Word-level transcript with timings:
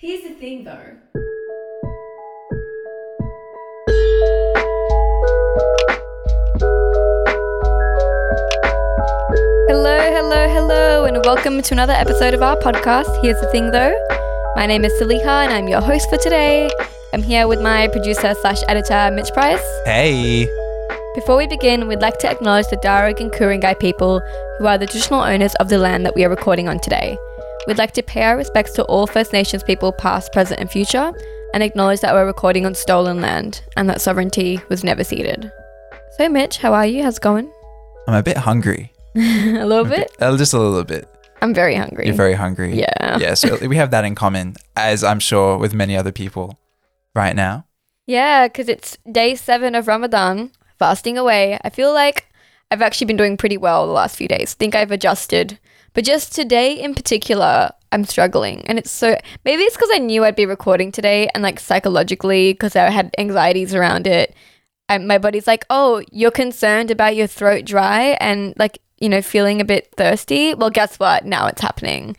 Here's 0.00 0.22
the 0.22 0.30
thing 0.30 0.62
though. 0.62 0.78
Hello, 9.66 9.98
hello, 9.98 10.48
hello, 10.48 11.04
and 11.04 11.16
welcome 11.24 11.62
to 11.62 11.74
another 11.74 11.94
episode 11.94 12.32
of 12.32 12.42
our 12.42 12.54
podcast. 12.58 13.10
Here's 13.22 13.40
the 13.40 13.48
thing 13.50 13.72
though. 13.72 13.92
My 14.54 14.66
name 14.66 14.84
is 14.84 14.92
Saliha 15.02 15.46
and 15.46 15.52
I'm 15.52 15.66
your 15.66 15.80
host 15.80 16.08
for 16.08 16.16
today. 16.16 16.70
I'm 17.12 17.24
here 17.24 17.48
with 17.48 17.60
my 17.60 17.88
producer 17.88 18.34
slash 18.40 18.62
editor, 18.68 19.10
Mitch 19.12 19.32
Price. 19.32 19.66
Hey. 19.84 20.46
Before 21.16 21.36
we 21.36 21.48
begin, 21.48 21.88
we'd 21.88 22.02
like 22.02 22.20
to 22.20 22.30
acknowledge 22.30 22.68
the 22.68 22.76
Darug 22.76 23.18
and 23.18 23.32
Ku-ring-gai 23.32 23.74
people 23.74 24.20
who 24.60 24.68
are 24.68 24.78
the 24.78 24.86
traditional 24.86 25.22
owners 25.22 25.56
of 25.56 25.68
the 25.68 25.78
land 25.78 26.06
that 26.06 26.14
we 26.14 26.24
are 26.24 26.30
recording 26.30 26.68
on 26.68 26.78
today. 26.78 27.18
We'd 27.68 27.76
like 27.76 27.92
to 27.92 28.02
pay 28.02 28.22
our 28.22 28.34
respects 28.34 28.72
to 28.72 28.84
all 28.84 29.06
First 29.06 29.34
Nations 29.34 29.62
people, 29.62 29.92
past, 29.92 30.32
present, 30.32 30.58
and 30.58 30.70
future, 30.70 31.12
and 31.52 31.62
acknowledge 31.62 32.00
that 32.00 32.14
we're 32.14 32.24
recording 32.24 32.64
on 32.64 32.74
stolen 32.74 33.20
land 33.20 33.60
and 33.76 33.90
that 33.90 34.00
sovereignty 34.00 34.58
was 34.70 34.82
never 34.82 35.04
ceded. 35.04 35.52
So, 36.16 36.30
Mitch, 36.30 36.56
how 36.56 36.72
are 36.72 36.86
you? 36.86 37.02
How's 37.02 37.18
it 37.18 37.22
going? 37.22 37.52
I'm 38.06 38.14
a 38.14 38.22
bit 38.22 38.38
hungry. 38.38 38.90
a 39.14 39.66
little 39.66 39.84
A 39.84 39.88
bit? 39.90 40.16
Uh, 40.18 40.34
just 40.38 40.54
a 40.54 40.58
little 40.58 40.82
bit. 40.82 41.10
I'm 41.42 41.52
very 41.52 41.74
hungry. 41.74 42.06
You're 42.06 42.14
very 42.14 42.32
hungry. 42.32 42.74
Yeah. 42.74 43.18
Yeah. 43.18 43.34
So 43.34 43.58
we 43.68 43.76
have 43.76 43.90
that 43.90 44.06
in 44.06 44.14
common, 44.14 44.56
as 44.74 45.04
I'm 45.04 45.20
sure 45.20 45.58
with 45.58 45.74
many 45.74 45.94
other 45.94 46.10
people 46.10 46.58
right 47.14 47.36
now. 47.36 47.66
Yeah, 48.06 48.48
because 48.48 48.70
it's 48.70 48.96
day 49.12 49.34
seven 49.34 49.74
of 49.74 49.88
Ramadan, 49.88 50.52
fasting 50.78 51.18
away. 51.18 51.58
I 51.62 51.68
feel 51.68 51.92
like 51.92 52.28
I've 52.70 52.80
actually 52.80 53.08
been 53.08 53.18
doing 53.18 53.36
pretty 53.36 53.58
well 53.58 53.86
the 53.86 53.92
last 53.92 54.16
few 54.16 54.26
days. 54.26 54.54
think 54.54 54.74
I've 54.74 54.90
adjusted. 54.90 55.58
But 55.94 56.04
just 56.04 56.34
today 56.34 56.72
in 56.74 56.94
particular, 56.94 57.70
I'm 57.90 58.04
struggling. 58.04 58.62
And 58.66 58.78
it's 58.78 58.90
so 58.90 59.16
maybe 59.44 59.62
it's 59.62 59.76
because 59.76 59.90
I 59.92 59.98
knew 59.98 60.24
I'd 60.24 60.36
be 60.36 60.46
recording 60.46 60.92
today 60.92 61.28
and 61.34 61.42
like 61.42 61.58
psychologically, 61.58 62.52
because 62.52 62.76
I 62.76 62.90
had 62.90 63.14
anxieties 63.18 63.74
around 63.74 64.06
it. 64.06 64.34
My 64.90 65.18
body's 65.18 65.46
like, 65.46 65.66
oh, 65.68 66.02
you're 66.10 66.30
concerned 66.30 66.90
about 66.90 67.14
your 67.14 67.26
throat 67.26 67.64
dry 67.64 68.16
and 68.20 68.54
like, 68.58 68.78
you 68.98 69.08
know, 69.08 69.20
feeling 69.20 69.60
a 69.60 69.64
bit 69.64 69.92
thirsty. 69.96 70.54
Well, 70.54 70.70
guess 70.70 70.98
what? 70.98 71.26
Now 71.26 71.46
it's 71.46 71.60
happening. 71.60 72.16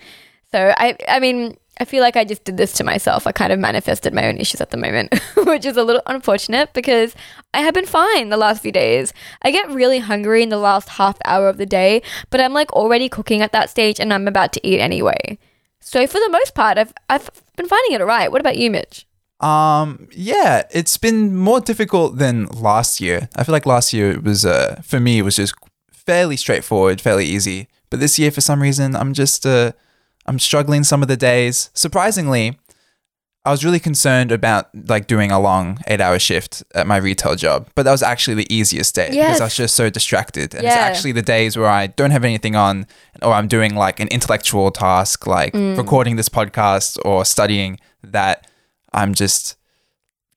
So 0.51 0.73
I, 0.77 0.95
I 1.07 1.19
mean, 1.19 1.57
I 1.79 1.85
feel 1.85 2.01
like 2.01 2.17
I 2.17 2.25
just 2.25 2.43
did 2.43 2.57
this 2.57 2.73
to 2.73 2.83
myself. 2.83 3.25
I 3.25 3.31
kind 3.31 3.53
of 3.53 3.59
manifested 3.59 4.13
my 4.13 4.27
own 4.27 4.37
issues 4.37 4.59
at 4.59 4.71
the 4.71 4.77
moment, 4.77 5.17
which 5.37 5.65
is 5.65 5.77
a 5.77 5.83
little 5.83 6.01
unfortunate 6.07 6.73
because 6.73 7.15
I 7.53 7.61
have 7.61 7.73
been 7.73 7.85
fine 7.85 8.29
the 8.29 8.37
last 8.37 8.61
few 8.61 8.71
days. 8.71 9.13
I 9.41 9.51
get 9.51 9.69
really 9.69 9.99
hungry 9.99 10.43
in 10.43 10.49
the 10.49 10.57
last 10.57 10.89
half 10.89 11.17
hour 11.23 11.47
of 11.47 11.57
the 11.57 11.65
day, 11.65 12.01
but 12.29 12.41
I'm 12.41 12.53
like 12.53 12.71
already 12.73 13.07
cooking 13.07 13.41
at 13.41 13.53
that 13.53 13.69
stage 13.69 13.99
and 13.99 14.13
I'm 14.13 14.27
about 14.27 14.51
to 14.53 14.67
eat 14.67 14.79
anyway. 14.79 15.37
So 15.79 16.05
for 16.05 16.19
the 16.19 16.29
most 16.29 16.53
part, 16.53 16.77
I've 16.77 16.93
I've 17.09 17.29
been 17.55 17.67
finding 17.67 17.93
it 17.93 18.01
alright. 18.01 18.31
What 18.31 18.41
about 18.41 18.57
you, 18.57 18.69
Mitch? 18.69 19.05
Um, 19.39 20.09
yeah, 20.11 20.63
it's 20.71 20.97
been 20.97 21.35
more 21.35 21.61
difficult 21.61 22.17
than 22.17 22.45
last 22.47 22.99
year. 22.99 23.29
I 23.35 23.43
feel 23.43 23.53
like 23.53 23.65
last 23.65 23.93
year 23.93 24.11
it 24.11 24.23
was, 24.23 24.45
uh, 24.45 24.81
for 24.83 24.99
me, 24.99 25.19
it 25.19 25.21
was 25.21 25.37
just 25.37 25.55
fairly 25.91 26.35
straightforward, 26.35 26.99
fairly 26.99 27.25
easy. 27.25 27.69
But 27.89 28.01
this 28.01 28.19
year, 28.19 28.31
for 28.31 28.41
some 28.41 28.61
reason, 28.61 28.95
I'm 28.95 29.13
just, 29.13 29.45
uh, 29.45 29.71
I'm 30.25 30.39
struggling 30.39 30.83
some 30.83 31.01
of 31.01 31.07
the 31.07 31.17
days. 31.17 31.69
Surprisingly, 31.73 32.57
I 33.45 33.51
was 33.51 33.63
really 33.63 33.79
concerned 33.79 34.31
about 34.31 34.69
like 34.89 35.07
doing 35.07 35.31
a 35.31 35.39
long 35.39 35.79
eight 35.87 36.01
hour 36.01 36.19
shift 36.19 36.61
at 36.75 36.85
my 36.85 36.97
retail 36.97 37.35
job, 37.35 37.69
but 37.73 37.83
that 37.83 37.91
was 37.91 38.03
actually 38.03 38.35
the 38.35 38.53
easiest 38.53 38.93
day 38.93 39.09
because 39.09 39.41
I 39.41 39.45
was 39.45 39.55
just 39.55 39.75
so 39.75 39.89
distracted. 39.89 40.53
And 40.53 40.65
it's 40.65 40.75
actually 40.75 41.13
the 41.13 41.21
days 41.21 41.57
where 41.57 41.69
I 41.69 41.87
don't 41.87 42.11
have 42.11 42.25
anything 42.25 42.55
on 42.55 42.85
or 43.21 43.33
I'm 43.33 43.47
doing 43.47 43.75
like 43.75 43.99
an 43.99 44.09
intellectual 44.09 44.71
task 44.71 45.25
like 45.25 45.53
mm. 45.53 45.77
recording 45.77 46.15
this 46.15 46.29
podcast 46.29 46.99
or 47.05 47.23
studying 47.23 47.79
that 48.03 48.45
I'm 48.93 49.13
just 49.13 49.55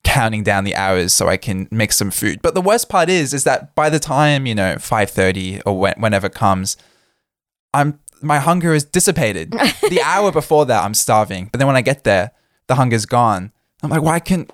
counting 0.03 0.43
down 0.43 0.63
the 0.63 0.75
hours 0.75 1.13
so 1.13 1.27
I 1.27 1.37
can 1.37 1.67
make 1.71 1.91
some 1.91 2.11
food. 2.11 2.41
But 2.41 2.55
the 2.55 2.61
worst 2.61 2.89
part 2.89 3.09
is 3.09 3.33
is 3.33 3.43
that 3.43 3.75
by 3.75 3.89
the 3.89 3.99
time, 3.99 4.45
you 4.45 4.55
know, 4.55 4.75
5:30 4.75 5.61
or 5.65 5.77
when, 5.77 5.93
whenever 5.97 6.29
comes, 6.29 6.77
I'm 7.73 7.99
my 8.23 8.39
hunger 8.39 8.73
is 8.73 8.83
dissipated. 8.83 9.51
the 9.89 10.01
hour 10.03 10.31
before 10.31 10.65
that 10.65 10.83
I'm 10.83 10.93
starving. 10.93 11.49
But 11.51 11.57
then 11.59 11.67
when 11.67 11.75
I 11.75 11.81
get 11.81 12.03
there, 12.03 12.31
the 12.67 12.75
hunger's 12.75 13.05
gone. 13.05 13.51
I'm 13.81 13.89
like, 13.89 14.01
why 14.01 14.19
couldn't 14.19 14.51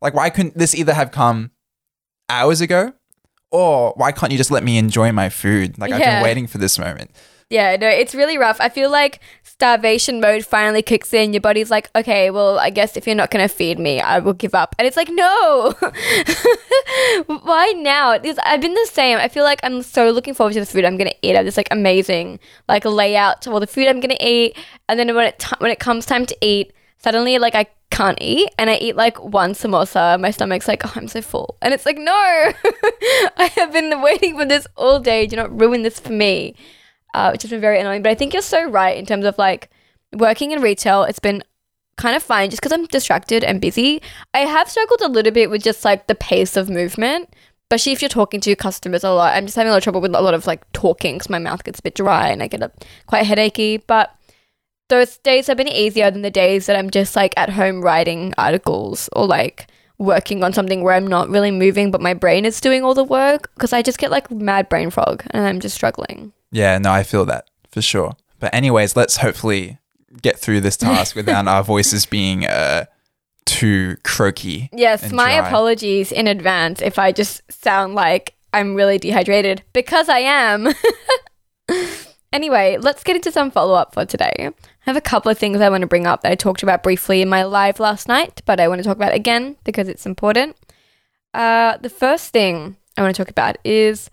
like 0.00 0.14
why 0.14 0.30
couldn't 0.30 0.56
this 0.56 0.74
either 0.74 0.94
have 0.94 1.10
come 1.10 1.50
hours 2.28 2.60
ago? 2.60 2.92
Or 3.50 3.94
why 3.96 4.12
can't 4.12 4.30
you 4.30 4.36
just 4.38 4.50
let 4.50 4.62
me 4.62 4.76
enjoy 4.76 5.10
my 5.12 5.30
food? 5.30 5.78
Like 5.78 5.90
I've 5.90 6.00
Yeah. 6.00 6.16
been 6.16 6.22
waiting 6.22 6.46
for 6.46 6.58
this 6.58 6.78
moment. 6.78 7.10
Yeah, 7.50 7.76
no, 7.76 7.88
it's 7.88 8.14
really 8.14 8.36
rough. 8.36 8.60
I 8.60 8.68
feel 8.68 8.90
like 8.90 9.20
starvation 9.42 10.20
mode 10.20 10.44
finally 10.44 10.82
kicks 10.82 11.14
in. 11.14 11.32
Your 11.32 11.40
body's 11.40 11.70
like, 11.70 11.88
okay, 11.96 12.30
well, 12.30 12.58
I 12.58 12.68
guess 12.68 12.94
if 12.94 13.06
you're 13.06 13.16
not 13.16 13.30
going 13.30 13.46
to 13.46 13.52
feed 13.52 13.78
me, 13.78 14.02
I 14.02 14.18
will 14.18 14.34
give 14.34 14.54
up. 14.54 14.76
And 14.78 14.86
it's 14.86 14.98
like, 14.98 15.08
no. 15.08 15.74
Why 17.26 17.72
now? 17.78 18.18
Because 18.18 18.38
I've 18.44 18.60
been 18.60 18.74
the 18.74 18.88
same. 18.92 19.16
I 19.16 19.28
feel 19.28 19.44
like 19.44 19.60
I'm 19.62 19.82
so 19.82 20.10
looking 20.10 20.34
forward 20.34 20.52
to 20.54 20.60
the 20.60 20.66
food 20.66 20.84
I'm 20.84 20.98
going 20.98 21.08
to 21.08 21.16
eat. 21.22 21.32
I 21.32 21.38
have 21.38 21.46
this 21.46 21.56
like 21.56 21.68
amazing 21.70 22.38
like 22.68 22.84
layout 22.84 23.40
to 23.42 23.50
all 23.50 23.60
the 23.60 23.66
food 23.66 23.88
I'm 23.88 24.00
going 24.00 24.14
to 24.14 24.26
eat. 24.26 24.54
And 24.86 25.00
then 25.00 25.14
when 25.14 25.26
it 25.26 25.38
t- 25.38 25.56
when 25.56 25.70
it 25.70 25.80
comes 25.80 26.04
time 26.04 26.26
to 26.26 26.36
eat, 26.42 26.74
suddenly 26.98 27.38
like 27.38 27.54
I 27.54 27.66
can't 27.90 28.18
eat 28.20 28.50
and 28.58 28.68
I 28.68 28.76
eat 28.76 28.94
like 28.94 29.24
one 29.24 29.52
samosa. 29.52 30.20
My 30.20 30.32
stomach's 30.32 30.68
like, 30.68 30.84
oh, 30.84 30.92
I'm 30.94 31.08
so 31.08 31.22
full. 31.22 31.56
And 31.62 31.72
it's 31.72 31.86
like, 31.86 31.96
no. 31.96 32.12
I 32.12 33.50
have 33.56 33.72
been 33.72 34.02
waiting 34.02 34.36
for 34.36 34.44
this 34.44 34.66
all 34.76 35.00
day. 35.00 35.26
Do 35.26 35.36
not 35.36 35.58
ruin 35.58 35.82
this 35.82 35.98
for 35.98 36.12
me 36.12 36.54
uh, 37.14 37.30
which 37.30 37.42
has 37.42 37.50
been 37.50 37.60
very 37.60 37.80
annoying. 37.80 38.02
But 38.02 38.10
I 38.10 38.14
think 38.14 38.32
you're 38.32 38.42
so 38.42 38.68
right 38.68 38.96
in 38.96 39.06
terms 39.06 39.24
of 39.24 39.38
like 39.38 39.70
working 40.12 40.52
in 40.52 40.62
retail. 40.62 41.02
It's 41.04 41.18
been 41.18 41.42
kind 41.96 42.16
of 42.16 42.22
fine 42.22 42.50
just 42.50 42.62
because 42.62 42.72
I'm 42.72 42.86
distracted 42.86 43.44
and 43.44 43.60
busy. 43.60 44.00
I 44.32 44.40
have 44.40 44.70
struggled 44.70 45.02
a 45.02 45.08
little 45.08 45.32
bit 45.32 45.50
with 45.50 45.62
just 45.62 45.84
like 45.84 46.06
the 46.06 46.14
pace 46.14 46.56
of 46.56 46.70
movement, 46.70 47.34
especially 47.66 47.92
if 47.92 48.00
you're 48.00 48.08
talking 48.08 48.40
to 48.40 48.56
customers 48.56 49.04
a 49.04 49.10
lot. 49.10 49.36
I'm 49.36 49.46
just 49.46 49.56
having 49.56 49.68
a 49.68 49.72
lot 49.72 49.78
of 49.78 49.84
trouble 49.84 50.00
with 50.00 50.14
a 50.14 50.20
lot 50.20 50.34
of 50.34 50.46
like 50.46 50.70
talking 50.72 51.16
because 51.16 51.28
my 51.28 51.38
mouth 51.38 51.64
gets 51.64 51.80
a 51.80 51.82
bit 51.82 51.94
dry 51.94 52.28
and 52.28 52.42
I 52.42 52.46
get 52.46 52.62
a, 52.62 52.70
quite 53.06 53.26
headachy. 53.26 53.82
But 53.86 54.14
those 54.88 55.18
days 55.18 55.48
have 55.48 55.58
been 55.58 55.68
easier 55.68 56.10
than 56.10 56.22
the 56.22 56.30
days 56.30 56.66
that 56.66 56.76
I'm 56.76 56.90
just 56.90 57.14
like 57.14 57.34
at 57.36 57.50
home 57.50 57.82
writing 57.82 58.32
articles 58.38 59.10
or 59.12 59.26
like 59.26 59.70
working 59.98 60.44
on 60.44 60.52
something 60.52 60.82
where 60.82 60.94
I'm 60.94 61.06
not 61.06 61.28
really 61.28 61.50
moving, 61.50 61.90
but 61.90 62.00
my 62.00 62.14
brain 62.14 62.44
is 62.44 62.60
doing 62.60 62.84
all 62.84 62.94
the 62.94 63.04
work 63.04 63.50
because 63.54 63.72
I 63.72 63.82
just 63.82 63.98
get 63.98 64.10
like 64.10 64.30
mad 64.30 64.68
brain 64.68 64.90
fog 64.90 65.24
and 65.32 65.44
I'm 65.44 65.60
just 65.60 65.74
struggling. 65.74 66.32
Yeah, 66.50 66.78
no, 66.78 66.90
I 66.90 67.02
feel 67.02 67.24
that 67.26 67.48
for 67.70 67.82
sure. 67.82 68.16
But 68.38 68.54
anyways, 68.54 68.96
let's 68.96 69.18
hopefully 69.18 69.78
get 70.22 70.38
through 70.38 70.60
this 70.60 70.76
task 70.88 71.16
without 71.16 71.46
our 71.48 71.62
voices 71.62 72.06
being 72.06 72.46
uh 72.46 72.86
too 73.44 73.96
croaky. 74.04 74.68
Yes, 74.72 75.10
my 75.10 75.36
dry. 75.36 75.48
apologies 75.48 76.12
in 76.12 76.26
advance 76.26 76.82
if 76.82 76.98
I 76.98 77.12
just 77.12 77.40
sound 77.50 77.94
like 77.94 78.34
I'm 78.52 78.74
really 78.74 78.98
dehydrated 78.98 79.62
because 79.72 80.08
I 80.08 80.18
am. 80.18 80.68
anyway, 82.32 82.76
let's 82.78 83.02
get 83.02 83.16
into 83.16 83.32
some 83.32 83.50
follow 83.50 83.74
up 83.74 83.94
for 83.94 84.04
today. 84.04 84.34
I 84.38 84.52
have 84.82 84.96
a 84.96 85.00
couple 85.00 85.30
of 85.30 85.38
things 85.38 85.60
I 85.60 85.70
want 85.70 85.80
to 85.82 85.86
bring 85.86 86.06
up 86.06 86.22
that 86.22 86.32
I 86.32 86.34
talked 86.34 86.62
about 86.62 86.82
briefly 86.82 87.22
in 87.22 87.28
my 87.28 87.42
live 87.42 87.80
last 87.80 88.06
night, 88.06 88.42
but 88.44 88.60
I 88.60 88.68
want 88.68 88.80
to 88.80 88.84
talk 88.84 88.96
about 88.96 89.14
again 89.14 89.56
because 89.64 89.88
it's 89.88 90.06
important. 90.06 90.56
Uh, 91.34 91.76
the 91.78 91.90
first 91.90 92.32
thing 92.32 92.76
I 92.96 93.02
want 93.02 93.14
to 93.14 93.22
talk 93.22 93.30
about 93.30 93.56
is 93.64 94.10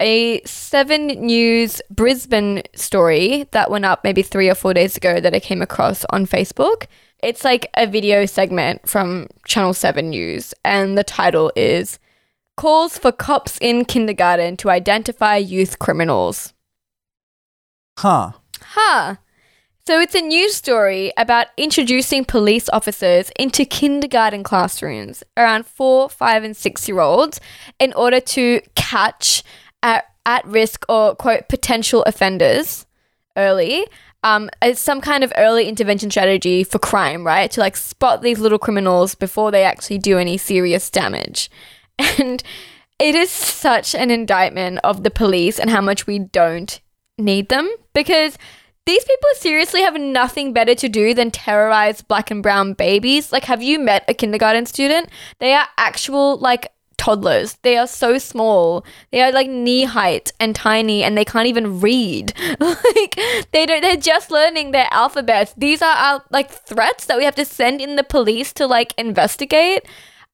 a 0.00 0.40
Seven 0.44 1.06
News 1.06 1.82
Brisbane 1.90 2.62
story 2.74 3.46
that 3.52 3.70
went 3.70 3.84
up 3.84 4.04
maybe 4.04 4.22
three 4.22 4.48
or 4.48 4.54
four 4.54 4.74
days 4.74 4.96
ago 4.96 5.20
that 5.20 5.34
I 5.34 5.40
came 5.40 5.62
across 5.62 6.04
on 6.10 6.26
Facebook. 6.26 6.86
It's 7.22 7.44
like 7.44 7.68
a 7.74 7.86
video 7.86 8.26
segment 8.26 8.88
from 8.88 9.26
Channel 9.44 9.74
7 9.74 10.08
News, 10.10 10.54
and 10.64 10.96
the 10.96 11.04
title 11.04 11.50
is 11.56 11.98
Calls 12.56 12.96
for 12.96 13.10
Cops 13.10 13.58
in 13.60 13.84
Kindergarten 13.84 14.56
to 14.58 14.70
Identify 14.70 15.36
Youth 15.36 15.78
Criminals. 15.78 16.54
Huh. 17.98 18.32
Huh. 18.60 19.16
So 19.88 19.98
it's 20.00 20.14
a 20.14 20.20
news 20.20 20.54
story 20.54 21.12
about 21.16 21.46
introducing 21.56 22.24
police 22.24 22.68
officers 22.74 23.32
into 23.38 23.64
kindergarten 23.64 24.42
classrooms 24.42 25.24
around 25.36 25.66
four, 25.66 26.10
five, 26.10 26.44
and 26.44 26.54
six 26.54 26.86
year 26.86 27.00
olds 27.00 27.40
in 27.80 27.94
order 27.94 28.20
to 28.20 28.60
catch 28.74 29.42
at, 29.82 30.04
at 30.26 30.44
risk 30.46 30.84
or 30.88 31.14
quote 31.14 31.48
potential 31.48 32.02
offenders 32.04 32.86
early. 33.36 33.86
Um, 34.24 34.50
as 34.60 34.80
some 34.80 35.00
kind 35.00 35.22
of 35.22 35.32
early 35.36 35.68
intervention 35.68 36.10
strategy 36.10 36.64
for 36.64 36.80
crime, 36.80 37.24
right? 37.24 37.48
To 37.52 37.60
like 37.60 37.76
spot 37.76 38.20
these 38.20 38.40
little 38.40 38.58
criminals 38.58 39.14
before 39.14 39.52
they 39.52 39.62
actually 39.62 39.98
do 39.98 40.18
any 40.18 40.36
serious 40.36 40.90
damage. 40.90 41.50
And 42.18 42.42
it 42.98 43.14
is 43.14 43.30
such 43.30 43.94
an 43.94 44.10
indictment 44.10 44.80
of 44.82 45.04
the 45.04 45.10
police 45.10 45.58
and 45.60 45.70
how 45.70 45.80
much 45.80 46.06
we 46.06 46.18
don't 46.18 46.80
need 47.16 47.48
them 47.48 47.70
because 47.92 48.36
these 48.86 49.04
people 49.04 49.28
seriously 49.34 49.82
have 49.82 50.00
nothing 50.00 50.52
better 50.52 50.74
to 50.74 50.88
do 50.88 51.12
than 51.12 51.30
terrorize 51.30 52.00
black 52.00 52.30
and 52.30 52.42
brown 52.42 52.72
babies. 52.72 53.30
Like, 53.30 53.44
have 53.44 53.62
you 53.62 53.78
met 53.78 54.04
a 54.08 54.14
kindergarten 54.14 54.66
student? 54.66 55.10
They 55.40 55.52
are 55.52 55.68
actual, 55.76 56.38
like, 56.38 56.72
toddlers. 56.98 57.54
They 57.62 57.78
are 57.78 57.86
so 57.86 58.18
small. 58.18 58.84
They 59.10 59.22
are 59.22 59.32
like 59.32 59.48
knee 59.48 59.84
height 59.84 60.32
and 60.38 60.54
tiny 60.54 61.02
and 61.02 61.16
they 61.16 61.24
can't 61.24 61.46
even 61.46 61.80
read. 61.80 62.34
like 62.60 63.18
they 63.52 63.64
don't 63.64 63.80
they're 63.80 63.96
just 63.96 64.30
learning 64.30 64.72
their 64.72 64.88
alphabets. 64.90 65.54
These 65.56 65.80
are 65.80 65.96
our 65.96 66.24
like 66.30 66.50
threats 66.50 67.06
that 67.06 67.16
we 67.16 67.24
have 67.24 67.36
to 67.36 67.44
send 67.44 67.80
in 67.80 67.96
the 67.96 68.04
police 68.04 68.52
to 68.54 68.66
like 68.66 68.92
investigate. 68.98 69.86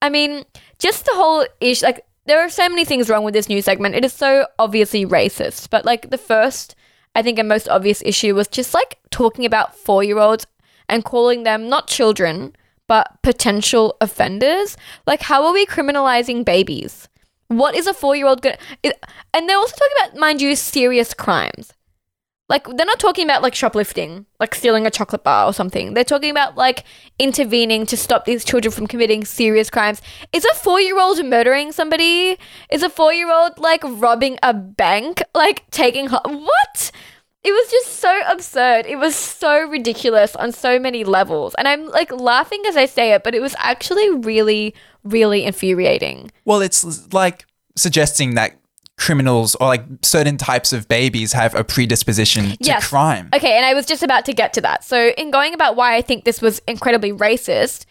I 0.02 0.08
mean, 0.08 0.44
just 0.78 1.04
the 1.04 1.14
whole 1.14 1.46
issue 1.60 1.86
like 1.86 2.04
there 2.26 2.40
are 2.40 2.48
so 2.48 2.68
many 2.68 2.84
things 2.84 3.08
wrong 3.08 3.22
with 3.22 3.34
this 3.34 3.48
news 3.48 3.66
segment. 3.66 3.94
It 3.94 4.04
is 4.04 4.12
so 4.12 4.46
obviously 4.58 5.04
racist. 5.06 5.70
But 5.70 5.84
like 5.84 6.10
the 6.10 6.18
first 6.18 6.74
I 7.14 7.22
think 7.22 7.38
a 7.38 7.44
most 7.44 7.68
obvious 7.68 8.02
issue 8.04 8.34
was 8.34 8.48
just 8.48 8.74
like 8.74 8.98
talking 9.10 9.44
about 9.44 9.76
4-year-olds 9.76 10.46
and 10.88 11.04
calling 11.04 11.44
them 11.44 11.68
not 11.68 11.86
children 11.86 12.56
but 12.88 13.22
potential 13.22 13.96
offenders. 14.00 14.76
Like, 15.06 15.22
how 15.22 15.44
are 15.46 15.52
we 15.52 15.66
criminalizing 15.66 16.44
babies? 16.44 17.08
What 17.48 17.74
is 17.74 17.86
a 17.86 17.94
four 17.94 18.16
year 18.16 18.26
old 18.26 18.42
gonna. 18.42 18.58
And 18.82 19.48
they're 19.48 19.56
also 19.56 19.76
talking 19.76 19.96
about, 20.04 20.18
mind 20.18 20.40
you, 20.40 20.56
serious 20.56 21.14
crimes. 21.14 21.72
Like, 22.46 22.66
they're 22.66 22.84
not 22.84 22.98
talking 22.98 23.24
about 23.24 23.40
like 23.40 23.54
shoplifting, 23.54 24.26
like 24.38 24.54
stealing 24.54 24.86
a 24.86 24.90
chocolate 24.90 25.24
bar 25.24 25.46
or 25.46 25.54
something. 25.54 25.94
They're 25.94 26.04
talking 26.04 26.30
about 26.30 26.56
like 26.56 26.84
intervening 27.18 27.86
to 27.86 27.96
stop 27.96 28.26
these 28.26 28.44
children 28.44 28.70
from 28.70 28.86
committing 28.86 29.24
serious 29.24 29.70
crimes. 29.70 30.02
Is 30.32 30.44
a 30.44 30.54
four 30.54 30.78
year 30.78 31.00
old 31.00 31.24
murdering 31.24 31.72
somebody? 31.72 32.36
Is 32.70 32.82
a 32.82 32.90
four 32.90 33.14
year 33.14 33.32
old 33.32 33.58
like 33.58 33.82
robbing 33.82 34.38
a 34.42 34.52
bank? 34.52 35.22
Like 35.34 35.68
taking. 35.70 36.08
Ho- 36.08 36.20
what? 36.24 36.90
It 37.44 37.52
was 37.52 37.70
just 37.70 37.98
so 38.00 38.20
absurd. 38.26 38.86
It 38.86 38.96
was 38.96 39.14
so 39.14 39.68
ridiculous 39.68 40.34
on 40.34 40.50
so 40.50 40.78
many 40.78 41.04
levels. 41.04 41.54
And 41.58 41.68
I'm 41.68 41.86
like 41.88 42.10
laughing 42.10 42.62
as 42.66 42.76
I 42.76 42.86
say 42.86 43.12
it, 43.12 43.22
but 43.22 43.34
it 43.34 43.40
was 43.40 43.54
actually 43.58 44.10
really, 44.10 44.74
really 45.04 45.44
infuriating. 45.44 46.30
Well, 46.44 46.60
it's 46.62 47.12
like 47.12 47.44
suggesting 47.76 48.34
that 48.36 48.56
criminals 48.96 49.56
or 49.56 49.66
like 49.66 49.84
certain 50.02 50.36
types 50.36 50.72
of 50.72 50.86
babies 50.88 51.32
have 51.32 51.54
a 51.54 51.64
predisposition 51.64 52.50
to 52.52 52.56
Yes. 52.60 52.88
crime. 52.88 53.28
Okay, 53.34 53.56
and 53.56 53.66
I 53.66 53.74
was 53.74 53.86
just 53.86 54.02
about 54.02 54.24
to 54.26 54.32
get 54.32 54.52
to 54.54 54.60
that. 54.62 54.84
So, 54.84 55.08
in 55.18 55.30
going 55.30 55.52
about 55.52 55.74
why 55.76 55.96
I 55.96 56.00
think 56.00 56.24
this 56.24 56.40
was 56.40 56.60
incredibly 56.68 57.12
racist, 57.12 57.86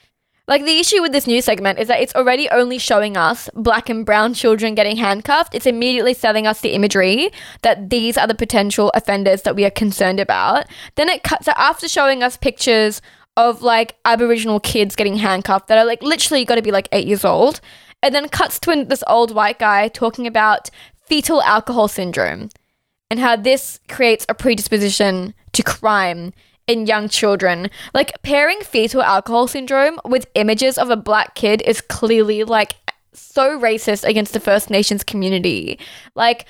like 0.47 0.65
the 0.65 0.77
issue 0.79 1.01
with 1.01 1.13
this 1.13 1.27
news 1.27 1.45
segment 1.45 1.79
is 1.79 1.87
that 1.87 2.01
it's 2.01 2.15
already 2.15 2.49
only 2.49 2.77
showing 2.77 3.15
us 3.15 3.49
black 3.53 3.89
and 3.89 4.05
brown 4.05 4.33
children 4.33 4.75
getting 4.75 4.97
handcuffed. 4.97 5.55
It's 5.55 5.65
immediately 5.65 6.13
selling 6.13 6.45
us 6.45 6.59
the 6.59 6.73
imagery 6.73 7.31
that 7.61 7.89
these 7.89 8.17
are 8.17 8.27
the 8.27 8.35
potential 8.35 8.91
offenders 8.93 9.43
that 9.43 9.55
we 9.55 9.63
are 9.63 9.71
concerned 9.71 10.19
about. 10.19 10.65
Then 10.95 11.07
it 11.07 11.23
cuts 11.23 11.45
so 11.45 11.53
after 11.55 11.87
showing 11.87 12.23
us 12.23 12.35
pictures 12.35 13.01
of 13.37 13.61
like 13.61 13.95
Aboriginal 14.05 14.59
kids 14.59 14.95
getting 14.95 15.17
handcuffed 15.17 15.67
that 15.67 15.77
are 15.77 15.85
like 15.85 16.03
literally 16.03 16.45
got 16.45 16.55
to 16.55 16.61
be 16.61 16.71
like 16.71 16.89
eight 16.91 17.07
years 17.07 17.25
old, 17.25 17.61
and 18.01 18.13
then 18.13 18.27
cuts 18.27 18.59
to 18.59 18.83
this 18.83 19.03
old 19.07 19.33
white 19.33 19.59
guy 19.59 19.87
talking 19.87 20.27
about 20.27 20.69
fetal 21.07 21.41
alcohol 21.43 21.87
syndrome 21.87 22.49
and 23.09 23.19
how 23.19 23.35
this 23.35 23.79
creates 23.87 24.25
a 24.27 24.33
predisposition 24.33 25.33
to 25.53 25.63
crime 25.63 26.33
in 26.67 26.85
young 26.85 27.09
children. 27.09 27.69
Like 27.93 28.21
pairing 28.23 28.59
fetal 28.61 29.01
alcohol 29.01 29.47
syndrome 29.47 29.99
with 30.05 30.27
images 30.35 30.77
of 30.77 30.89
a 30.89 30.95
black 30.95 31.35
kid 31.35 31.61
is 31.63 31.81
clearly 31.81 32.43
like 32.43 32.75
so 33.13 33.59
racist 33.59 34.03
against 34.03 34.33
the 34.33 34.39
First 34.39 34.69
Nations 34.69 35.03
community. 35.03 35.79
Like 36.15 36.45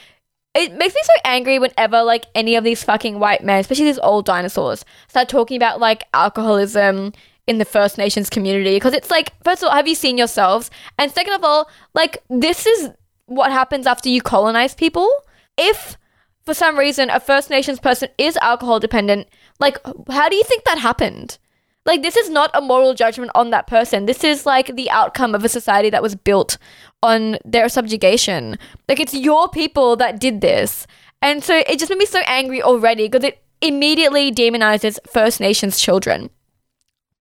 it 0.56 0.74
makes 0.74 0.94
me 0.94 1.02
so 1.04 1.14
angry 1.26 1.58
whenever 1.58 2.04
like 2.04 2.26
any 2.36 2.56
of 2.56 2.64
these 2.64 2.84
fucking 2.84 3.20
white 3.20 3.44
men, 3.44 3.60
especially 3.60 3.86
these 3.86 4.00
old 4.00 4.26
dinosaurs, 4.26 4.86
start 5.08 5.30
talking 5.30 5.58
about 5.58 5.80
like 5.80 6.04
alcoholism 6.14 7.14
in 7.48 7.58
the 7.58 7.66
First 7.66 7.98
Nations 7.98 8.30
community 8.30 8.76
because 8.76 8.94
it's 8.94 9.12
like 9.12 9.34
first 9.44 9.64
of 9.64 9.70
all, 9.70 9.76
have 9.76 9.88
you 9.88 9.96
seen 9.96 10.18
yourselves? 10.18 10.70
And 10.98 11.12
second 11.12 11.34
of 11.34 11.44
all, 11.44 11.70
like 11.94 12.18
this 12.30 12.66
is 12.66 12.90
what 13.26 13.52
happens 13.52 13.88
after 13.88 14.10
you 14.10 14.22
colonize 14.22 14.76
people. 14.76 15.10
If 15.58 15.98
for 16.46 16.54
some 16.54 16.78
reason 16.78 17.10
a 17.10 17.20
First 17.20 17.50
Nations 17.50 17.80
person 17.80 18.10
is 18.18 18.38
alcohol 18.38 18.80
dependent, 18.80 19.28
like 19.60 19.78
how 20.10 20.30
do 20.30 20.36
you 20.36 20.44
think 20.44 20.64
that 20.64 20.78
happened? 20.78 21.38
Like 21.86 22.02
this 22.02 22.16
is 22.16 22.30
not 22.30 22.52
a 22.54 22.62
moral 22.62 22.94
judgment 22.94 23.32
on 23.36 23.50
that 23.50 23.68
person. 23.68 24.06
This 24.06 24.24
is 24.24 24.46
like 24.46 24.76
the 24.76 24.90
outcome 24.90 25.36
of 25.36 25.44
a 25.44 25.50
society 25.50 25.90
that 25.90 26.04
was 26.04 26.16
built 26.16 26.58
on 27.02 27.38
their 27.44 27.68
subjugation. 27.68 28.58
Like 28.88 29.00
it's 29.00 29.14
your 29.14 29.50
people 29.50 29.96
that 29.98 30.20
did 30.20 30.42
this. 30.42 30.88
And 31.22 31.44
so 31.44 31.58
it 31.68 31.80
just 31.80 31.90
made 31.90 32.00
me 32.00 32.06
so 32.06 32.22
angry 32.26 32.62
already 32.62 33.08
because 33.08 33.26
it 33.26 33.44
immediately 33.62 34.32
demonizes 34.32 34.98
First 35.10 35.40
Nations 35.40 35.80
children. 35.80 36.30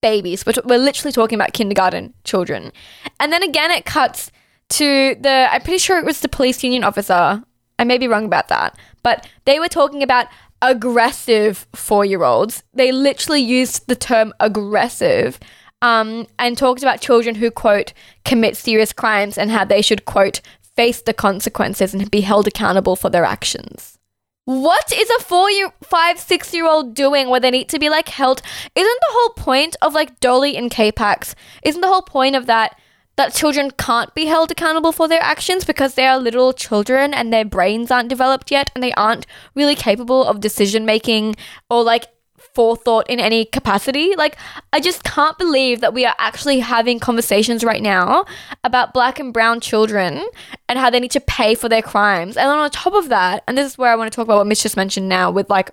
Babies, 0.01 0.43
but 0.43 0.65
we're 0.67 0.79
literally 0.79 1.13
talking 1.13 1.37
about 1.37 1.53
kindergarten 1.53 2.13
children. 2.25 2.73
And 3.21 3.33
then 3.33 3.43
again 3.43 3.71
it 3.71 3.85
cuts 3.85 4.31
to 4.71 5.17
the 5.21 5.49
I'm 5.51 5.63
pretty 5.63 5.79
sure 5.79 5.99
it 5.99 6.05
was 6.05 6.21
the 6.21 6.29
police 6.29 6.63
union 6.63 6.85
officer. 6.85 7.43
I 7.79 7.85
may 7.85 7.99
be 7.99 8.09
wrong 8.09 8.25
about 8.25 8.49
that. 8.49 8.77
But 9.03 9.29
they 9.45 9.59
were 9.59 9.69
talking 9.69 10.03
about 10.03 10.27
aggressive 10.63 11.67
four 11.75 12.05
year 12.05 12.23
olds. 12.23 12.63
They 12.73 12.93
literally 12.93 13.43
used 13.43 13.89
the 13.89 13.97
term 13.97 14.33
aggressive 14.41 15.39
um, 15.83 16.27
and 16.39 16.57
talked 16.57 16.83
about 16.83 17.01
children 17.01 17.35
who, 17.35 17.51
quote, 17.51 17.93
commit 18.25 18.57
serious 18.57 18.93
crimes 18.93 19.37
and 19.37 19.51
how 19.51 19.65
they 19.65 19.83
should, 19.83 20.05
quote, 20.05 20.41
face 20.77 21.03
the 21.03 21.13
consequences 21.13 21.93
and 21.93 22.11
be 22.11 22.23
held 22.23 22.47
accountable 22.47 22.97
for 22.97 23.11
their 23.11 23.25
actions. 23.25 23.99
What 24.45 24.93
is 24.93 25.09
a 25.11 25.23
four 25.23 25.51
year, 25.51 25.73
five, 25.83 26.19
six 26.19 26.53
year 26.55 26.67
old 26.67 26.95
doing 26.95 27.29
where 27.29 27.41
they 27.41 27.51
need 27.51 27.69
to 27.69 27.79
be 27.79 27.91
like 27.91 28.09
held? 28.09 28.43
Isn't 28.75 29.01
the 29.01 29.07
whole 29.11 29.35
point 29.35 29.77
of 29.83 29.95
like 29.95 30.19
doli 30.21 30.57
incapax, 30.57 31.35
isn't 31.65 31.81
the 31.81 31.89
whole 31.89 32.03
point 32.03 32.35
of 32.35 32.47
that 32.47 32.79
that 33.17 33.35
children 33.35 33.71
can't 33.73 34.15
be 34.15 34.27
held 34.27 34.51
accountable 34.51 34.93
for 34.93 35.07
their 35.07 35.23
actions 35.23 35.65
because 35.65 35.95
they 35.95 36.07
are 36.07 36.19
little 36.19 36.53
children 36.53 37.13
and 37.13 37.33
their 37.33 37.45
brains 37.45 37.91
aren't 37.91 38.09
developed 38.09 38.51
yet 38.51 38.71
and 38.75 38.83
they 38.83 38.93
aren't 38.95 39.27
really 39.55 39.75
capable 39.75 40.25
of 40.25 40.41
decision 40.41 40.87
making 40.87 41.37
or 41.69 41.83
like 41.83 42.07
forethought 42.55 43.09
in 43.09 43.21
any 43.21 43.45
capacity. 43.45 44.15
Like, 44.17 44.37
I 44.73 44.81
just 44.81 45.05
can't 45.05 45.37
believe 45.39 45.81
that 45.81 45.95
we 45.95 46.05
are 46.05 46.15
actually 46.19 46.61
having 46.61 46.99
conversations 46.99 47.65
right 47.65 47.83
now 47.83 48.25
about 48.65 48.93
black 48.93 49.19
and 49.19 49.33
brown 49.33 49.61
children 49.61 50.25
and 50.69 50.79
how 50.79 50.91
they 50.91 51.01
need 51.01 51.11
to 51.13 51.21
pay 51.21 51.55
for 51.55 51.69
their 51.69 51.83
crimes. 51.83 52.37
And 52.37 52.49
on 52.49 52.71
top 52.71 52.95
of 52.95 53.09
that, 53.09 53.43
and 53.47 53.57
this 53.57 53.73
is 53.73 53.79
where 53.79 53.91
I 53.91 53.97
want 53.97 54.11
to 54.11 54.17
talk 54.17 54.25
about 54.25 54.39
what 54.39 54.47
Mitch 54.47 54.63
just 54.63 54.77
mentioned 54.77 55.09
now 55.09 55.31
with 55.31 55.49
like, 55.51 55.71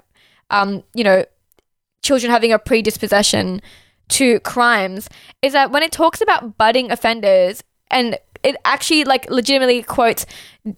um, 0.50 0.84
you 0.94 1.04
know, 1.04 1.26
children 2.02 2.32
having 2.32 2.54
a 2.54 2.60
predisposition 2.60 3.62
to 4.10 4.40
crimes 4.42 5.10
is 5.42 5.54
that 5.54 5.72
when 5.72 5.84
it 5.84 5.92
talks 5.92 6.22
about 6.22 6.58
budding 6.58 6.92
offenders 6.92 7.64
and 7.90 8.18
it 8.44 8.56
actually 8.66 9.04
like 9.04 9.30
legitimately 9.30 9.84
quotes 9.84 10.26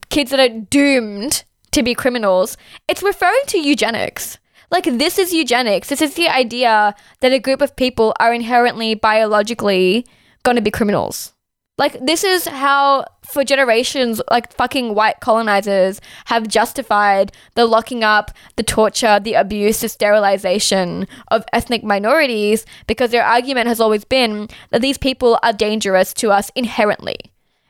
kids 0.09 0.31
that 0.31 0.39
are 0.39 0.59
doomed 0.59 1.43
to 1.71 1.83
be 1.83 1.95
criminals, 1.95 2.57
it's 2.87 3.03
referring 3.03 3.41
to 3.47 3.59
eugenics. 3.59 4.37
Like 4.69 4.85
this 4.85 5.19
is 5.19 5.33
eugenics. 5.33 5.89
This 5.89 6.01
is 6.01 6.13
the 6.13 6.29
idea 6.29 6.95
that 7.19 7.33
a 7.33 7.39
group 7.39 7.61
of 7.61 7.75
people 7.75 8.13
are 8.19 8.33
inherently 8.33 8.95
biologically 8.95 10.05
going 10.43 10.55
to 10.55 10.61
be 10.61 10.71
criminals. 10.71 11.33
Like 11.81 11.97
this 11.99 12.23
is 12.23 12.45
how 12.45 13.05
for 13.23 13.43
generations 13.43 14.21
like 14.29 14.53
fucking 14.53 14.93
white 14.93 15.19
colonizers 15.19 15.99
have 16.25 16.47
justified 16.47 17.31
the 17.55 17.65
locking 17.65 18.03
up, 18.03 18.29
the 18.55 18.61
torture, 18.61 19.19
the 19.19 19.33
abuse, 19.33 19.81
the 19.81 19.89
sterilization 19.89 21.07
of 21.29 21.43
ethnic 21.53 21.83
minorities 21.83 22.67
because 22.85 23.09
their 23.09 23.25
argument 23.25 23.67
has 23.67 23.79
always 23.79 24.05
been 24.05 24.47
that 24.69 24.83
these 24.83 24.99
people 24.99 25.39
are 25.41 25.53
dangerous 25.53 26.13
to 26.13 26.29
us 26.29 26.51
inherently. 26.53 27.17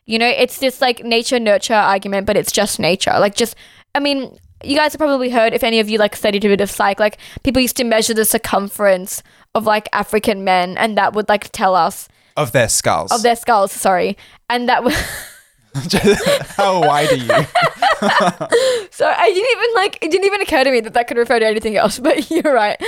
You 0.08 0.20
know, 0.20 0.28
it's 0.28 0.60
this 0.60 0.82
like 0.82 1.06
nature 1.06 1.40
nurture 1.40 1.74
argument, 1.74 2.28
but 2.28 2.36
it's 2.36 2.52
just 2.52 2.82
nature. 2.82 3.18
Like 3.18 3.36
just 3.36 3.56
I 3.96 4.02
mean, 4.02 4.38
you 4.62 4.76
guys 4.76 4.92
have 4.92 5.00
probably 5.00 5.30
heard 5.30 5.54
if 5.54 5.64
any 5.64 5.80
of 5.80 5.90
you 5.90 5.98
like 6.00 6.18
studied 6.18 6.44
a 6.44 6.50
bit 6.50 6.60
of 6.60 6.70
psych, 6.70 7.00
like 7.00 7.18
people 7.44 7.62
used 7.62 7.78
to 7.78 7.86
measure 7.86 8.14
the 8.14 8.26
circumference 8.26 9.24
of 9.56 9.66
like 9.66 9.88
African 9.94 10.44
men 10.44 10.78
and 10.78 10.98
that 10.98 11.14
would 11.14 11.30
like 11.30 11.50
tell 11.54 11.76
us 11.76 12.10
Of 12.38 12.52
their 12.52 12.70
skulls. 12.70 13.12
of 13.12 13.24
their 13.24 13.36
skulls, 13.36 13.72
sorry. 13.72 14.18
And 14.50 14.68
that 14.70 14.84
was 14.84 14.96
How 16.58 16.82
wide 16.82 17.12
are 17.12 17.16
you? 17.16 17.28
so 18.92 19.08
I 19.08 19.32
didn't 19.34 19.52
even 19.52 19.76
like 19.76 20.00
it 20.02 20.12
didn't 20.12 20.26
even 20.26 20.42
occur 20.42 20.64
to 20.66 20.72
me 20.72 20.82
that 20.82 20.94
that 20.94 21.08
could 21.08 21.18
refer 21.18 21.40
to 21.40 21.46
anything 21.46 21.78
else, 21.78 21.98
but 22.04 22.30
you're 22.30 22.54
right. 22.54 22.82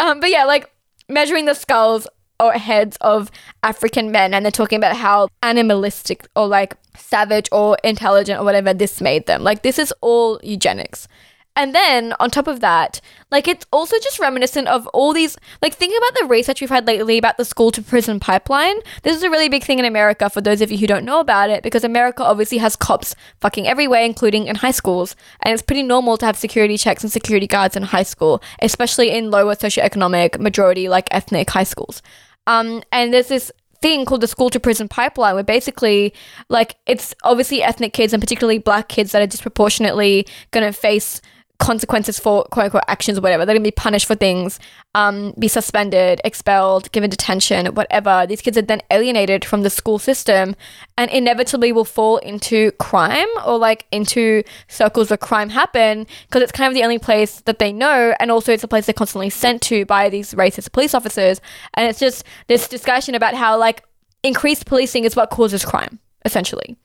um, 0.00 0.20
but 0.20 0.30
yeah, 0.30 0.44
like 0.44 0.70
measuring 1.08 1.44
the 1.44 1.54
skulls 1.54 2.06
or 2.40 2.52
heads 2.52 2.96
of 3.02 3.30
African 3.62 4.10
men, 4.10 4.32
and 4.32 4.44
they're 4.44 4.52
talking 4.52 4.78
about 4.78 4.96
how 4.96 5.28
animalistic 5.42 6.26
or 6.34 6.46
like 6.46 6.76
savage 6.96 7.48
or 7.52 7.76
intelligent 7.84 8.40
or 8.40 8.44
whatever 8.44 8.72
this 8.72 9.00
made 9.02 9.26
them. 9.26 9.42
Like 9.42 9.62
this 9.62 9.78
is 9.78 9.92
all 10.00 10.40
eugenics. 10.42 11.08
And 11.56 11.74
then 11.74 12.12
on 12.20 12.30
top 12.30 12.46
of 12.46 12.60
that, 12.60 13.00
like 13.32 13.48
it's 13.48 13.64
also 13.72 13.96
just 14.00 14.20
reminiscent 14.20 14.68
of 14.68 14.86
all 14.88 15.14
these 15.14 15.38
like 15.62 15.74
think 15.74 15.96
about 15.96 16.20
the 16.20 16.26
research 16.26 16.60
we've 16.60 16.70
had 16.70 16.86
lately 16.86 17.16
about 17.16 17.38
the 17.38 17.46
school 17.46 17.70
to 17.72 17.82
prison 17.82 18.20
pipeline. 18.20 18.76
This 19.02 19.16
is 19.16 19.22
a 19.22 19.30
really 19.30 19.48
big 19.48 19.64
thing 19.64 19.78
in 19.78 19.86
America 19.86 20.28
for 20.28 20.42
those 20.42 20.60
of 20.60 20.70
you 20.70 20.76
who 20.76 20.86
don't 20.86 21.04
know 21.04 21.18
about 21.18 21.48
it 21.48 21.62
because 21.62 21.82
America 21.82 22.22
obviously 22.22 22.58
has 22.58 22.76
cops 22.76 23.16
fucking 23.40 23.66
everywhere 23.66 24.04
including 24.04 24.46
in 24.46 24.56
high 24.56 24.70
schools 24.70 25.16
and 25.40 25.54
it's 25.54 25.62
pretty 25.62 25.82
normal 25.82 26.18
to 26.18 26.26
have 26.26 26.36
security 26.36 26.76
checks 26.76 27.02
and 27.02 27.10
security 27.10 27.46
guards 27.46 27.74
in 27.74 27.82
high 27.82 28.02
school, 28.02 28.42
especially 28.60 29.10
in 29.10 29.30
lower 29.30 29.56
socioeconomic 29.56 30.38
majority 30.38 30.88
like 30.90 31.08
ethnic 31.10 31.48
high 31.48 31.64
schools. 31.64 32.02
Um 32.46 32.82
and 32.92 33.14
there's 33.14 33.28
this 33.28 33.50
thing 33.80 34.04
called 34.04 34.20
the 34.20 34.28
school 34.28 34.50
to 34.50 34.58
prison 34.58 34.88
pipeline, 34.88 35.34
where 35.34 35.44
basically, 35.44 36.14
like, 36.48 36.76
it's 36.86 37.14
obviously 37.24 37.62
ethnic 37.62 37.92
kids 37.92 38.12
and 38.12 38.22
particularly 38.22 38.58
black 38.58 38.88
kids 38.88 39.12
that 39.12 39.20
are 39.20 39.26
disproportionately 39.26 40.26
going 40.50 40.66
to 40.66 40.72
face 40.72 41.20
consequences 41.58 42.18
for 42.18 42.44
quote 42.44 42.66
unquote 42.66 42.84
actions 42.88 43.18
or 43.18 43.20
whatever. 43.20 43.44
They're 43.44 43.54
gonna 43.54 43.64
be 43.64 43.70
punished 43.70 44.06
for 44.06 44.14
things, 44.14 44.58
um, 44.94 45.32
be 45.38 45.48
suspended, 45.48 46.20
expelled, 46.24 46.90
given 46.92 47.10
detention, 47.10 47.66
whatever. 47.74 48.26
These 48.26 48.42
kids 48.42 48.58
are 48.58 48.62
then 48.62 48.82
alienated 48.90 49.44
from 49.44 49.62
the 49.62 49.70
school 49.70 49.98
system 49.98 50.56
and 50.96 51.10
inevitably 51.10 51.72
will 51.72 51.84
fall 51.84 52.18
into 52.18 52.72
crime 52.72 53.28
or 53.44 53.58
like 53.58 53.86
into 53.90 54.42
circles 54.68 55.10
where 55.10 55.16
crime 55.16 55.50
happen 55.50 56.06
because 56.26 56.42
it's 56.42 56.52
kind 56.52 56.68
of 56.68 56.74
the 56.74 56.84
only 56.84 56.98
place 56.98 57.40
that 57.42 57.58
they 57.58 57.72
know 57.72 58.14
and 58.20 58.30
also 58.30 58.52
it's 58.52 58.64
a 58.64 58.68
place 58.68 58.86
they're 58.86 58.94
constantly 58.94 59.30
sent 59.30 59.62
to 59.62 59.84
by 59.86 60.08
these 60.08 60.34
racist 60.34 60.72
police 60.72 60.94
officers. 60.94 61.40
And 61.74 61.88
it's 61.88 61.98
just 61.98 62.24
this 62.48 62.68
discussion 62.68 63.14
about 63.14 63.34
how 63.34 63.58
like 63.58 63.82
increased 64.22 64.66
policing 64.66 65.04
is 65.04 65.16
what 65.16 65.30
causes 65.30 65.64
crime, 65.64 65.98
essentially. 66.24 66.76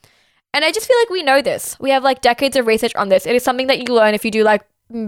And 0.53 0.65
I 0.65 0.71
just 0.71 0.87
feel 0.87 0.97
like 0.99 1.09
we 1.09 1.23
know 1.23 1.41
this. 1.41 1.77
We 1.79 1.91
have 1.91 2.03
like 2.03 2.21
decades 2.21 2.55
of 2.57 2.67
research 2.67 2.93
on 2.95 3.09
this. 3.09 3.25
It 3.25 3.35
is 3.35 3.43
something 3.43 3.67
that 3.67 3.79
you 3.79 3.93
learn 3.93 4.13
if 4.13 4.25
you 4.25 4.31
do 4.31 4.43
like 4.43 4.63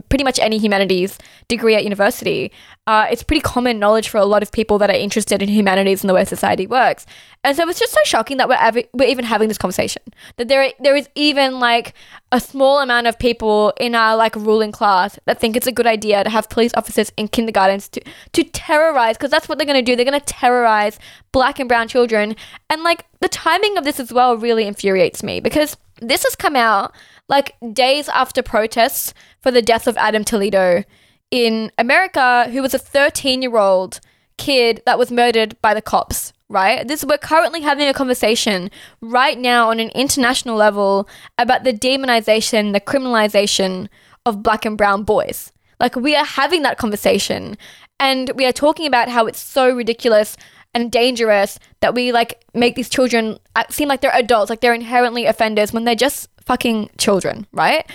pretty 0.09 0.23
much 0.23 0.39
any 0.39 0.57
humanities 0.57 1.17
degree 1.47 1.75
at 1.75 1.83
university. 1.83 2.51
Uh, 2.87 3.07
it's 3.09 3.23
pretty 3.23 3.41
common 3.41 3.79
knowledge 3.79 4.09
for 4.09 4.17
a 4.17 4.25
lot 4.25 4.43
of 4.43 4.51
people 4.51 4.77
that 4.77 4.89
are 4.89 4.95
interested 4.95 5.41
in 5.41 5.49
humanities 5.49 6.01
and 6.01 6.09
the 6.09 6.13
way 6.13 6.25
society 6.25 6.67
works. 6.67 7.05
And 7.43 7.55
so 7.55 7.67
it's 7.67 7.79
just 7.79 7.93
so 7.93 7.99
shocking 8.05 8.37
that 8.37 8.47
we're, 8.47 8.57
ev- 8.59 8.87
we're 8.93 9.07
even 9.07 9.25
having 9.25 9.47
this 9.47 9.57
conversation. 9.57 10.01
That 10.37 10.47
there 10.47 10.71
there 10.79 10.95
is 10.95 11.09
even 11.15 11.59
like 11.59 11.93
a 12.31 12.39
small 12.39 12.79
amount 12.79 13.07
of 13.07 13.19
people 13.19 13.73
in 13.79 13.95
our 13.95 14.15
like 14.15 14.35
ruling 14.35 14.71
class 14.71 15.19
that 15.25 15.39
think 15.39 15.55
it's 15.55 15.67
a 15.67 15.71
good 15.71 15.87
idea 15.87 16.23
to 16.23 16.29
have 16.29 16.49
police 16.49 16.71
officers 16.75 17.11
in 17.17 17.27
kindergartens 17.27 17.89
to 17.89 18.01
to 18.33 18.43
terrorize 18.43 19.17
because 19.17 19.31
that's 19.31 19.49
what 19.49 19.57
they're 19.57 19.67
going 19.67 19.83
to 19.83 19.91
do. 19.91 19.95
They're 19.95 20.05
going 20.05 20.19
to 20.19 20.25
terrorize 20.25 20.99
black 21.31 21.59
and 21.59 21.67
brown 21.67 21.87
children. 21.87 22.35
And 22.69 22.83
like 22.83 23.05
the 23.19 23.29
timing 23.29 23.77
of 23.77 23.83
this 23.83 23.99
as 23.99 24.13
well 24.13 24.37
really 24.37 24.65
infuriates 24.65 25.23
me 25.23 25.39
because 25.39 25.77
this 26.01 26.23
has 26.23 26.35
come 26.35 26.55
out 26.55 26.93
like 27.33 27.55
days 27.73 28.07
after 28.09 28.43
protests 28.43 29.11
for 29.41 29.49
the 29.49 29.63
death 29.63 29.87
of 29.87 29.97
Adam 29.97 30.23
Toledo 30.23 30.83
in 31.31 31.71
America, 31.79 32.47
who 32.51 32.61
was 32.61 32.75
a 32.75 32.77
13 32.77 33.41
year 33.41 33.57
old 33.57 33.99
kid 34.37 34.83
that 34.85 34.99
was 34.99 35.09
murdered 35.09 35.59
by 35.59 35.73
the 35.73 35.81
cops, 35.81 36.31
right? 36.47 36.87
This 36.87 37.03
we're 37.03 37.17
currently 37.17 37.61
having 37.61 37.87
a 37.87 37.93
conversation 37.93 38.69
right 39.01 39.39
now 39.39 39.71
on 39.71 39.79
an 39.79 39.89
international 39.95 40.55
level 40.55 41.09
about 41.39 41.63
the 41.63 41.73
demonization, 41.73 42.71
the 42.71 42.79
criminalization 42.79 43.89
of 44.27 44.43
black 44.43 44.63
and 44.63 44.77
brown 44.77 45.01
boys. 45.03 45.51
Like 45.79 45.95
we 45.95 46.15
are 46.15 46.25
having 46.25 46.61
that 46.61 46.77
conversation 46.77 47.57
and 47.99 48.31
we 48.35 48.45
are 48.45 48.51
talking 48.51 48.85
about 48.85 49.09
how 49.09 49.25
it's 49.25 49.39
so 49.39 49.75
ridiculous 49.75 50.37
and 50.75 50.91
dangerous 50.91 51.57
that 51.81 51.95
we 51.95 52.11
like 52.11 52.45
make 52.53 52.75
these 52.75 52.89
children 52.89 53.39
uh, 53.55 53.63
seem 53.71 53.87
like 53.87 54.01
they're 54.01 54.11
adults, 54.13 54.51
like 54.51 54.61
they're 54.61 54.73
inherently 54.73 55.25
offenders 55.25 55.73
when 55.73 55.83
they're 55.83 55.95
just 55.95 56.29
fucking 56.45 56.89
children, 56.97 57.47
right? 57.51 57.89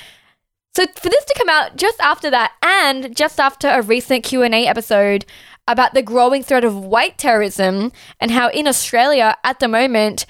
So 0.74 0.86
for 0.96 1.08
this 1.08 1.24
to 1.24 1.34
come 1.36 1.48
out 1.48 1.76
just 1.76 2.00
after 2.00 2.30
that 2.30 2.52
and 2.62 3.16
just 3.16 3.40
after 3.40 3.68
a 3.68 3.82
recent 3.82 4.24
Q&A 4.24 4.66
episode 4.66 5.24
about 5.66 5.94
the 5.94 6.02
growing 6.02 6.42
threat 6.42 6.64
of 6.64 6.84
white 6.84 7.18
terrorism 7.18 7.92
and 8.20 8.30
how 8.30 8.48
in 8.50 8.68
Australia 8.68 9.36
at 9.44 9.60
the 9.60 9.68
moment 9.68 10.24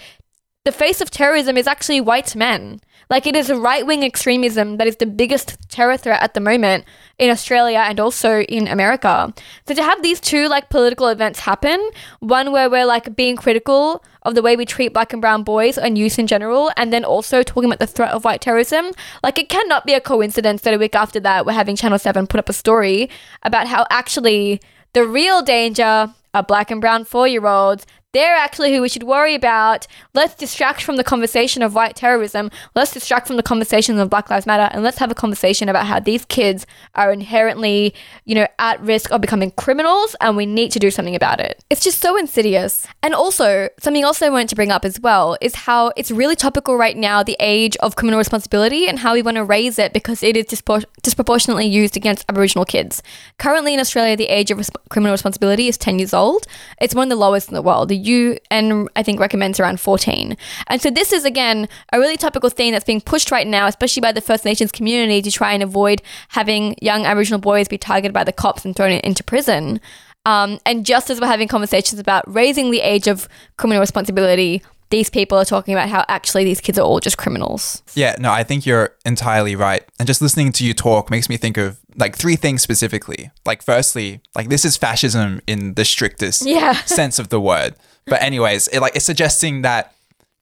the 0.64 0.72
face 0.72 1.00
of 1.00 1.10
terrorism 1.10 1.56
is 1.56 1.66
actually 1.66 2.00
white 2.00 2.34
men. 2.34 2.80
Like 3.10 3.26
it 3.26 3.34
is 3.34 3.48
a 3.48 3.58
right-wing 3.58 4.04
extremism 4.04 4.76
that 4.76 4.86
is 4.86 4.96
the 4.96 5.06
biggest 5.06 5.56
terror 5.70 5.96
threat 5.96 6.22
at 6.22 6.34
the 6.34 6.40
moment 6.40 6.84
in 7.18 7.30
Australia 7.30 7.78
and 7.78 7.98
also 7.98 8.42
in 8.42 8.68
America. 8.68 9.32
So 9.66 9.74
to 9.74 9.82
have 9.82 10.02
these 10.02 10.20
two 10.20 10.46
like 10.48 10.68
political 10.68 11.08
events 11.08 11.40
happen, 11.40 11.80
one 12.20 12.52
where 12.52 12.68
we're 12.68 12.84
like 12.84 13.16
being 13.16 13.36
critical 13.36 14.04
of 14.28 14.34
the 14.34 14.42
way 14.42 14.56
we 14.56 14.64
treat 14.64 14.92
black 14.92 15.12
and 15.12 15.20
brown 15.20 15.42
boys 15.42 15.76
and 15.76 15.98
youth 15.98 16.18
in 16.18 16.26
general, 16.26 16.70
and 16.76 16.92
then 16.92 17.04
also 17.04 17.42
talking 17.42 17.64
about 17.64 17.80
the 17.80 17.86
threat 17.86 18.12
of 18.12 18.24
white 18.24 18.40
terrorism, 18.40 18.92
like 19.22 19.38
it 19.38 19.48
cannot 19.48 19.86
be 19.86 19.94
a 19.94 20.00
coincidence 20.00 20.62
that 20.62 20.74
a 20.74 20.78
week 20.78 20.94
after 20.94 21.18
that 21.20 21.44
we're 21.46 21.52
having 21.52 21.76
Channel 21.76 21.98
7 21.98 22.26
put 22.26 22.38
up 22.38 22.48
a 22.48 22.52
story 22.52 23.10
about 23.42 23.66
how 23.66 23.86
actually 23.90 24.60
the 24.92 25.06
real 25.06 25.42
danger 25.42 26.12
are 26.34 26.42
black 26.42 26.70
and 26.70 26.80
brown 26.80 27.04
four 27.04 27.26
year 27.26 27.46
olds. 27.46 27.86
They're 28.14 28.36
actually 28.36 28.74
who 28.74 28.80
we 28.80 28.88
should 28.88 29.02
worry 29.02 29.34
about. 29.34 29.86
Let's 30.14 30.34
distract 30.34 30.82
from 30.82 30.96
the 30.96 31.04
conversation 31.04 31.62
of 31.62 31.74
white 31.74 31.94
terrorism. 31.94 32.50
Let's 32.74 32.94
distract 32.94 33.26
from 33.26 33.36
the 33.36 33.42
conversation 33.42 33.98
of 33.98 34.08
Black 34.08 34.30
Lives 34.30 34.46
Matter 34.46 34.70
and 34.72 34.82
let's 34.82 34.96
have 34.96 35.10
a 35.10 35.14
conversation 35.14 35.68
about 35.68 35.84
how 35.84 36.00
these 36.00 36.24
kids 36.24 36.64
are 36.94 37.12
inherently, 37.12 37.94
you 38.24 38.34
know, 38.34 38.46
at 38.58 38.80
risk 38.80 39.12
of 39.12 39.20
becoming 39.20 39.50
criminals 39.58 40.16
and 40.22 40.38
we 40.38 40.46
need 40.46 40.70
to 40.70 40.78
do 40.78 40.90
something 40.90 41.14
about 41.14 41.38
it. 41.38 41.62
It's 41.68 41.84
just 41.84 42.00
so 42.00 42.16
insidious. 42.16 42.86
And 43.02 43.14
also, 43.14 43.68
something 43.78 44.02
else 44.02 44.22
I 44.22 44.30
wanted 44.30 44.48
to 44.48 44.56
bring 44.56 44.70
up 44.70 44.86
as 44.86 44.98
well 44.98 45.36
is 45.42 45.54
how 45.54 45.92
it's 45.94 46.10
really 46.10 46.34
topical 46.34 46.78
right 46.78 46.96
now 46.96 47.22
the 47.22 47.36
age 47.40 47.76
of 47.76 47.96
criminal 47.96 48.16
responsibility 48.16 48.88
and 48.88 49.00
how 49.00 49.12
we 49.12 49.20
want 49.20 49.36
to 49.36 49.44
raise 49.44 49.78
it 49.78 49.92
because 49.92 50.22
it 50.22 50.34
is 50.34 50.46
dispor- 50.46 50.86
disproportionately 51.02 51.66
used 51.66 51.94
against 51.94 52.24
Aboriginal 52.30 52.64
kids. 52.64 53.02
Currently 53.38 53.74
in 53.74 53.80
Australia, 53.80 54.16
the 54.16 54.28
age 54.28 54.50
of 54.50 54.56
resp- 54.56 54.88
criminal 54.88 55.12
responsibility 55.12 55.68
is 55.68 55.76
10 55.76 55.98
years 55.98 56.14
old. 56.14 56.46
It's 56.80 56.94
one 56.94 57.08
of 57.08 57.10
the 57.10 57.16
lowest 57.16 57.48
in 57.48 57.54
the 57.54 57.60
world. 57.60 57.90
The 57.90 57.97
UN, 57.98 58.88
I 58.96 59.02
think, 59.02 59.20
recommends 59.20 59.60
around 59.60 59.80
14. 59.80 60.36
And 60.68 60.80
so 60.80 60.90
this 60.90 61.12
is, 61.12 61.24
again, 61.24 61.68
a 61.92 61.98
really 61.98 62.16
topical 62.16 62.50
thing 62.50 62.72
that's 62.72 62.84
being 62.84 63.00
pushed 63.00 63.30
right 63.30 63.46
now, 63.46 63.66
especially 63.66 64.00
by 64.00 64.12
the 64.12 64.20
First 64.20 64.44
Nations 64.44 64.72
community 64.72 65.22
to 65.22 65.30
try 65.30 65.52
and 65.52 65.62
avoid 65.62 66.02
having 66.30 66.74
young 66.80 67.04
Aboriginal 67.04 67.40
boys 67.40 67.68
be 67.68 67.78
targeted 67.78 68.12
by 68.12 68.24
the 68.24 68.32
cops 68.32 68.64
and 68.64 68.74
thrown 68.74 68.92
into 68.92 69.22
prison. 69.24 69.80
Um, 70.26 70.58
and 70.66 70.84
just 70.84 71.10
as 71.10 71.20
we're 71.20 71.26
having 71.26 71.48
conversations 71.48 71.98
about 72.00 72.24
raising 72.32 72.70
the 72.70 72.80
age 72.80 73.06
of 73.06 73.28
criminal 73.56 73.80
responsibility, 73.80 74.62
these 74.90 75.10
people 75.10 75.36
are 75.38 75.44
talking 75.44 75.74
about 75.74 75.88
how 75.90 76.04
actually 76.08 76.44
these 76.44 76.60
kids 76.62 76.78
are 76.78 76.82
all 76.82 76.98
just 77.00 77.18
criminals. 77.18 77.82
Yeah, 77.94 78.16
no, 78.18 78.30
I 78.32 78.42
think 78.42 78.64
you're 78.64 78.94
entirely 79.04 79.54
right. 79.54 79.82
And 79.98 80.06
just 80.06 80.22
listening 80.22 80.52
to 80.52 80.64
you 80.64 80.72
talk 80.74 81.10
makes 81.10 81.28
me 81.28 81.36
think 81.36 81.56
of 81.58 81.78
like 81.96 82.16
three 82.16 82.36
things 82.36 82.62
specifically. 82.62 83.30
Like, 83.44 83.62
firstly, 83.62 84.20
like 84.34 84.48
this 84.48 84.64
is 84.64 84.76
fascism 84.76 85.40
in 85.46 85.74
the 85.74 85.84
strictest 85.84 86.46
Yeah. 86.46 86.72
sense 86.84 87.18
of 87.18 87.28
the 87.28 87.40
word. 87.40 87.74
But 88.08 88.22
anyways, 88.22 88.68
it 88.68 88.80
like 88.80 88.96
it's 88.96 89.04
suggesting 89.04 89.62
that 89.62 89.94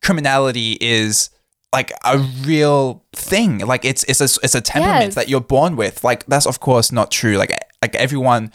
criminality 0.03 0.73
is 0.81 1.31
like 1.73 1.93
a 2.05 2.19
real 2.45 3.05
thing. 3.15 3.59
Like 3.59 3.85
it's 3.85 4.05
it's 4.05 4.21
a 4.21 4.29
it's 4.43 4.55
a 4.55 4.61
temperament 4.61 5.05
Yes. 5.07 5.15
that 5.17 5.29
you're 5.29 5.41
born 5.41 5.77
with. 5.77 6.05
Like 6.05 6.25
that's 6.27 6.47
of 6.47 6.61
course 6.61 6.93
not 6.93 7.11
true. 7.11 7.37
Like 7.37 7.51
like 7.83 7.95
everyone 7.97 8.53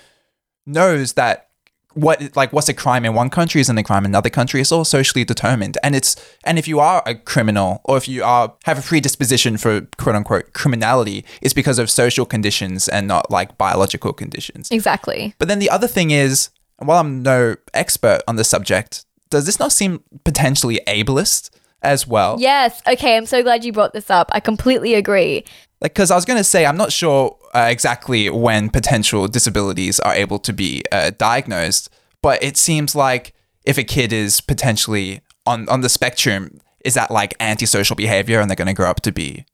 knows 0.66 1.14
that 1.14 1.48
what 1.94 2.36
like 2.38 2.54
what's 2.54 2.70
a 2.70 2.74
crime 2.74 3.04
in 3.04 3.14
one 3.14 3.30
country 3.30 3.60
isn't 3.60 3.78
a 3.78 3.84
crime 3.84 4.06
in 4.06 4.12
another 4.12 4.30
country. 4.30 4.62
It's 4.62 4.72
all 4.72 4.86
socially 4.86 5.26
determined, 5.26 5.78
and 5.84 5.94
it's 5.94 6.16
and 6.46 6.58
if 6.58 6.66
you 6.68 6.80
are 6.80 7.04
a 7.06 7.14
criminal 7.16 7.82
or 7.84 7.98
if 7.98 8.08
you 8.08 8.24
are 8.24 8.54
have 8.64 8.80
a 8.80 8.82
predisposition 8.82 9.58
for 9.58 9.82
quote 9.98 10.16
unquote 10.16 10.54
criminality, 10.54 11.26
it's 11.42 11.54
because 11.54 11.80
of 11.80 11.90
social 11.90 12.26
conditions 12.26 12.88
and 12.88 13.08
not 13.10 13.30
like 13.30 13.58
biological 13.58 14.14
conditions. 14.14 14.72
Exactly. 14.72 15.36
But 15.38 15.50
then 15.50 15.60
the 15.60 15.70
other 15.70 15.88
thing 15.88 16.12
is, 16.12 16.50
while 16.88 17.00
I'm 17.00 17.22
no 17.22 17.56
expert 17.74 18.22
on 18.28 18.36
the 18.36 18.44
subject, 18.44 19.06
does 19.30 19.46
this 19.46 19.60
not 19.60 19.72
seem 19.72 20.04
potentially 20.24 20.82
ableist 20.88 21.50
as 21.82 22.06
well? 22.06 22.38
Yes. 22.40 22.82
Okay. 22.88 23.18
I'm 23.18 23.26
so 23.26 23.42
glad 23.42 23.64
you 23.64 23.72
brought 23.72 23.94
this 23.94 24.10
up. 24.10 24.30
I 24.34 24.40
completely 24.40 24.94
agree. 24.94 25.44
Like, 25.82 25.94
because 25.94 26.12
I 26.12 26.16
was 26.16 26.26
going 26.26 26.38
to 26.38 26.44
say, 26.44 26.66
I'm 26.66 26.78
not 26.78 26.92
sure 26.92 27.38
uh, 27.56 27.68
exactly 27.70 28.30
when 28.30 28.70
potential 28.70 29.28
disabilities 29.28 30.00
are 30.02 30.14
able 30.14 30.38
to 30.40 30.54
be 30.54 30.84
uh, 30.92 31.12
diagnosed, 31.18 31.90
but 32.22 32.44
it 32.44 32.56
seems 32.56 32.94
like 32.96 33.34
if 33.64 33.78
a 33.78 33.84
kid 33.84 34.14
is 34.14 34.42
potentially 34.42 35.22
on, 35.46 35.68
on 35.70 35.82
the 35.82 35.90
spectrum, 35.90 36.60
is 36.86 36.94
that 36.94 37.10
like 37.10 37.36
antisocial 37.40 37.96
behavior 37.96 38.40
and 38.40 38.50
they're 38.50 38.56
going 38.56 38.68
to 38.68 38.74
grow 38.74 38.90
up 38.90 39.02
to 39.02 39.12
be 39.12 39.46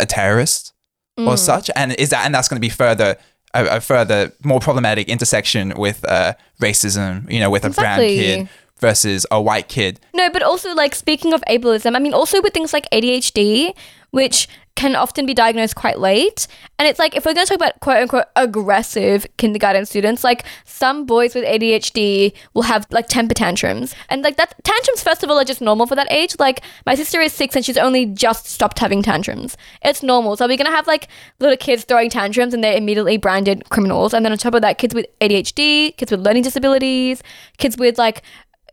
a 0.00 0.06
terrorist 0.06 0.72
or 1.18 1.36
such? 1.36 1.70
And 1.74 1.92
is 1.92 2.10
that, 2.10 2.26
and 2.26 2.34
that's 2.34 2.48
going 2.48 2.56
to 2.56 2.60
be 2.60 2.68
further. 2.68 3.16
A, 3.54 3.76
a 3.76 3.80
further, 3.80 4.32
more 4.44 4.60
problematic 4.60 5.08
intersection 5.08 5.72
with 5.76 6.04
uh, 6.08 6.34
racism, 6.60 7.30
you 7.30 7.40
know, 7.40 7.50
with 7.50 7.64
a 7.64 7.70
brown 7.70 8.00
kid 8.00 8.48
versus 8.80 9.26
a 9.30 9.40
white 9.40 9.68
kid. 9.68 10.00
No, 10.14 10.28
but 10.30 10.42
also 10.42 10.74
like 10.74 10.94
speaking 10.94 11.32
of 11.32 11.42
ableism, 11.48 11.96
I 11.96 11.98
mean 11.98 12.12
also 12.12 12.42
with 12.42 12.52
things 12.52 12.72
like 12.72 12.86
ADHD, 12.92 13.74
which 14.10 14.48
can 14.76 14.94
often 14.94 15.26
be 15.26 15.34
diagnosed 15.34 15.74
quite 15.74 15.98
late. 15.98 16.46
And 16.78 16.86
it's 16.86 16.98
like 16.98 17.16
if 17.16 17.24
we're 17.24 17.34
going 17.34 17.46
to 17.46 17.50
talk 17.50 17.56
about 17.56 17.80
quote 17.80 17.96
unquote 17.96 18.26
aggressive 18.36 19.26
kindergarten 19.38 19.86
students, 19.86 20.22
like 20.22 20.44
some 20.64 21.06
boys 21.06 21.34
with 21.34 21.44
ADHD 21.44 22.34
will 22.54 22.62
have 22.62 22.86
like 22.90 23.08
temper 23.08 23.34
tantrums. 23.34 23.94
And 24.08 24.22
like 24.22 24.36
that 24.36 24.54
tantrums 24.62 25.02
first 25.02 25.24
of 25.24 25.30
all 25.30 25.38
are 25.38 25.44
just 25.44 25.60
normal 25.60 25.86
for 25.86 25.96
that 25.96 26.12
age. 26.12 26.36
Like 26.38 26.62
my 26.84 26.94
sister 26.94 27.20
is 27.20 27.32
6 27.32 27.56
and 27.56 27.64
she's 27.64 27.78
only 27.78 28.06
just 28.06 28.46
stopped 28.46 28.78
having 28.78 29.02
tantrums. 29.02 29.56
It's 29.82 30.02
normal. 30.02 30.36
So 30.36 30.46
we're 30.46 30.58
going 30.58 30.70
to 30.70 30.76
have 30.76 30.86
like 30.86 31.08
little 31.40 31.56
kids 31.56 31.84
throwing 31.84 32.10
tantrums 32.10 32.52
and 32.52 32.62
they're 32.62 32.76
immediately 32.76 33.16
branded 33.16 33.68
criminals. 33.70 34.12
And 34.12 34.24
then 34.24 34.32
on 34.32 34.38
top 34.38 34.54
of 34.54 34.60
that 34.60 34.78
kids 34.78 34.94
with 34.94 35.06
ADHD, 35.20 35.96
kids 35.96 36.10
with 36.10 36.20
learning 36.20 36.42
disabilities, 36.42 37.22
kids 37.56 37.78
with 37.78 37.96
like 37.96 38.22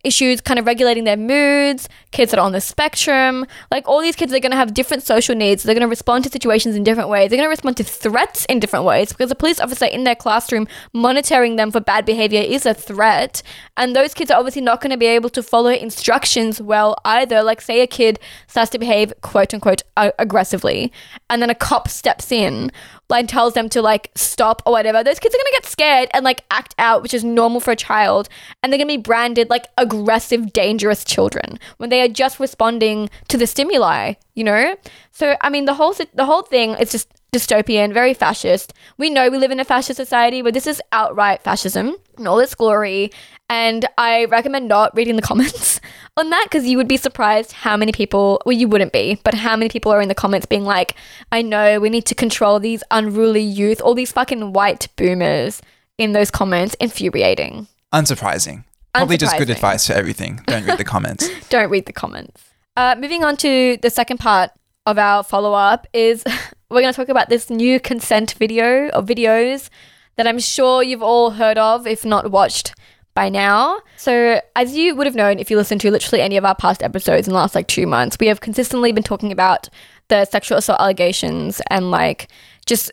issues 0.04 0.42
kind 0.42 0.60
of 0.60 0.66
regulating 0.66 1.04
their 1.04 1.18
moods, 1.18 1.88
kids 2.12 2.32
that 2.32 2.40
are 2.40 2.46
on 2.46 2.52
the 2.52 2.62
spectrum. 2.62 3.46
Like 3.72 3.88
all 3.88 4.02
these 4.02 4.16
kids 4.16 4.34
are 4.34 4.40
going 4.40 4.52
to 4.52 4.58
have 4.58 4.74
different 4.74 5.04
social 5.04 5.36
needs. 5.36 5.64
They're 5.64 5.76
going 5.76 5.82
to 5.82 5.88
respond 5.88 6.24
to 6.26 6.30
situations 6.30 6.76
in 6.76 6.84
different 6.84 7.10
ways. 7.10 7.30
They're 7.30 7.38
going 7.38 7.48
to 7.48 7.50
respond 7.50 7.78
to 7.78 7.84
threats 7.84 8.46
in 8.46 8.60
different 8.60 8.86
ways 8.86 9.10
because 9.10 9.32
a 9.32 9.36
police 9.36 9.60
officer 9.60 9.86
in 9.86 10.04
their 10.04 10.16
classroom 10.16 10.68
monitoring 10.94 11.56
them 11.56 11.72
for 11.72 11.80
bad 11.80 12.06
behavior 12.06 12.42
is 12.42 12.66
a 12.66 12.74
threat. 12.74 13.42
And 13.78 13.96
those 13.96 14.14
kids 14.14 14.30
are 14.30 14.38
obviously 14.38 14.62
not 14.62 14.82
going 14.82 14.92
to 14.92 14.98
be 14.98 15.06
able 15.06 15.30
to 15.30 15.44
follow 15.44 15.70
instructions 15.70 16.62
well 16.62 16.96
either. 17.06 17.42
Like, 17.42 17.62
say 17.62 17.82
a 17.82 17.88
kid 17.88 18.20
starts 18.48 18.72
to 18.72 18.80
behave 18.80 19.14
quote 19.22 19.54
unquote 19.54 19.82
aggressively, 19.96 20.92
and 21.30 21.42
then 21.42 21.50
a 21.50 21.56
cop 21.56 21.88
steps 21.88 22.32
in 22.32 22.72
and 23.14 23.28
tells 23.28 23.54
them 23.54 23.70
to 23.70 23.82
like 23.82 24.12
stop 24.16 24.62
or 24.66 24.74
whatever, 24.74 25.04
those 25.04 25.20
kids 25.20 25.34
are 25.34 25.38
gonna 25.38 25.52
get 25.52 25.66
scared 25.66 26.10
and 26.14 26.24
like 26.24 26.44
act 26.52 26.76
out, 26.78 27.02
which 27.02 27.14
is 27.14 27.24
normal 27.24 27.60
for 27.60 27.72
a 27.72 27.76
child, 27.76 28.30
and 28.62 28.72
they're 28.72 28.78
gonna 28.78 28.88
be 28.88 28.98
branded 28.98 29.50
like 29.50 29.68
aggressive, 29.78 30.54
dangerous 30.54 31.04
children 31.04 31.60
when 31.78 31.90
they 31.90 32.02
are 32.02 32.08
just 32.08 32.40
responding 32.40 33.10
to 33.28 33.38
the 33.38 33.48
stimuli, 33.48 34.14
you 34.34 34.44
know. 34.44 34.76
So 35.12 35.36
I 35.42 35.50
mean, 35.50 35.66
the 35.66 35.76
whole 35.76 35.94
the 36.14 36.26
whole 36.26 36.44
thing 36.44 36.72
is 36.72 36.92
just 36.92 37.10
dystopian, 37.34 37.94
very 37.94 38.14
fascist. 38.14 38.74
We 38.98 39.10
know 39.10 39.30
we 39.30 39.38
live 39.38 39.52
in 39.52 39.60
a 39.60 39.66
fascist 39.66 39.98
society, 39.98 40.42
but 40.42 40.54
this 40.54 40.68
is 40.68 40.82
outright 40.92 41.42
fascism 41.42 41.96
in 42.18 42.28
all 42.28 42.40
its 42.40 42.56
glory. 42.56 43.12
And 43.50 43.86
I 43.98 44.26
recommend 44.26 44.68
not 44.68 44.96
reading 44.96 45.16
the 45.16 45.22
comments 45.22 45.80
on 46.18 46.30
that 46.30 46.46
because 46.46 46.66
you 46.66 46.78
would 46.78 46.88
be 46.88 46.98
surprised 46.98 47.52
how 47.52 47.78
many 47.78 47.92
people, 47.92 48.42
well, 48.46 48.58
you 48.58 48.68
wouldn't 48.68 48.94
be, 48.94 49.20
but 49.24 49.34
how 49.34 49.56
many 49.56 49.70
people 49.70 49.92
are 49.92 50.02
in 50.02 50.10
the 50.10 50.16
comments 50.16 50.46
being 50.46 50.64
like, 50.64 50.96
I 51.32 51.42
know 51.42 51.80
we 51.80 51.90
need 51.90 52.06
to 52.06 52.16
control 52.16 52.60
these 52.60 52.84
unruly 52.90 53.44
youth, 53.44 53.82
all 53.82 53.94
these 53.94 54.12
fucking 54.12 54.54
white 54.54 54.88
boomers 54.96 55.62
in 55.98 56.14
those 56.14 56.32
comments. 56.32 56.76
Infuriating. 56.80 57.68
Unsurprising. 57.94 58.64
Probably 58.94 59.18
just 59.18 59.38
good 59.38 59.50
advice 59.50 59.88
for 59.88 59.94
everything. 59.94 60.42
Don't 60.46 60.66
read 60.66 60.78
the 60.78 60.84
comments. 60.96 61.30
Don't 61.50 61.70
read 61.70 61.86
the 61.86 61.94
comments. 61.94 62.44
Uh, 62.78 62.96
moving 62.98 63.24
on 63.24 63.38
to 63.38 63.78
the 63.82 63.90
second 63.90 64.20
part 64.20 64.52
of 64.86 64.98
our 64.98 65.24
follow 65.24 65.54
up 65.54 65.88
is 65.94 66.24
we're 66.70 66.82
going 66.82 66.94
to 66.94 66.96
talk 66.96 67.10
about 67.10 67.30
this 67.30 67.50
new 67.50 67.80
consent 67.80 68.34
video 68.34 68.88
or 68.90 69.02
videos 69.02 69.70
that 70.16 70.28
I'm 70.28 70.40
sure 70.40 70.84
you've 70.84 71.04
all 71.04 71.32
heard 71.32 71.58
of, 71.58 71.88
if 71.88 72.06
not 72.06 72.32
watched 72.32 72.74
by 73.14 73.30
now. 73.30 73.80
So, 73.98 74.42
as 74.56 74.76
you 74.76 74.96
would 74.96 75.08
have 75.08 75.16
known 75.16 75.40
if 75.40 75.52
you 75.52 75.58
listened 75.58 75.82
to 75.82 75.92
literally 75.92 76.22
any 76.22 76.38
of 76.38 76.46
our 76.46 76.56
past 76.56 76.82
episodes 76.84 77.28
in 77.28 77.34
the 77.34 77.40
last 77.40 77.56
like 77.56 77.68
two 77.68 77.88
months, 77.88 78.18
we 78.20 78.28
have 78.28 78.42
consistently 78.42 78.92
been 78.92 79.04
talking 79.04 79.32
about 79.32 79.70
the 80.08 80.26
sexual 80.26 80.58
assault 80.58 80.80
allegations 80.80 81.62
and 81.70 81.92
like 81.92 82.28
just 82.66 82.92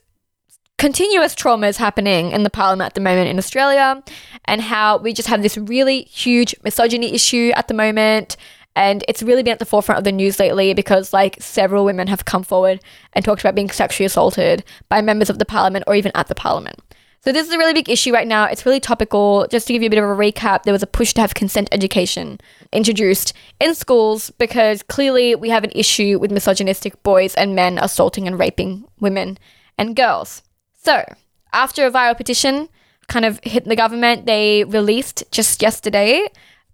continuous 0.78 1.34
traumas 1.34 1.76
happening 1.76 2.30
in 2.30 2.42
the 2.42 2.50
parliament 2.50 2.86
at 2.86 2.94
the 2.94 3.00
moment 3.00 3.28
in 3.28 3.36
Australia 3.36 4.02
and 4.46 4.62
how 4.62 4.96
we 4.96 5.12
just 5.12 5.28
have 5.28 5.42
this 5.42 5.58
really 5.58 6.02
huge 6.04 6.54
misogyny 6.64 7.12
issue 7.12 7.52
at 7.54 7.68
the 7.68 7.74
moment 7.74 8.36
and 8.76 9.04
it's 9.08 9.22
really 9.22 9.42
been 9.42 9.52
at 9.52 9.58
the 9.58 9.66
forefront 9.66 9.98
of 9.98 10.04
the 10.04 10.12
news 10.12 10.38
lately 10.38 10.72
because 10.72 11.12
like 11.12 11.36
several 11.40 11.84
women 11.84 12.06
have 12.06 12.24
come 12.24 12.42
forward 12.42 12.80
and 13.12 13.24
talked 13.24 13.42
about 13.42 13.54
being 13.54 13.68
sexually 13.68 14.06
assaulted 14.06 14.64
by 14.88 15.02
members 15.02 15.28
of 15.28 15.38
the 15.38 15.44
parliament 15.44 15.84
or 15.86 15.94
even 15.94 16.12
at 16.14 16.28
the 16.28 16.34
parliament. 16.34 16.78
So 17.22 17.32
this 17.32 17.46
is 17.46 17.52
a 17.52 17.58
really 17.58 17.74
big 17.74 17.90
issue 17.90 18.14
right 18.14 18.26
now. 18.26 18.44
It's 18.44 18.64
really 18.64 18.80
topical. 18.80 19.46
Just 19.50 19.66
to 19.66 19.74
give 19.74 19.82
you 19.82 19.88
a 19.88 19.90
bit 19.90 19.98
of 19.98 20.08
a 20.08 20.14
recap, 20.14 20.62
there 20.62 20.72
was 20.72 20.82
a 20.82 20.86
push 20.86 21.12
to 21.14 21.20
have 21.20 21.34
consent 21.34 21.68
education 21.70 22.40
introduced 22.72 23.34
in 23.60 23.74
schools 23.74 24.30
because 24.30 24.82
clearly 24.82 25.34
we 25.34 25.50
have 25.50 25.62
an 25.62 25.72
issue 25.74 26.18
with 26.18 26.32
misogynistic 26.32 27.02
boys 27.02 27.34
and 27.34 27.54
men 27.54 27.76
assaulting 27.76 28.26
and 28.26 28.38
raping 28.38 28.86
women 29.00 29.36
and 29.76 29.94
girls. 29.94 30.42
So, 30.72 31.04
after 31.52 31.84
a 31.84 31.90
viral 31.90 32.16
petition 32.16 32.70
kind 33.08 33.26
of 33.26 33.38
hit 33.42 33.66
the 33.66 33.76
government, 33.76 34.24
they 34.24 34.64
released 34.64 35.24
just 35.30 35.60
yesterday 35.60 36.26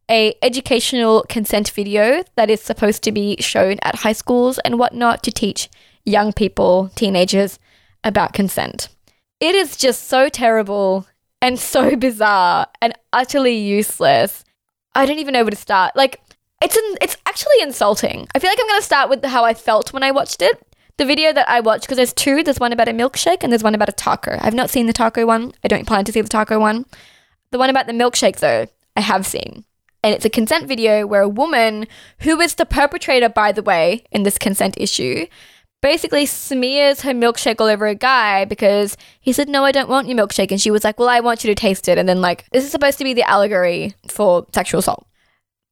a 0.08 0.32
educational 0.42 1.24
consent 1.28 1.70
video 1.70 2.22
that 2.36 2.50
is 2.50 2.60
supposed 2.60 3.02
to 3.02 3.10
be 3.10 3.36
shown 3.40 3.78
at 3.82 3.96
high 3.96 4.12
schools 4.12 4.60
and 4.60 4.78
whatnot 4.78 5.24
to 5.24 5.32
teach 5.32 5.68
young 6.04 6.32
people, 6.32 6.92
teenagers, 6.94 7.58
about 8.04 8.32
consent. 8.32 8.88
It 9.40 9.54
is 9.54 9.76
just 9.76 10.08
so 10.08 10.28
terrible 10.28 11.06
and 11.42 11.58
so 11.58 11.96
bizarre 11.96 12.66
and 12.80 12.94
utterly 13.12 13.56
useless. 13.56 14.44
I 14.94 15.04
don't 15.04 15.18
even 15.18 15.34
know 15.34 15.42
where 15.42 15.50
to 15.50 15.56
start. 15.56 15.94
Like, 15.94 16.20
it's 16.62 16.76
an, 16.76 16.96
it's 17.02 17.18
actually 17.26 17.60
insulting. 17.60 18.26
I 18.34 18.38
feel 18.38 18.50
like 18.50 18.58
I'm 18.60 18.68
gonna 18.68 18.82
start 18.82 19.10
with 19.10 19.24
how 19.24 19.44
I 19.44 19.52
felt 19.52 19.92
when 19.92 20.02
I 20.02 20.10
watched 20.10 20.40
it. 20.40 20.62
The 20.96 21.04
video 21.04 21.34
that 21.34 21.48
I 21.48 21.60
watched, 21.60 21.82
because 21.82 21.98
there's 21.98 22.14
two. 22.14 22.42
There's 22.42 22.58
one 22.58 22.72
about 22.72 22.88
a 22.88 22.92
milkshake 22.92 23.42
and 23.42 23.52
there's 23.52 23.62
one 23.62 23.74
about 23.74 23.90
a 23.90 23.92
taco. 23.92 24.38
I've 24.40 24.54
not 24.54 24.70
seen 24.70 24.86
the 24.86 24.94
taco 24.94 25.26
one. 25.26 25.52
I 25.62 25.68
don't 25.68 25.86
plan 25.86 26.06
to 26.06 26.12
see 26.12 26.22
the 26.22 26.28
taco 26.28 26.58
one. 26.58 26.86
The 27.50 27.58
one 27.58 27.68
about 27.68 27.86
the 27.86 27.92
milkshake, 27.92 28.38
though, 28.38 28.66
I 28.96 29.02
have 29.02 29.26
seen. 29.26 29.64
And 30.02 30.14
it's 30.14 30.24
a 30.24 30.30
consent 30.30 30.66
video 30.66 31.06
where 31.06 31.20
a 31.20 31.28
woman, 31.28 31.86
who 32.20 32.40
is 32.40 32.54
the 32.54 32.64
perpetrator, 32.64 33.28
by 33.28 33.52
the 33.52 33.62
way, 33.62 34.04
in 34.10 34.22
this 34.22 34.38
consent 34.38 34.76
issue, 34.78 35.26
basically 35.80 36.26
smears 36.26 37.02
her 37.02 37.12
milkshake 37.12 37.60
all 37.60 37.66
over 37.66 37.86
a 37.86 37.94
guy 37.94 38.44
because 38.44 38.96
he 39.20 39.32
said, 39.32 39.48
No, 39.48 39.64
I 39.64 39.72
don't 39.72 39.88
want 39.88 40.08
your 40.08 40.18
milkshake. 40.18 40.50
And 40.50 40.60
she 40.60 40.70
was 40.70 40.84
like, 40.84 40.98
Well, 40.98 41.08
I 41.08 41.20
want 41.20 41.44
you 41.44 41.54
to 41.54 41.60
taste 41.60 41.88
it. 41.88 41.98
And 41.98 42.08
then, 42.08 42.20
like, 42.20 42.44
this 42.50 42.64
is 42.64 42.70
supposed 42.70 42.98
to 42.98 43.04
be 43.04 43.14
the 43.14 43.28
allegory 43.28 43.94
for 44.08 44.46
sexual 44.52 44.80
assault. 44.80 45.06